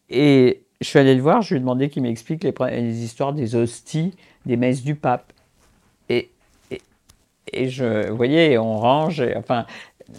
et 0.09 0.63
je 0.81 0.87
suis 0.87 0.99
allé 0.99 1.15
le 1.15 1.21
voir. 1.21 1.41
Je 1.41 1.49
lui 1.49 1.57
ai 1.57 1.59
demandé 1.59 1.89
qu'il 1.89 2.03
m'explique 2.03 2.43
les, 2.43 3.03
histoires 3.03 3.33
des 3.33 3.55
hosties, 3.55 4.13
des 4.45 4.57
messes 4.57 4.83
du 4.83 4.95
pape. 4.95 5.33
Et 6.09 6.31
et, 7.53 7.69
je, 7.69 8.09
vous 8.09 8.17
voyez, 8.17 8.57
on 8.57 8.77
range. 8.77 9.23
Enfin, 9.37 9.65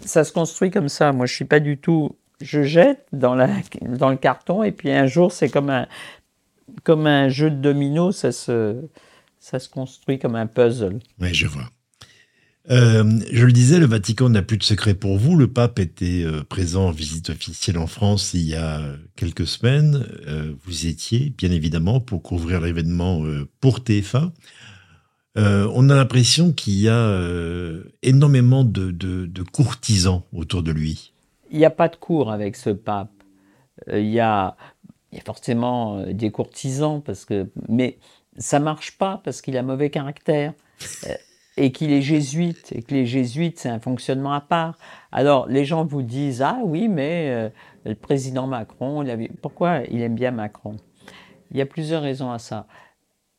ça 0.05 0.23
se 0.23 0.31
construit 0.31 0.71
comme 0.71 0.89
ça. 0.89 1.11
Moi, 1.11 1.25
je 1.25 1.33
suis 1.33 1.45
pas 1.45 1.59
du 1.59 1.77
tout. 1.77 2.15
Je 2.41 2.63
jette 2.63 3.05
dans, 3.11 3.35
la, 3.35 3.49
dans 3.81 4.09
le 4.09 4.15
carton 4.15 4.63
et 4.63 4.71
puis 4.71 4.91
un 4.91 5.07
jour, 5.07 5.31
c'est 5.31 5.49
comme 5.49 5.69
un, 5.69 5.87
comme 6.83 7.07
un 7.07 7.29
jeu 7.29 7.49
de 7.49 7.57
domino, 7.57 8.11
ça 8.11 8.31
se, 8.31 8.81
ça 9.39 9.59
se 9.59 9.69
construit 9.69 10.19
comme 10.19 10.35
un 10.35 10.47
puzzle. 10.47 10.99
Oui, 11.19 11.33
je 11.33 11.47
vois. 11.47 11.69
Euh, 12.71 13.19
je 13.31 13.45
le 13.45 13.51
disais, 13.51 13.79
le 13.79 13.87
Vatican 13.87 14.29
n'a 14.29 14.43
plus 14.43 14.57
de 14.57 14.63
secret 14.63 14.93
pour 14.93 15.17
vous. 15.17 15.35
Le 15.35 15.47
pape 15.47 15.79
était 15.79 16.23
euh, 16.23 16.43
présent 16.43 16.87
en 16.87 16.91
visite 16.91 17.31
officielle 17.31 17.79
en 17.79 17.87
France 17.87 18.33
il 18.33 18.43
y 18.43 18.55
a 18.55 18.81
quelques 19.15 19.47
semaines. 19.47 20.05
Euh, 20.27 20.53
vous 20.65 20.85
étiez, 20.85 21.33
bien 21.35 21.51
évidemment, 21.51 21.99
pour 21.99 22.21
couvrir 22.21 22.61
l'événement 22.61 23.23
pour 23.59 23.79
TF1. 23.79 24.31
Euh, 25.37 25.71
on 25.73 25.89
a 25.89 25.95
l'impression 25.95 26.51
qu'il 26.51 26.79
y 26.79 26.89
a 26.89 26.93
euh, 26.93 27.83
énormément 28.01 28.63
de, 28.63 28.91
de, 28.91 29.43
courtisans 29.43 30.23
autour 30.33 30.63
de 30.63 30.71
lui. 30.71 31.13
Il 31.51 31.59
n'y 31.59 31.65
a 31.65 31.69
pas 31.69 31.87
de 31.87 31.95
cours 31.95 32.31
avec 32.31 32.55
ce 32.55 32.71
pape. 32.71 33.11
Euh, 33.89 33.99
il, 33.99 34.09
y 34.09 34.19
a, 34.19 34.55
forcément 35.25 36.03
des 36.07 36.31
courtisans, 36.31 37.01
parce 37.01 37.25
que, 37.25 37.49
mais 37.67 37.99
ça 38.37 38.59
marche 38.59 38.97
pas 38.97 39.21
parce 39.23 39.41
qu'il 39.41 39.57
a 39.57 39.63
mauvais 39.63 39.89
caractère 39.89 40.53
et 41.57 41.71
qu'il 41.71 41.91
est 41.91 42.01
jésuite 42.01 42.71
et 42.71 42.81
que 42.81 42.93
les 42.93 43.05
jésuites 43.05 43.59
c'est 43.59 43.69
un 43.69 43.79
fonctionnement 43.79 44.33
à 44.33 44.39
part. 44.39 44.77
Alors 45.11 45.47
les 45.47 45.65
gens 45.65 45.83
vous 45.83 46.03
disent 46.03 46.41
ah 46.41 46.59
oui 46.63 46.87
mais 46.87 47.51
le 47.83 47.95
président 47.95 48.47
Macron, 48.47 49.03
il 49.03 49.29
pourquoi 49.41 49.81
il 49.89 50.01
aime 50.01 50.15
bien 50.15 50.31
Macron? 50.31 50.77
Il 51.51 51.57
y 51.57 51.61
a 51.61 51.65
plusieurs 51.65 52.03
raisons 52.03 52.31
à 52.31 52.39
ça. 52.39 52.67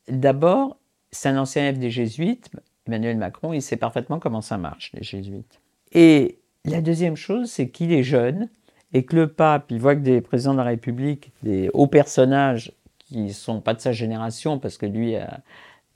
D'abord, 0.09 0.80
c'est 1.13 1.29
un 1.29 1.39
ancien 1.39 1.63
élève 1.63 1.79
des 1.79 1.91
jésuites, 1.91 2.51
Emmanuel 2.87 3.17
Macron, 3.17 3.53
il 3.53 3.63
sait 3.63 3.77
parfaitement 3.77 4.19
comment 4.19 4.41
ça 4.41 4.59
marche, 4.59 4.91
les 4.95 5.03
jésuites. 5.03 5.61
Et 5.93 6.39
la 6.65 6.81
deuxième 6.81 7.17
chose, 7.17 7.51
c'est 7.51 7.69
qu'il 7.69 7.93
est 7.93 8.03
jeune 8.03 8.49
et 8.93 9.05
que 9.05 9.15
le 9.17 9.29
pape, 9.29 9.71
il 9.71 9.79
voit 9.79 9.95
que 9.95 10.01
des 10.01 10.21
présidents 10.21 10.53
de 10.53 10.59
la 10.59 10.65
République, 10.65 11.33
des 11.43 11.71
hauts 11.73 11.87
personnages 11.87 12.73
qui 12.99 13.19
ne 13.19 13.33
sont 13.33 13.61
pas 13.61 13.75
de 13.75 13.81
sa 13.81 13.93
génération, 13.93 14.59
parce 14.59 14.77
que 14.77 14.87
lui 14.87 15.17
a 15.17 15.41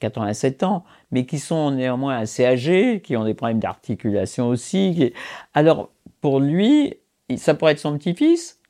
87 0.00 0.62
ans, 0.62 0.84
mais 1.10 1.26
qui 1.26 1.38
sont 1.38 1.70
néanmoins 1.70 2.18
assez 2.18 2.44
âgés, 2.44 3.00
qui 3.00 3.16
ont 3.16 3.24
des 3.24 3.34
problèmes 3.34 3.60
d'articulation 3.60 4.48
aussi. 4.48 5.12
Alors, 5.54 5.90
pour 6.20 6.40
lui, 6.40 6.94
ça 7.36 7.54
pourrait 7.54 7.72
être 7.72 7.78
son 7.78 7.96
petit-fils, 7.98 8.60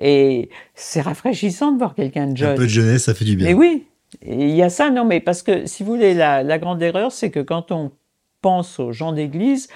et 0.00 0.48
c'est 0.74 1.00
rafraîchissant 1.00 1.72
de 1.72 1.78
voir 1.78 1.94
quelqu'un 1.94 2.28
de 2.28 2.36
jeune. 2.36 2.52
Un 2.52 2.56
peu 2.56 2.64
de 2.64 2.68
jeunesse, 2.68 3.04
ça 3.04 3.14
fait 3.14 3.24
du 3.24 3.36
bien. 3.36 3.48
Mais 3.48 3.54
oui, 3.54 3.86
et 4.20 4.48
il 4.48 4.54
y 4.54 4.62
a 4.62 4.68
ça, 4.68 4.90
non, 4.90 5.04
mais 5.04 5.20
parce 5.20 5.42
que 5.42 5.66
si 5.66 5.82
vous 5.82 5.94
voulez, 5.94 6.12
la, 6.14 6.42
la 6.42 6.58
grande 6.58 6.82
erreur, 6.82 7.12
c'est 7.12 7.30
que 7.30 7.40
quand 7.40 7.72
on 7.72 7.92
pense 8.42 8.78
aux 8.78 8.92
gens 8.92 9.12
d'église, 9.12 9.68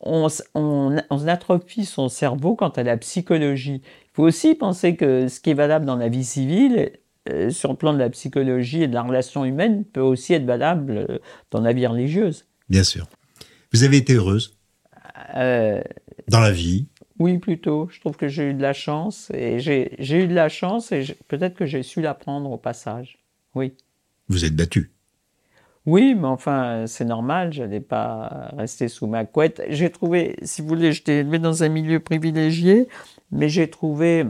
on, 0.00 0.28
on, 0.54 0.96
on 1.10 1.28
atrophie 1.28 1.84
son 1.84 2.08
cerveau 2.08 2.54
quant 2.54 2.68
à 2.68 2.82
la 2.82 2.96
psychologie. 2.96 3.82
Il 3.84 4.10
faut 4.14 4.22
aussi 4.22 4.54
penser 4.54 4.96
que 4.96 5.28
ce 5.28 5.40
qui 5.40 5.50
est 5.50 5.54
valable 5.54 5.84
dans 5.84 5.96
la 5.96 6.08
vie 6.08 6.24
civile, 6.24 6.92
euh, 7.28 7.50
sur 7.50 7.70
le 7.70 7.76
plan 7.76 7.92
de 7.92 7.98
la 7.98 8.10
psychologie 8.10 8.82
et 8.82 8.88
de 8.88 8.94
la 8.94 9.02
relation 9.02 9.44
humaine, 9.44 9.84
peut 9.84 10.00
aussi 10.00 10.34
être 10.34 10.46
valable 10.46 11.06
euh, 11.08 11.18
dans 11.50 11.60
la 11.60 11.72
vie 11.72 11.86
religieuse. 11.86 12.46
Bien 12.68 12.84
sûr. 12.84 13.08
Vous 13.72 13.84
avez 13.84 13.98
été 13.98 14.14
heureuse? 14.14 14.56
Euh, 15.36 15.82
dans 16.28 16.40
la 16.40 16.52
vie? 16.52 16.88
Oui, 17.18 17.38
plutôt. 17.38 17.88
Je 17.90 18.00
trouve 18.00 18.16
que 18.16 18.28
j'ai 18.28 18.44
eu 18.44 18.54
de 18.54 18.62
la 18.62 18.72
chance 18.72 19.30
et 19.34 19.58
j'ai 19.58 19.92
eu 19.98 20.26
de 20.26 20.34
la 20.34 20.48
chance 20.48 20.92
et 20.92 21.04
peut-être 21.28 21.54
que 21.54 21.66
j'ai 21.66 21.82
su 21.82 22.00
la 22.00 22.14
prendre 22.14 22.50
au 22.50 22.56
passage. 22.56 23.18
Oui. 23.54 23.74
Vous 24.28 24.44
êtes 24.44 24.54
battue. 24.56 24.90
Oui, 25.86 26.14
mais 26.14 26.26
enfin, 26.26 26.84
c'est 26.86 27.04
normal, 27.06 27.52
je 27.52 27.62
n'allais 27.62 27.80
pas 27.80 28.50
rester 28.56 28.88
sous 28.88 29.06
ma 29.06 29.24
couette. 29.24 29.62
J'ai 29.70 29.90
trouvé, 29.90 30.36
si 30.42 30.60
vous 30.60 30.68
voulez, 30.68 30.92
j'étais 30.92 31.20
élevé 31.20 31.38
dans 31.38 31.62
un 31.62 31.68
milieu 31.68 32.00
privilégié, 32.00 32.86
mais 33.32 33.48
j'ai 33.48 33.68
trouvé 33.70 34.26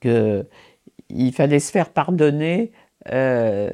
que 0.00 0.46
il 1.10 1.32
fallait 1.32 1.60
se 1.60 1.72
faire 1.72 1.92
pardonner 1.92 2.72
euh, 3.10 3.70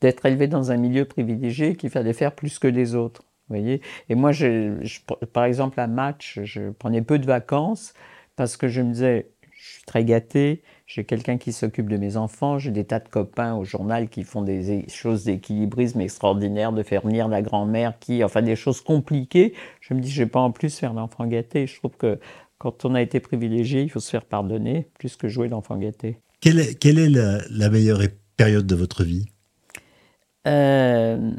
d'être 0.00 0.26
élevé 0.26 0.46
dans 0.48 0.70
un 0.72 0.76
milieu 0.76 1.04
privilégié, 1.04 1.76
qu'il 1.76 1.90
fallait 1.90 2.12
faire 2.12 2.34
plus 2.34 2.58
que 2.58 2.68
les 2.68 2.94
autres. 2.94 3.24
Voyez 3.48 3.80
Et 4.08 4.14
moi, 4.14 4.32
je, 4.32 4.78
je- 4.82 5.00
par 5.32 5.44
exemple, 5.44 5.80
à 5.80 5.86
match, 5.86 6.40
je 6.44 6.70
prenais 6.70 7.02
peu 7.02 7.18
de 7.18 7.26
vacances 7.26 7.94
parce 8.36 8.56
que 8.56 8.68
je 8.68 8.82
me 8.82 8.92
disais, 8.92 9.30
je 9.52 9.74
suis 9.74 9.84
très 9.84 10.04
gâté, 10.04 10.62
j'ai 10.94 11.04
quelqu'un 11.04 11.38
qui 11.38 11.54
s'occupe 11.54 11.88
de 11.88 11.96
mes 11.96 12.18
enfants, 12.18 12.58
j'ai 12.58 12.70
des 12.70 12.84
tas 12.84 13.00
de 13.00 13.08
copains 13.08 13.54
au 13.54 13.64
journal 13.64 14.10
qui 14.10 14.24
font 14.24 14.42
des 14.42 14.86
choses 14.88 15.24
d'équilibrisme 15.24 16.02
extraordinaires, 16.02 16.70
de 16.70 16.82
faire 16.82 17.00
venir 17.06 17.28
la 17.28 17.40
grand-mère, 17.40 17.98
qui, 17.98 18.22
enfin 18.22 18.42
des 18.42 18.56
choses 18.56 18.82
compliquées. 18.82 19.54
Je 19.80 19.94
me 19.94 20.00
dis, 20.00 20.10
je 20.10 20.22
vais 20.22 20.28
pas 20.28 20.40
en 20.40 20.50
plus 20.50 20.78
faire 20.78 20.92
l'enfant 20.92 21.24
gâté. 21.26 21.66
Je 21.66 21.78
trouve 21.78 21.96
que 21.96 22.20
quand 22.58 22.84
on 22.84 22.94
a 22.94 23.00
été 23.00 23.20
privilégié, 23.20 23.80
il 23.80 23.88
faut 23.88 24.00
se 24.00 24.10
faire 24.10 24.26
pardonner 24.26 24.90
plus 24.98 25.16
que 25.16 25.28
jouer 25.28 25.48
l'enfant 25.48 25.78
gâté. 25.78 26.18
Quelle 26.42 26.58
est, 26.58 26.74
quelle 26.78 26.98
est 26.98 27.08
la, 27.08 27.38
la 27.48 27.70
meilleure 27.70 28.02
période 28.36 28.66
de 28.66 28.74
votre 28.74 29.02
vie? 29.02 29.24
Euh, 30.46 31.30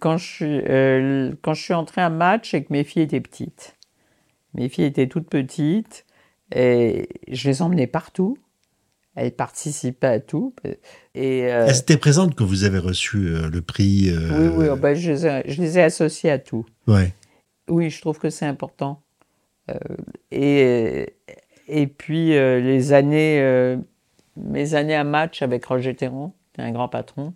quand, 0.00 0.18
je, 0.18 0.26
suis- 0.26 0.62
euh, 0.68 1.32
quand 1.40 1.54
je 1.54 1.62
suis 1.62 1.72
entré 1.72 2.02
à 2.02 2.10
match 2.10 2.52
et 2.52 2.62
que 2.62 2.74
mes 2.74 2.84
filles 2.84 3.04
étaient 3.04 3.22
petites. 3.22 3.78
Mes 4.52 4.68
filles 4.68 4.84
étaient 4.84 5.08
toutes 5.08 5.30
petites 5.30 6.05
et 6.54 7.08
je 7.30 7.48
les 7.48 7.62
emmenais 7.62 7.86
partout. 7.86 8.38
Elles 9.16 9.32
participaient 9.32 10.06
à 10.06 10.20
tout. 10.20 10.54
Et, 11.14 11.50
euh, 11.50 11.66
Elles 11.68 11.78
étaient 11.78 11.96
présentes 11.96 12.34
quand 12.34 12.44
vous 12.44 12.64
avez 12.64 12.78
reçu 12.78 13.28
euh, 13.28 13.48
le 13.48 13.62
prix 13.62 14.10
oui, 14.10 14.14
euh, 14.14 14.50
oui, 14.54 14.66
oh, 14.70 14.76
ben, 14.76 14.94
je, 14.94 15.10
les 15.10 15.26
ai, 15.26 15.42
je 15.46 15.62
les 15.62 15.78
ai 15.78 15.82
associées 15.82 16.30
à 16.30 16.38
tout. 16.38 16.66
ouais. 16.86 17.12
Oui, 17.68 17.90
je 17.90 18.00
trouve 18.00 18.20
que 18.20 18.30
c'est 18.30 18.46
important. 18.46 19.02
Euh, 19.70 19.74
et, 20.30 21.16
et 21.66 21.88
puis 21.88 22.28
les 22.28 22.92
années, 22.92 23.76
mes 24.36 24.74
années 24.74 24.94
à 24.94 25.02
match 25.02 25.42
avec 25.42 25.64
Roger 25.64 25.96
Théron, 25.96 26.32
qui 26.52 26.60
est 26.60 26.64
un 26.64 26.70
grand 26.70 26.88
patron, 26.88 27.34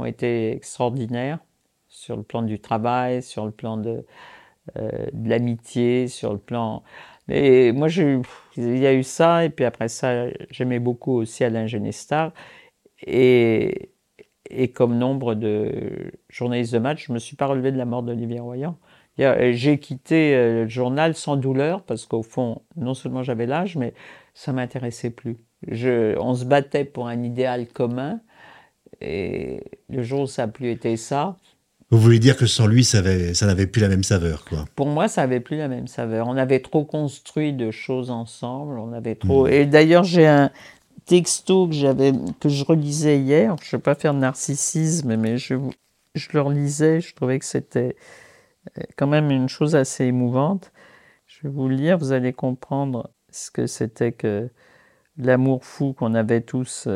ont 0.00 0.06
été 0.06 0.50
extraordinaires 0.56 1.38
sur 1.86 2.16
le 2.16 2.24
plan 2.24 2.42
du 2.42 2.58
travail, 2.58 3.22
sur 3.22 3.44
le 3.44 3.52
plan 3.52 3.76
de, 3.76 4.04
de 4.74 5.28
l'amitié, 5.28 6.08
sur 6.08 6.32
le 6.32 6.40
plan. 6.40 6.82
Et 7.30 7.72
moi, 7.72 7.88
il 8.56 8.78
y 8.78 8.86
a 8.86 8.92
eu 8.92 9.02
ça, 9.02 9.44
et 9.44 9.50
puis 9.50 9.64
après 9.64 9.88
ça, 9.88 10.26
j'aimais 10.50 10.80
beaucoup 10.80 11.12
aussi 11.12 11.44
Alain 11.44 11.66
Genestar. 11.66 12.32
Et, 13.06 13.92
comme 14.74 14.98
nombre 14.98 15.34
de 15.34 16.12
journalistes 16.28 16.72
de 16.72 16.78
match, 16.78 17.06
je 17.06 17.12
ne 17.12 17.14
me 17.14 17.18
suis 17.20 17.36
pas 17.36 17.46
relevé 17.46 17.72
de 17.72 17.78
la 17.78 17.84
mort 17.84 18.02
d'Olivier 18.02 18.40
Royan. 18.40 18.78
J'ai 19.18 19.78
quitté 19.78 20.34
euh, 20.34 20.62
le 20.62 20.68
journal 20.68 21.14
sans 21.14 21.36
douleur 21.36 21.82
parce 21.84 22.06
qu'au 22.06 22.22
fond, 22.22 22.62
non 22.76 22.94
seulement 22.94 23.22
j'avais 23.22 23.46
l'âge, 23.46 23.76
mais 23.76 23.92
ça 24.34 24.52
m'intéressait 24.52 25.10
plus. 25.10 25.36
On 25.68 26.34
se 26.34 26.44
battait 26.44 26.84
pour 26.86 27.06
un 27.08 27.22
idéal 27.22 27.68
commun 27.68 28.20
et 29.00 29.62
le 29.88 30.02
jour 30.02 30.22
où 30.22 30.26
ça 30.26 30.46
n'a 30.46 30.52
plus 30.52 30.70
été 30.70 30.96
ça, 30.96 31.36
Vous 31.90 31.98
voulez 31.98 32.18
dire 32.20 32.36
que 32.36 32.46
sans 32.46 32.66
lui, 32.68 32.84
ça 32.84 32.98
avait- 32.98 33.34
ça 33.34 33.46
n'avait 33.46 33.66
plus 33.66 33.80
la 33.82 33.88
même 33.88 34.04
saveur, 34.04 34.44
quoi. 34.44 34.64
pour 34.76 34.86
moi, 34.86 35.08
ça 35.08 35.22
avait 35.22 35.40
plus 35.40 35.56
la 35.56 35.66
même 35.68 35.88
saveur. 35.88 36.28
On 36.28 36.36
avait 36.36 36.60
trop 36.60 36.84
construit 36.84 37.52
de 37.52 37.70
choses 37.70 38.10
ensemble, 38.10 38.78
on 38.78 38.92
avait 38.92 39.16
trop. 39.16 39.46
Et 39.48 39.66
d'ailleurs, 39.66 40.04
j'ai 40.04 40.26
un 40.26 40.50
texto 41.06 41.66
que 41.66 41.74
j'avais 41.74 42.12
que 42.38 42.48
je 42.48 42.64
relisais 42.64 43.18
hier. 43.18 43.56
Je 43.62 43.74
ne 43.74 43.78
veux 43.78 43.82
pas 43.82 43.96
faire 43.96 44.14
de 44.14 44.20
narcissisme, 44.20 45.16
mais 45.16 45.36
je, 45.38 45.56
je 46.14 46.28
le 46.32 46.40
relisais. 46.40 47.00
Je 47.00 47.12
trouvais 47.14 47.38
que 47.40 47.44
c'était 47.44 47.96
euh, 48.78 48.82
quand 48.96 49.08
même 49.08 49.30
une 49.32 49.48
chose 49.48 49.74
assez 49.74 50.04
émouvante. 50.04 50.70
Je 51.26 51.40
vais 51.42 51.52
vous 51.52 51.66
le 51.68 51.74
lire. 51.74 51.98
Vous 51.98 52.12
allez 52.12 52.32
comprendre 52.32 53.10
ce 53.32 53.50
que 53.50 53.66
c'était 53.66 54.12
que 54.12 54.48
l'amour 55.16 55.64
fou 55.64 55.92
qu'on 55.92 56.14
avait 56.14 56.40
tous. 56.42 56.86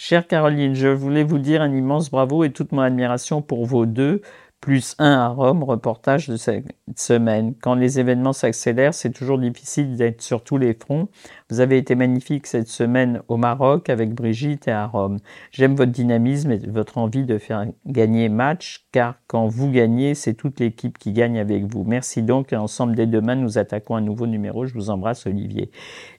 Chère 0.00 0.28
Caroline, 0.28 0.76
je 0.76 0.86
voulais 0.86 1.24
vous 1.24 1.40
dire 1.40 1.60
un 1.60 1.74
immense 1.74 2.08
bravo 2.08 2.44
et 2.44 2.52
toute 2.52 2.70
mon 2.70 2.82
admiration 2.82 3.42
pour 3.42 3.66
vos 3.66 3.84
deux 3.84 4.22
plus 4.60 4.94
un 5.00 5.10
à 5.10 5.26
Rome, 5.26 5.64
reportage 5.64 6.28
de 6.28 6.36
cette 6.36 6.66
semaine. 6.94 7.54
Quand 7.60 7.74
les 7.74 7.98
événements 7.98 8.32
s'accélèrent, 8.32 8.94
c'est 8.94 9.10
toujours 9.10 9.40
difficile 9.40 9.96
d'être 9.96 10.22
sur 10.22 10.44
tous 10.44 10.56
les 10.56 10.74
fronts. 10.74 11.08
Vous 11.50 11.58
avez 11.58 11.78
été 11.78 11.96
magnifique 11.96 12.46
cette 12.46 12.68
semaine 12.68 13.22
au 13.26 13.36
Maroc 13.36 13.90
avec 13.90 14.14
Brigitte 14.14 14.68
et 14.68 14.72
à 14.72 14.86
Rome. 14.86 15.18
J'aime 15.50 15.74
votre 15.74 15.90
dynamisme 15.90 16.52
et 16.52 16.58
votre 16.58 16.98
envie 16.98 17.24
de 17.24 17.38
faire 17.38 17.66
gagner 17.84 18.28
match, 18.28 18.86
car 18.92 19.16
quand 19.26 19.48
vous 19.48 19.68
gagnez, 19.68 20.14
c'est 20.14 20.34
toute 20.34 20.60
l'équipe 20.60 20.96
qui 20.96 21.12
gagne 21.12 21.40
avec 21.40 21.64
vous. 21.64 21.82
Merci 21.82 22.22
donc, 22.22 22.52
et 22.52 22.56
ensemble 22.56 22.94
dès 22.94 23.06
demain, 23.06 23.34
nous 23.34 23.58
attaquons 23.58 23.96
un 23.96 24.00
nouveau 24.00 24.28
numéro. 24.28 24.64
Je 24.64 24.74
vous 24.74 24.90
embrasse, 24.90 25.26
Olivier. 25.26 25.72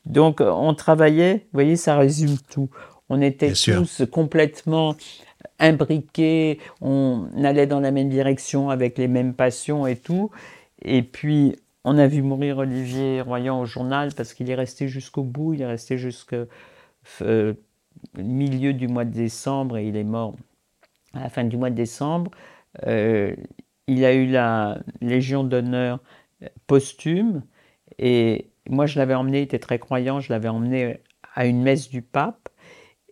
Donc, 0.06 0.42
on 0.42 0.74
travaillait, 0.74 1.46
vous 1.46 1.58
voyez, 1.58 1.78
ça 1.78 1.98
résume 1.98 2.36
tout. 2.52 2.70
On 3.10 3.22
était 3.22 3.54
tous 3.54 4.04
complètement 4.12 4.96
imbriqués, 5.58 6.60
on 6.82 7.28
allait 7.44 7.68
dans 7.68 7.80
la 7.80 7.92
même 7.92 8.10
direction 8.10 8.70
avec 8.70 8.98
les 8.98 9.08
mêmes 9.08 9.34
passions 9.34 9.88
et 9.88 9.96
tout. 9.96 10.32
Et 10.84 11.04
puis, 11.04 11.56
on 11.84 11.98
a 11.98 12.08
vu 12.08 12.22
mourir 12.22 12.60
Olivier 12.60 13.22
Royan 13.22 13.60
au 13.60 13.66
journal 13.66 14.14
parce 14.14 14.34
qu'il 14.34 14.50
est 14.50 14.56
resté 14.56 14.88
jusqu'au 14.88 15.24
bout, 15.24 15.54
il 15.54 15.62
est 15.62 15.68
resté 15.68 15.98
jusqu'au 15.98 16.46
euh, 17.22 17.54
milieu 18.18 18.74
du 18.74 18.88
mois 18.88 19.06
de 19.06 19.14
décembre 19.14 19.78
et 19.78 19.88
il 19.88 19.96
est 19.96 20.04
mort 20.04 20.36
à 21.14 21.22
la 21.22 21.30
fin 21.30 21.44
du 21.44 21.58
mois 21.58 21.70
de 21.70 21.76
décembre. 21.76 22.32
Euh, 22.86 23.36
il 23.88 24.06
a 24.06 24.14
eu 24.14 24.28
la 24.28 24.80
Légion 25.02 25.44
d'honneur 25.44 26.00
posthume 26.68 27.44
et 27.98 28.50
moi 28.70 28.86
je 28.86 29.00
l'avais 29.00 29.16
emmené, 29.16 29.40
il 29.40 29.44
était 29.44 29.60
très 29.60 29.80
croyant, 29.80 30.20
je 30.20 30.32
l'avais 30.32 30.50
emmené 30.50 31.00
à 31.34 31.46
une 31.46 31.62
messe 31.64 31.90
du 31.90 32.02
pape 32.02 32.49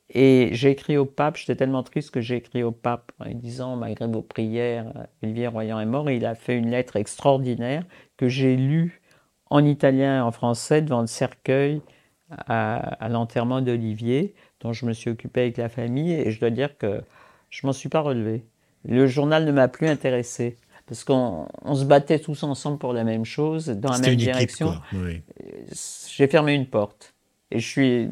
et 0.10 0.50
j'ai 0.54 0.72
écrit 0.72 0.98
au 0.98 1.06
pape, 1.06 1.38
j'étais 1.38 1.56
tellement 1.56 1.84
triste 1.84 2.12
que 2.12 2.22
j'ai 2.22 2.38
écrit 2.38 2.64
au 2.64 2.72
pape 2.72 3.12
en 3.20 3.26
lui 3.26 3.36
disant, 3.36 3.76
malgré 3.76 4.08
vos 4.08 4.22
prières, 4.22 5.08
Olivier 5.22 5.48
Royan 5.48 5.80
est 5.80 5.86
mort. 5.86 6.10
Et 6.10 6.16
il 6.16 6.26
a 6.26 6.36
fait 6.36 6.58
une 6.58 6.70
lettre 6.70 6.96
extraordinaire 6.96 7.84
que 8.16 8.30
j'ai 8.30 8.56
lue 8.56 9.02
en 9.50 9.64
italien 9.66 10.18
et 10.18 10.22
en 10.22 10.32
français 10.32 10.82
devant 10.82 11.02
le 11.02 11.08
cercueil 11.08 11.82
à, 12.30 12.78
à 12.78 13.10
l'enterrement 13.10 13.62
d'Olivier, 13.62 14.34
dont 14.62 14.72
je 14.72 14.86
me 14.86 14.94
suis 14.94 15.10
occupé 15.10 15.42
avec 15.42 15.58
la 15.58 15.68
famille. 15.68 16.14
Et 16.14 16.32
je 16.32 16.40
dois 16.40 16.52
dire 16.52 16.78
que 16.78 17.02
je 17.50 17.68
m'en 17.68 17.74
suis 17.74 17.90
pas 17.90 18.02
relevé. 18.02 18.46
Le 18.86 19.08
journal 19.08 19.44
ne 19.46 19.52
m'a 19.52 19.68
plus 19.68 19.88
intéressé. 19.88 20.58
Parce 20.86 21.04
qu'on 21.04 21.50
on 21.64 21.76
se 21.76 21.84
battait 21.84 22.20
tous 22.20 22.44
ensemble 22.44 22.78
pour 22.78 22.94
la 22.94 23.04
même 23.04 23.26
chose, 23.26 23.68
dans 23.68 23.92
la 23.92 24.00
même 24.00 24.16
direction. 24.16 24.74
Oui. 24.94 25.22
j'ai 26.16 26.28
fermé 26.28 26.54
une 26.54 26.66
porte. 26.66 27.14
Et 27.52 27.60
je 27.60 27.68
suis 27.68 28.10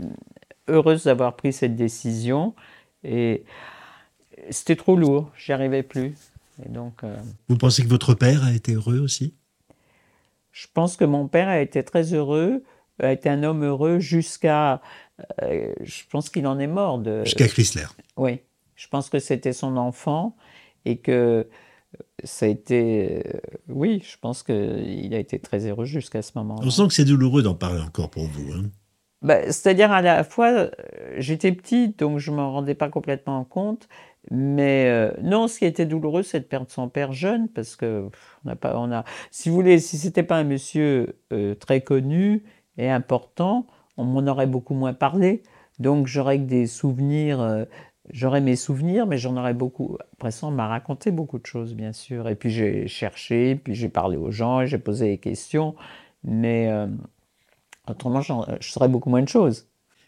heureuse 0.67 1.03
d'avoir 1.05 1.35
pris 1.35 1.53
cette 1.53 1.75
décision. 1.75 2.55
Et 3.03 3.43
c'était 4.49 4.75
trop 4.75 4.95
lourd, 4.95 5.31
j'y 5.37 5.51
arrivais 5.53 5.83
plus. 5.83 6.15
Et 6.65 6.69
donc, 6.69 7.03
euh, 7.03 7.15
Vous 7.49 7.57
pensez 7.57 7.83
que 7.83 7.87
votre 7.89 8.13
père 8.13 8.43
a 8.43 8.51
été 8.53 8.73
heureux 8.73 8.99
aussi? 8.99 9.33
Je 10.51 10.67
pense 10.73 10.95
que 10.95 11.03
mon 11.05 11.27
père 11.27 11.49
a 11.49 11.59
été 11.59 11.83
très 11.83 12.13
heureux, 12.13 12.63
a 12.99 13.11
été 13.11 13.29
un 13.29 13.43
homme 13.43 13.63
heureux 13.63 13.99
jusqu'à. 13.99 14.81
euh, 15.43 15.73
je 15.81 16.03
pense 16.09 16.29
qu'il 16.29 16.47
en 16.47 16.59
est 16.59 16.67
mort 16.67 16.97
de. 16.99 17.23
Jusqu'à 17.25 17.47
Chrysler. 17.47 17.85
Oui, 18.15 18.39
je 18.75 18.87
pense 18.87 19.09
que 19.09 19.19
c'était 19.19 19.51
son 19.53 19.75
enfant 19.75 20.37
et 20.85 20.97
que 20.97 21.47
ça 22.23 22.45
a 22.45 22.49
été. 22.49 23.21
euh, 23.27 23.39
oui, 23.67 24.01
je 24.09 24.15
pense 24.19 24.43
qu'il 24.43 25.13
a 25.13 25.19
été 25.19 25.39
très 25.39 25.65
heureux 25.67 25.85
jusqu'à 25.85 26.21
ce 26.21 26.31
moment-là. 26.35 26.65
On 26.65 26.69
sent 26.69 26.87
que 26.87 26.93
c'est 26.93 27.05
douloureux 27.05 27.43
d'en 27.43 27.55
parler 27.55 27.81
encore 27.81 28.09
pour 28.09 28.25
vous. 28.27 28.53
hein. 28.53 28.63
Bah, 29.21 29.43
C'est-à-dire 29.51 29.91
à 29.91 30.01
la 30.01 30.23
fois, 30.23 30.47
euh, 30.49 30.69
j'étais 31.17 31.51
petite, 31.51 31.99
donc 31.99 32.19
je 32.19 32.31
ne 32.31 32.37
m'en 32.37 32.51
rendais 32.51 32.75
pas 32.75 32.89
complètement 32.89 33.43
compte. 33.43 33.87
Mais 34.31 34.85
euh, 34.87 35.11
non, 35.21 35.47
ce 35.47 35.59
qui 35.59 35.65
était 35.65 35.85
douloureux, 35.85 36.23
c'est 36.23 36.39
de 36.39 36.45
perdre 36.45 36.69
son 36.71 36.89
père 36.89 37.13
jeune, 37.13 37.47
parce 37.49 37.75
que 37.75 38.09
on 38.43 38.49
n'a 38.49 38.55
pas, 38.55 38.77
on 38.77 38.91
a, 38.91 39.03
si 39.31 39.49
vous 39.49 39.55
voulez, 39.55 39.79
si 39.79 39.97
c'était 39.97 40.23
pas 40.23 40.37
un 40.37 40.43
monsieur 40.43 41.19
euh, 41.31 41.53
très 41.55 41.81
connu 41.81 42.43
et 42.77 42.89
important, 42.89 43.67
on 43.97 44.03
m'en 44.03 44.25
aurait 44.27 44.47
beaucoup 44.47 44.73
moins 44.73 44.93
parlé. 44.93 45.43
Donc 45.79 46.07
j'aurais 46.07 46.39
que 46.39 46.45
des 46.45 46.67
souvenirs 46.67 47.65
j'aurais 48.11 48.41
mes 48.41 48.55
souvenirs, 48.55 49.07
mais 49.07 49.17
j'en 49.17 49.35
aurais 49.37 49.53
beaucoup. 49.53 49.97
Après 50.13 50.31
ça, 50.31 50.47
on 50.47 50.51
m'a 50.51 50.67
raconté 50.67 51.11
beaucoup 51.11 51.39
de 51.39 51.45
choses, 51.45 51.73
bien 51.75 51.91
sûr. 51.93 52.27
Et 52.29 52.35
puis 52.35 52.49
j'ai 52.49 52.87
cherché, 52.87 53.55
puis 53.55 53.73
j'ai 53.75 53.89
parlé 53.89 54.17
aux 54.17 54.31
gens, 54.31 54.65
j'ai 54.65 54.77
posé 54.77 55.07
des 55.07 55.17
questions. 55.17 55.75
Mais 56.23 56.69
autrement, 57.89 58.21
j'en- 58.21 58.45
je 58.59 58.71
saurais 58.71 58.87
beaucoup 58.89 59.09
moins 59.09 59.21
de 59.21 59.29
choses. 59.29 59.65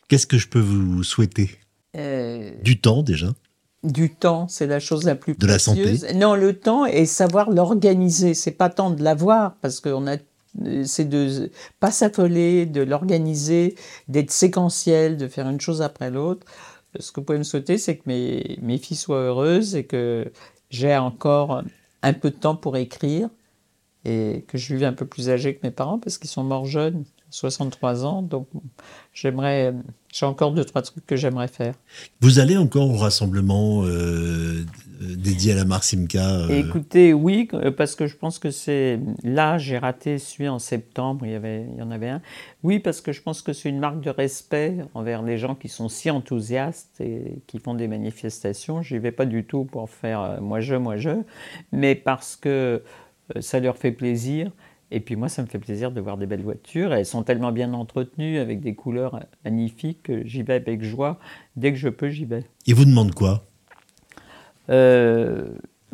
Qu'est-ce 0.07 0.28
que 0.28 0.38
je 0.38 0.47
peux 0.47 0.59
vous 0.59 1.03
souhaiter? 1.03 1.51
Euh, 1.95 2.51
Du 2.63 2.80
temps 2.80 3.03
déjà? 3.03 3.28
du 3.84 4.13
temps, 4.13 4.47
c'est 4.49 4.67
la 4.67 4.80
chose 4.80 5.05
la 5.05 5.15
plus 5.15 5.38
De 5.38 5.47
la 5.47 5.59
santé? 5.59 5.97
Non, 6.15 6.36
le 6.36 6.57
temps 6.59 6.86
et 6.86 7.05
savoir 7.05 7.51
l'organiser. 7.51 8.34
C'est 8.34 8.51
pas 8.51 8.69
tant 8.69 8.89
de 8.89 9.01
l'avoir 9.03 9.55
parce 9.61 9.80
qu'on 9.80 10.07
a, 10.07 10.17
c'est 10.84 11.07
de 11.07 11.51
pas 11.80 11.91
s'affoler, 11.91 12.65
de 12.65 12.82
l'organiser, 12.82 13.75
d'être 14.09 14.32
séquentiel, 14.32 15.15
de 15.15 15.28
faire 15.28 15.47
une 15.47 15.61
chose 15.61 15.82
après 15.82 16.09
l'autre. 16.09 16.45
Ce 16.99 17.11
que 17.11 17.19
vous 17.21 17.25
pouvez 17.25 17.38
me 17.38 17.43
souhaiter, 17.43 17.78
c'est 17.78 17.97
que 17.97 18.03
mes, 18.07 18.57
mes 18.61 18.78
filles 18.78 18.97
soient 18.97 19.19
heureuses 19.21 19.75
et 19.75 19.86
que 19.86 20.32
j'ai 20.69 20.97
encore 20.97 21.61
un 22.01 22.13
peu 22.13 22.32
de 22.32 22.36
temps 22.36 22.55
pour 22.55 22.75
écrire 22.78 23.30
et 24.05 24.43
que 24.47 24.57
je 24.57 24.73
vive 24.73 24.84
un 24.86 24.93
peu 24.93 25.05
plus 25.05 25.30
âgé 25.30 25.55
que 25.55 25.59
mes 25.65 25.71
parents 25.71 25.99
parce 25.99 26.17
qu'ils 26.17 26.30
sont 26.30 26.43
morts 26.43 26.65
jeunes, 26.65 27.05
63 27.38 28.06
ans. 28.06 28.22
Donc 28.22 28.48
j'aimerais, 29.14 29.74
j'ai 30.12 30.26
encore 30.26 30.52
deux 30.52 30.66
trois 30.66 30.82
trucs 30.82 31.06
que 31.06 31.16
j'aimerais 31.16 31.48
faire. 31.48 31.76
Vous 32.22 32.40
allez 32.40 32.58
encore 32.58 32.90
au 32.90 32.98
rassemblement 32.98 33.84
euh, 33.84 33.88
euh, 33.90 35.16
dédié 35.16 35.54
à 35.54 35.56
la 35.56 35.66
marque 35.66 35.84
Simca 35.84 36.28
euh, 36.28 36.50
Écoutez, 36.50 37.14
oui, 37.14 37.50
parce 37.78 37.96
que 37.96 38.08
je 38.08 38.16
pense 38.16 38.40
que 38.40 38.50
c'est 38.50 39.00
là, 39.24 39.58
j'ai 39.58 39.78
raté 39.78 40.18
celui 40.18 40.50
en 40.50 40.60
septembre, 40.60 41.26
il 41.26 41.32
y, 41.32 41.36
avait, 41.36 41.68
il 41.72 41.80
y 41.80 41.82
en 41.82 41.92
avait 41.92 42.10
un. 42.10 42.22
Oui, 42.64 42.80
parce 42.80 43.02
que 43.02 43.12
je 43.12 43.22
pense 43.22 43.42
que 43.42 43.54
c'est 43.54 43.70
une 43.70 43.80
marque 43.80 44.02
de 44.02 44.10
respect 44.10 44.78
envers 44.94 45.22
les 45.22 45.38
gens 45.38 45.54
qui 45.56 45.70
sont 45.70 45.90
si 45.90 46.10
enthousiastes 46.10 47.00
et 47.00 47.42
qui 47.46 47.60
font 47.60 47.76
des 47.76 47.88
manifestations. 47.88 48.82
J'y 48.82 48.98
vais 48.98 49.12
pas 49.12 49.26
du 49.26 49.44
tout 49.44 49.64
pour 49.64 49.90
faire 49.90 50.42
moi 50.42 50.60
je, 50.60 50.76
moi 50.76 50.98
je, 50.98 51.12
mais 51.72 51.94
parce 51.94 52.36
que 52.36 52.82
ça 53.40 53.60
leur 53.60 53.78
fait 53.78 53.92
plaisir. 53.92 54.52
Et 54.92 55.00
puis 55.00 55.16
moi, 55.16 55.28
ça 55.28 55.42
me 55.42 55.48
fait 55.48 55.60
plaisir 55.60 55.92
de 55.92 56.00
voir 56.00 56.18
des 56.18 56.26
belles 56.26 56.42
voitures. 56.42 56.94
Elles 56.94 57.06
sont 57.06 57.24
tellement 57.24 57.52
bien 57.52 57.74
entretenues, 57.74 58.40
avec 58.40 58.62
des 58.62 58.74
couleurs 58.74 59.20
magnifiques, 59.44 60.04
que 60.04 60.26
j'y 60.26 60.44
vais 60.44 60.54
avec 60.54 60.84
joie. 60.84 61.20
Dès 61.56 61.72
que 61.72 61.78
je 61.78 61.90
peux, 61.90 62.10
j'y 62.10 62.26
vais. 62.26 62.46
Ils 62.66 62.76
vous 62.76 62.86
demandent 62.86 63.14
quoi? 63.14 63.46
Euh, 64.70 65.50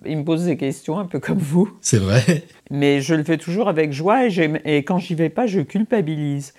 il 0.05 0.17
me 0.17 0.23
pose 0.23 0.45
des 0.45 0.57
questions 0.57 0.99
un 0.99 1.05
peu 1.05 1.19
comme 1.19 1.37
vous, 1.37 1.77
C'est 1.81 1.99
vrai 1.99 2.43
mais 2.73 3.01
je 3.01 3.13
le 3.13 3.23
fais 3.23 3.37
toujours 3.37 3.67
avec 3.67 3.93
joie 3.93 4.27
et, 4.27 4.61
et 4.65 4.77
quand 4.83 4.97
j'y 4.97 5.13
vais 5.13 5.29
pas, 5.29 5.45
je 5.45 5.61
culpabilise. 5.61 6.53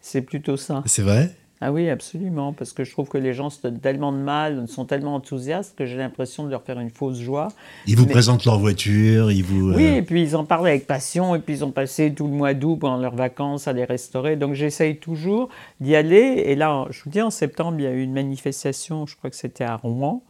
C'est 0.00 0.22
plutôt 0.22 0.56
ça. 0.56 0.82
C'est 0.86 1.02
vrai? 1.02 1.34
Ah 1.60 1.72
oui, 1.72 1.90
absolument, 1.90 2.52
parce 2.52 2.72
que 2.72 2.84
je 2.84 2.92
trouve 2.92 3.08
que 3.08 3.18
les 3.18 3.34
gens 3.34 3.50
se 3.50 3.60
donnent 3.60 3.80
tellement 3.80 4.12
de 4.12 4.18
mal, 4.18 4.68
sont 4.68 4.84
tellement 4.84 5.16
enthousiastes 5.16 5.76
que 5.76 5.86
j'ai 5.86 5.96
l'impression 5.96 6.44
de 6.44 6.50
leur 6.50 6.62
faire 6.62 6.78
une 6.78 6.90
fausse 6.90 7.18
joie. 7.18 7.48
Ils 7.88 7.96
vous 7.96 8.06
Mais- 8.06 8.12
présentent 8.12 8.44
leur 8.44 8.60
voiture, 8.60 9.32
ils 9.32 9.42
vous... 9.42 9.72
Oui, 9.74 9.86
euh, 9.86 9.96
et 9.96 10.02
puis 10.02 10.22
ils 10.22 10.36
en 10.36 10.44
parlent 10.44 10.68
avec 10.68 10.86
passion, 10.86 11.34
et 11.34 11.40
puis 11.40 11.54
ils 11.54 11.64
ont 11.64 11.72
passé 11.72 12.14
tout 12.14 12.28
le 12.28 12.32
mois 12.32 12.54
d'août 12.54 12.76
pendant 12.76 12.98
leurs 12.98 13.16
vacances 13.16 13.66
à 13.66 13.72
les 13.72 13.84
restaurer. 13.84 14.36
Donc 14.36 14.54
j'essaye 14.54 14.98
toujours 14.98 15.48
d'y 15.80 15.96
aller. 15.96 16.42
Et 16.46 16.54
là, 16.54 16.86
je 16.90 17.02
vous 17.02 17.10
dis, 17.10 17.20
en 17.20 17.30
septembre, 17.30 17.76
il 17.80 17.84
y 17.84 17.88
a 17.88 17.92
eu 17.92 18.02
une 18.02 18.12
manifestation, 18.12 19.06
je 19.06 19.16
crois 19.16 19.30
que 19.30 19.36
c'était 19.36 19.64
à 19.64 19.74
Rouen, 19.74 20.22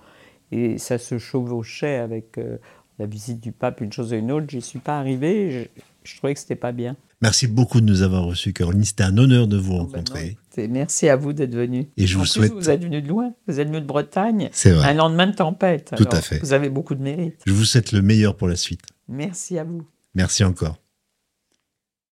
et 0.51 0.79
ça 0.79 0.97
se 0.97 1.18
chevauchait 1.18 1.97
avec 1.97 2.39
euh, 2.39 2.57
la 2.99 3.05
visite 3.05 3.41
du 3.41 3.53
pape, 3.53 3.83
une 3.83 3.93
chose 3.93 4.14
et 4.14 4.16
une 4.18 4.33
autre. 4.33 4.47
J'y 4.49 4.62
suis 4.62 4.79
pas 4.79 4.99
arrivé, 4.99 5.51
je, 5.51 5.59
je 6.05 6.16
trouvais 6.16 6.33
que 6.33 6.41
c'était 6.41 6.57
pas 6.57 6.72
bien. 6.72 6.97
Merci 7.21 7.47
beaucoup 7.49 7.81
de 7.81 7.87
nous 7.87 8.03
avoir 8.03 8.25
reçus, 8.25 8.53
Caroline. 8.53 8.85
C'était 8.85 9.03
un 9.03 9.19
honneur 9.19 9.49
de 9.49 9.57
vous 9.57 9.73
Ben 9.73 9.79
non, 9.79 9.85
rencontrer. 9.87 10.27
écoutez, 10.47 10.69
merci 10.69 11.09
à 11.09 11.16
vous 11.16 11.33
d'être 11.33 11.55
venu. 11.55 11.89
Et 11.97 12.07
je 12.07 12.14
En 12.16 12.19
vous 12.21 12.25
plus, 12.25 12.31
souhaite- 12.31 12.53
Vous 12.53 12.71
êtes 12.71 12.83
venu 12.85 13.03
de 13.03 13.09
loin, 13.09 13.33
vous 13.49 13.59
êtes 13.59 13.66
venu 13.69 13.81
de 13.81 13.87
Bretagne, 13.87 14.49
C'est 14.53 14.71
vrai. 14.71 14.89
un 14.91 14.95
lendemain 14.95 15.27
de 15.27 15.35
tempête. 15.35 15.93
Tout 15.97 16.05
Alors, 16.05 16.14
à 16.14 16.21
fait. 16.23 16.39
Vous 16.39 16.53
avez 16.53 16.69
beaucoup 16.71 16.95
de 16.95 17.03
mérite. 17.03 17.41
Je 17.47 17.53
vous 17.53 17.64
souhaite 17.64 17.91
le 17.93 18.03
meilleur 18.03 18.37
pour 18.37 18.47
la 18.49 18.55
suite. 18.57 18.83
Merci 19.09 19.59
à 19.59 19.64
vous. 19.64 19.83
Merci 20.14 20.45
encore. 20.45 20.79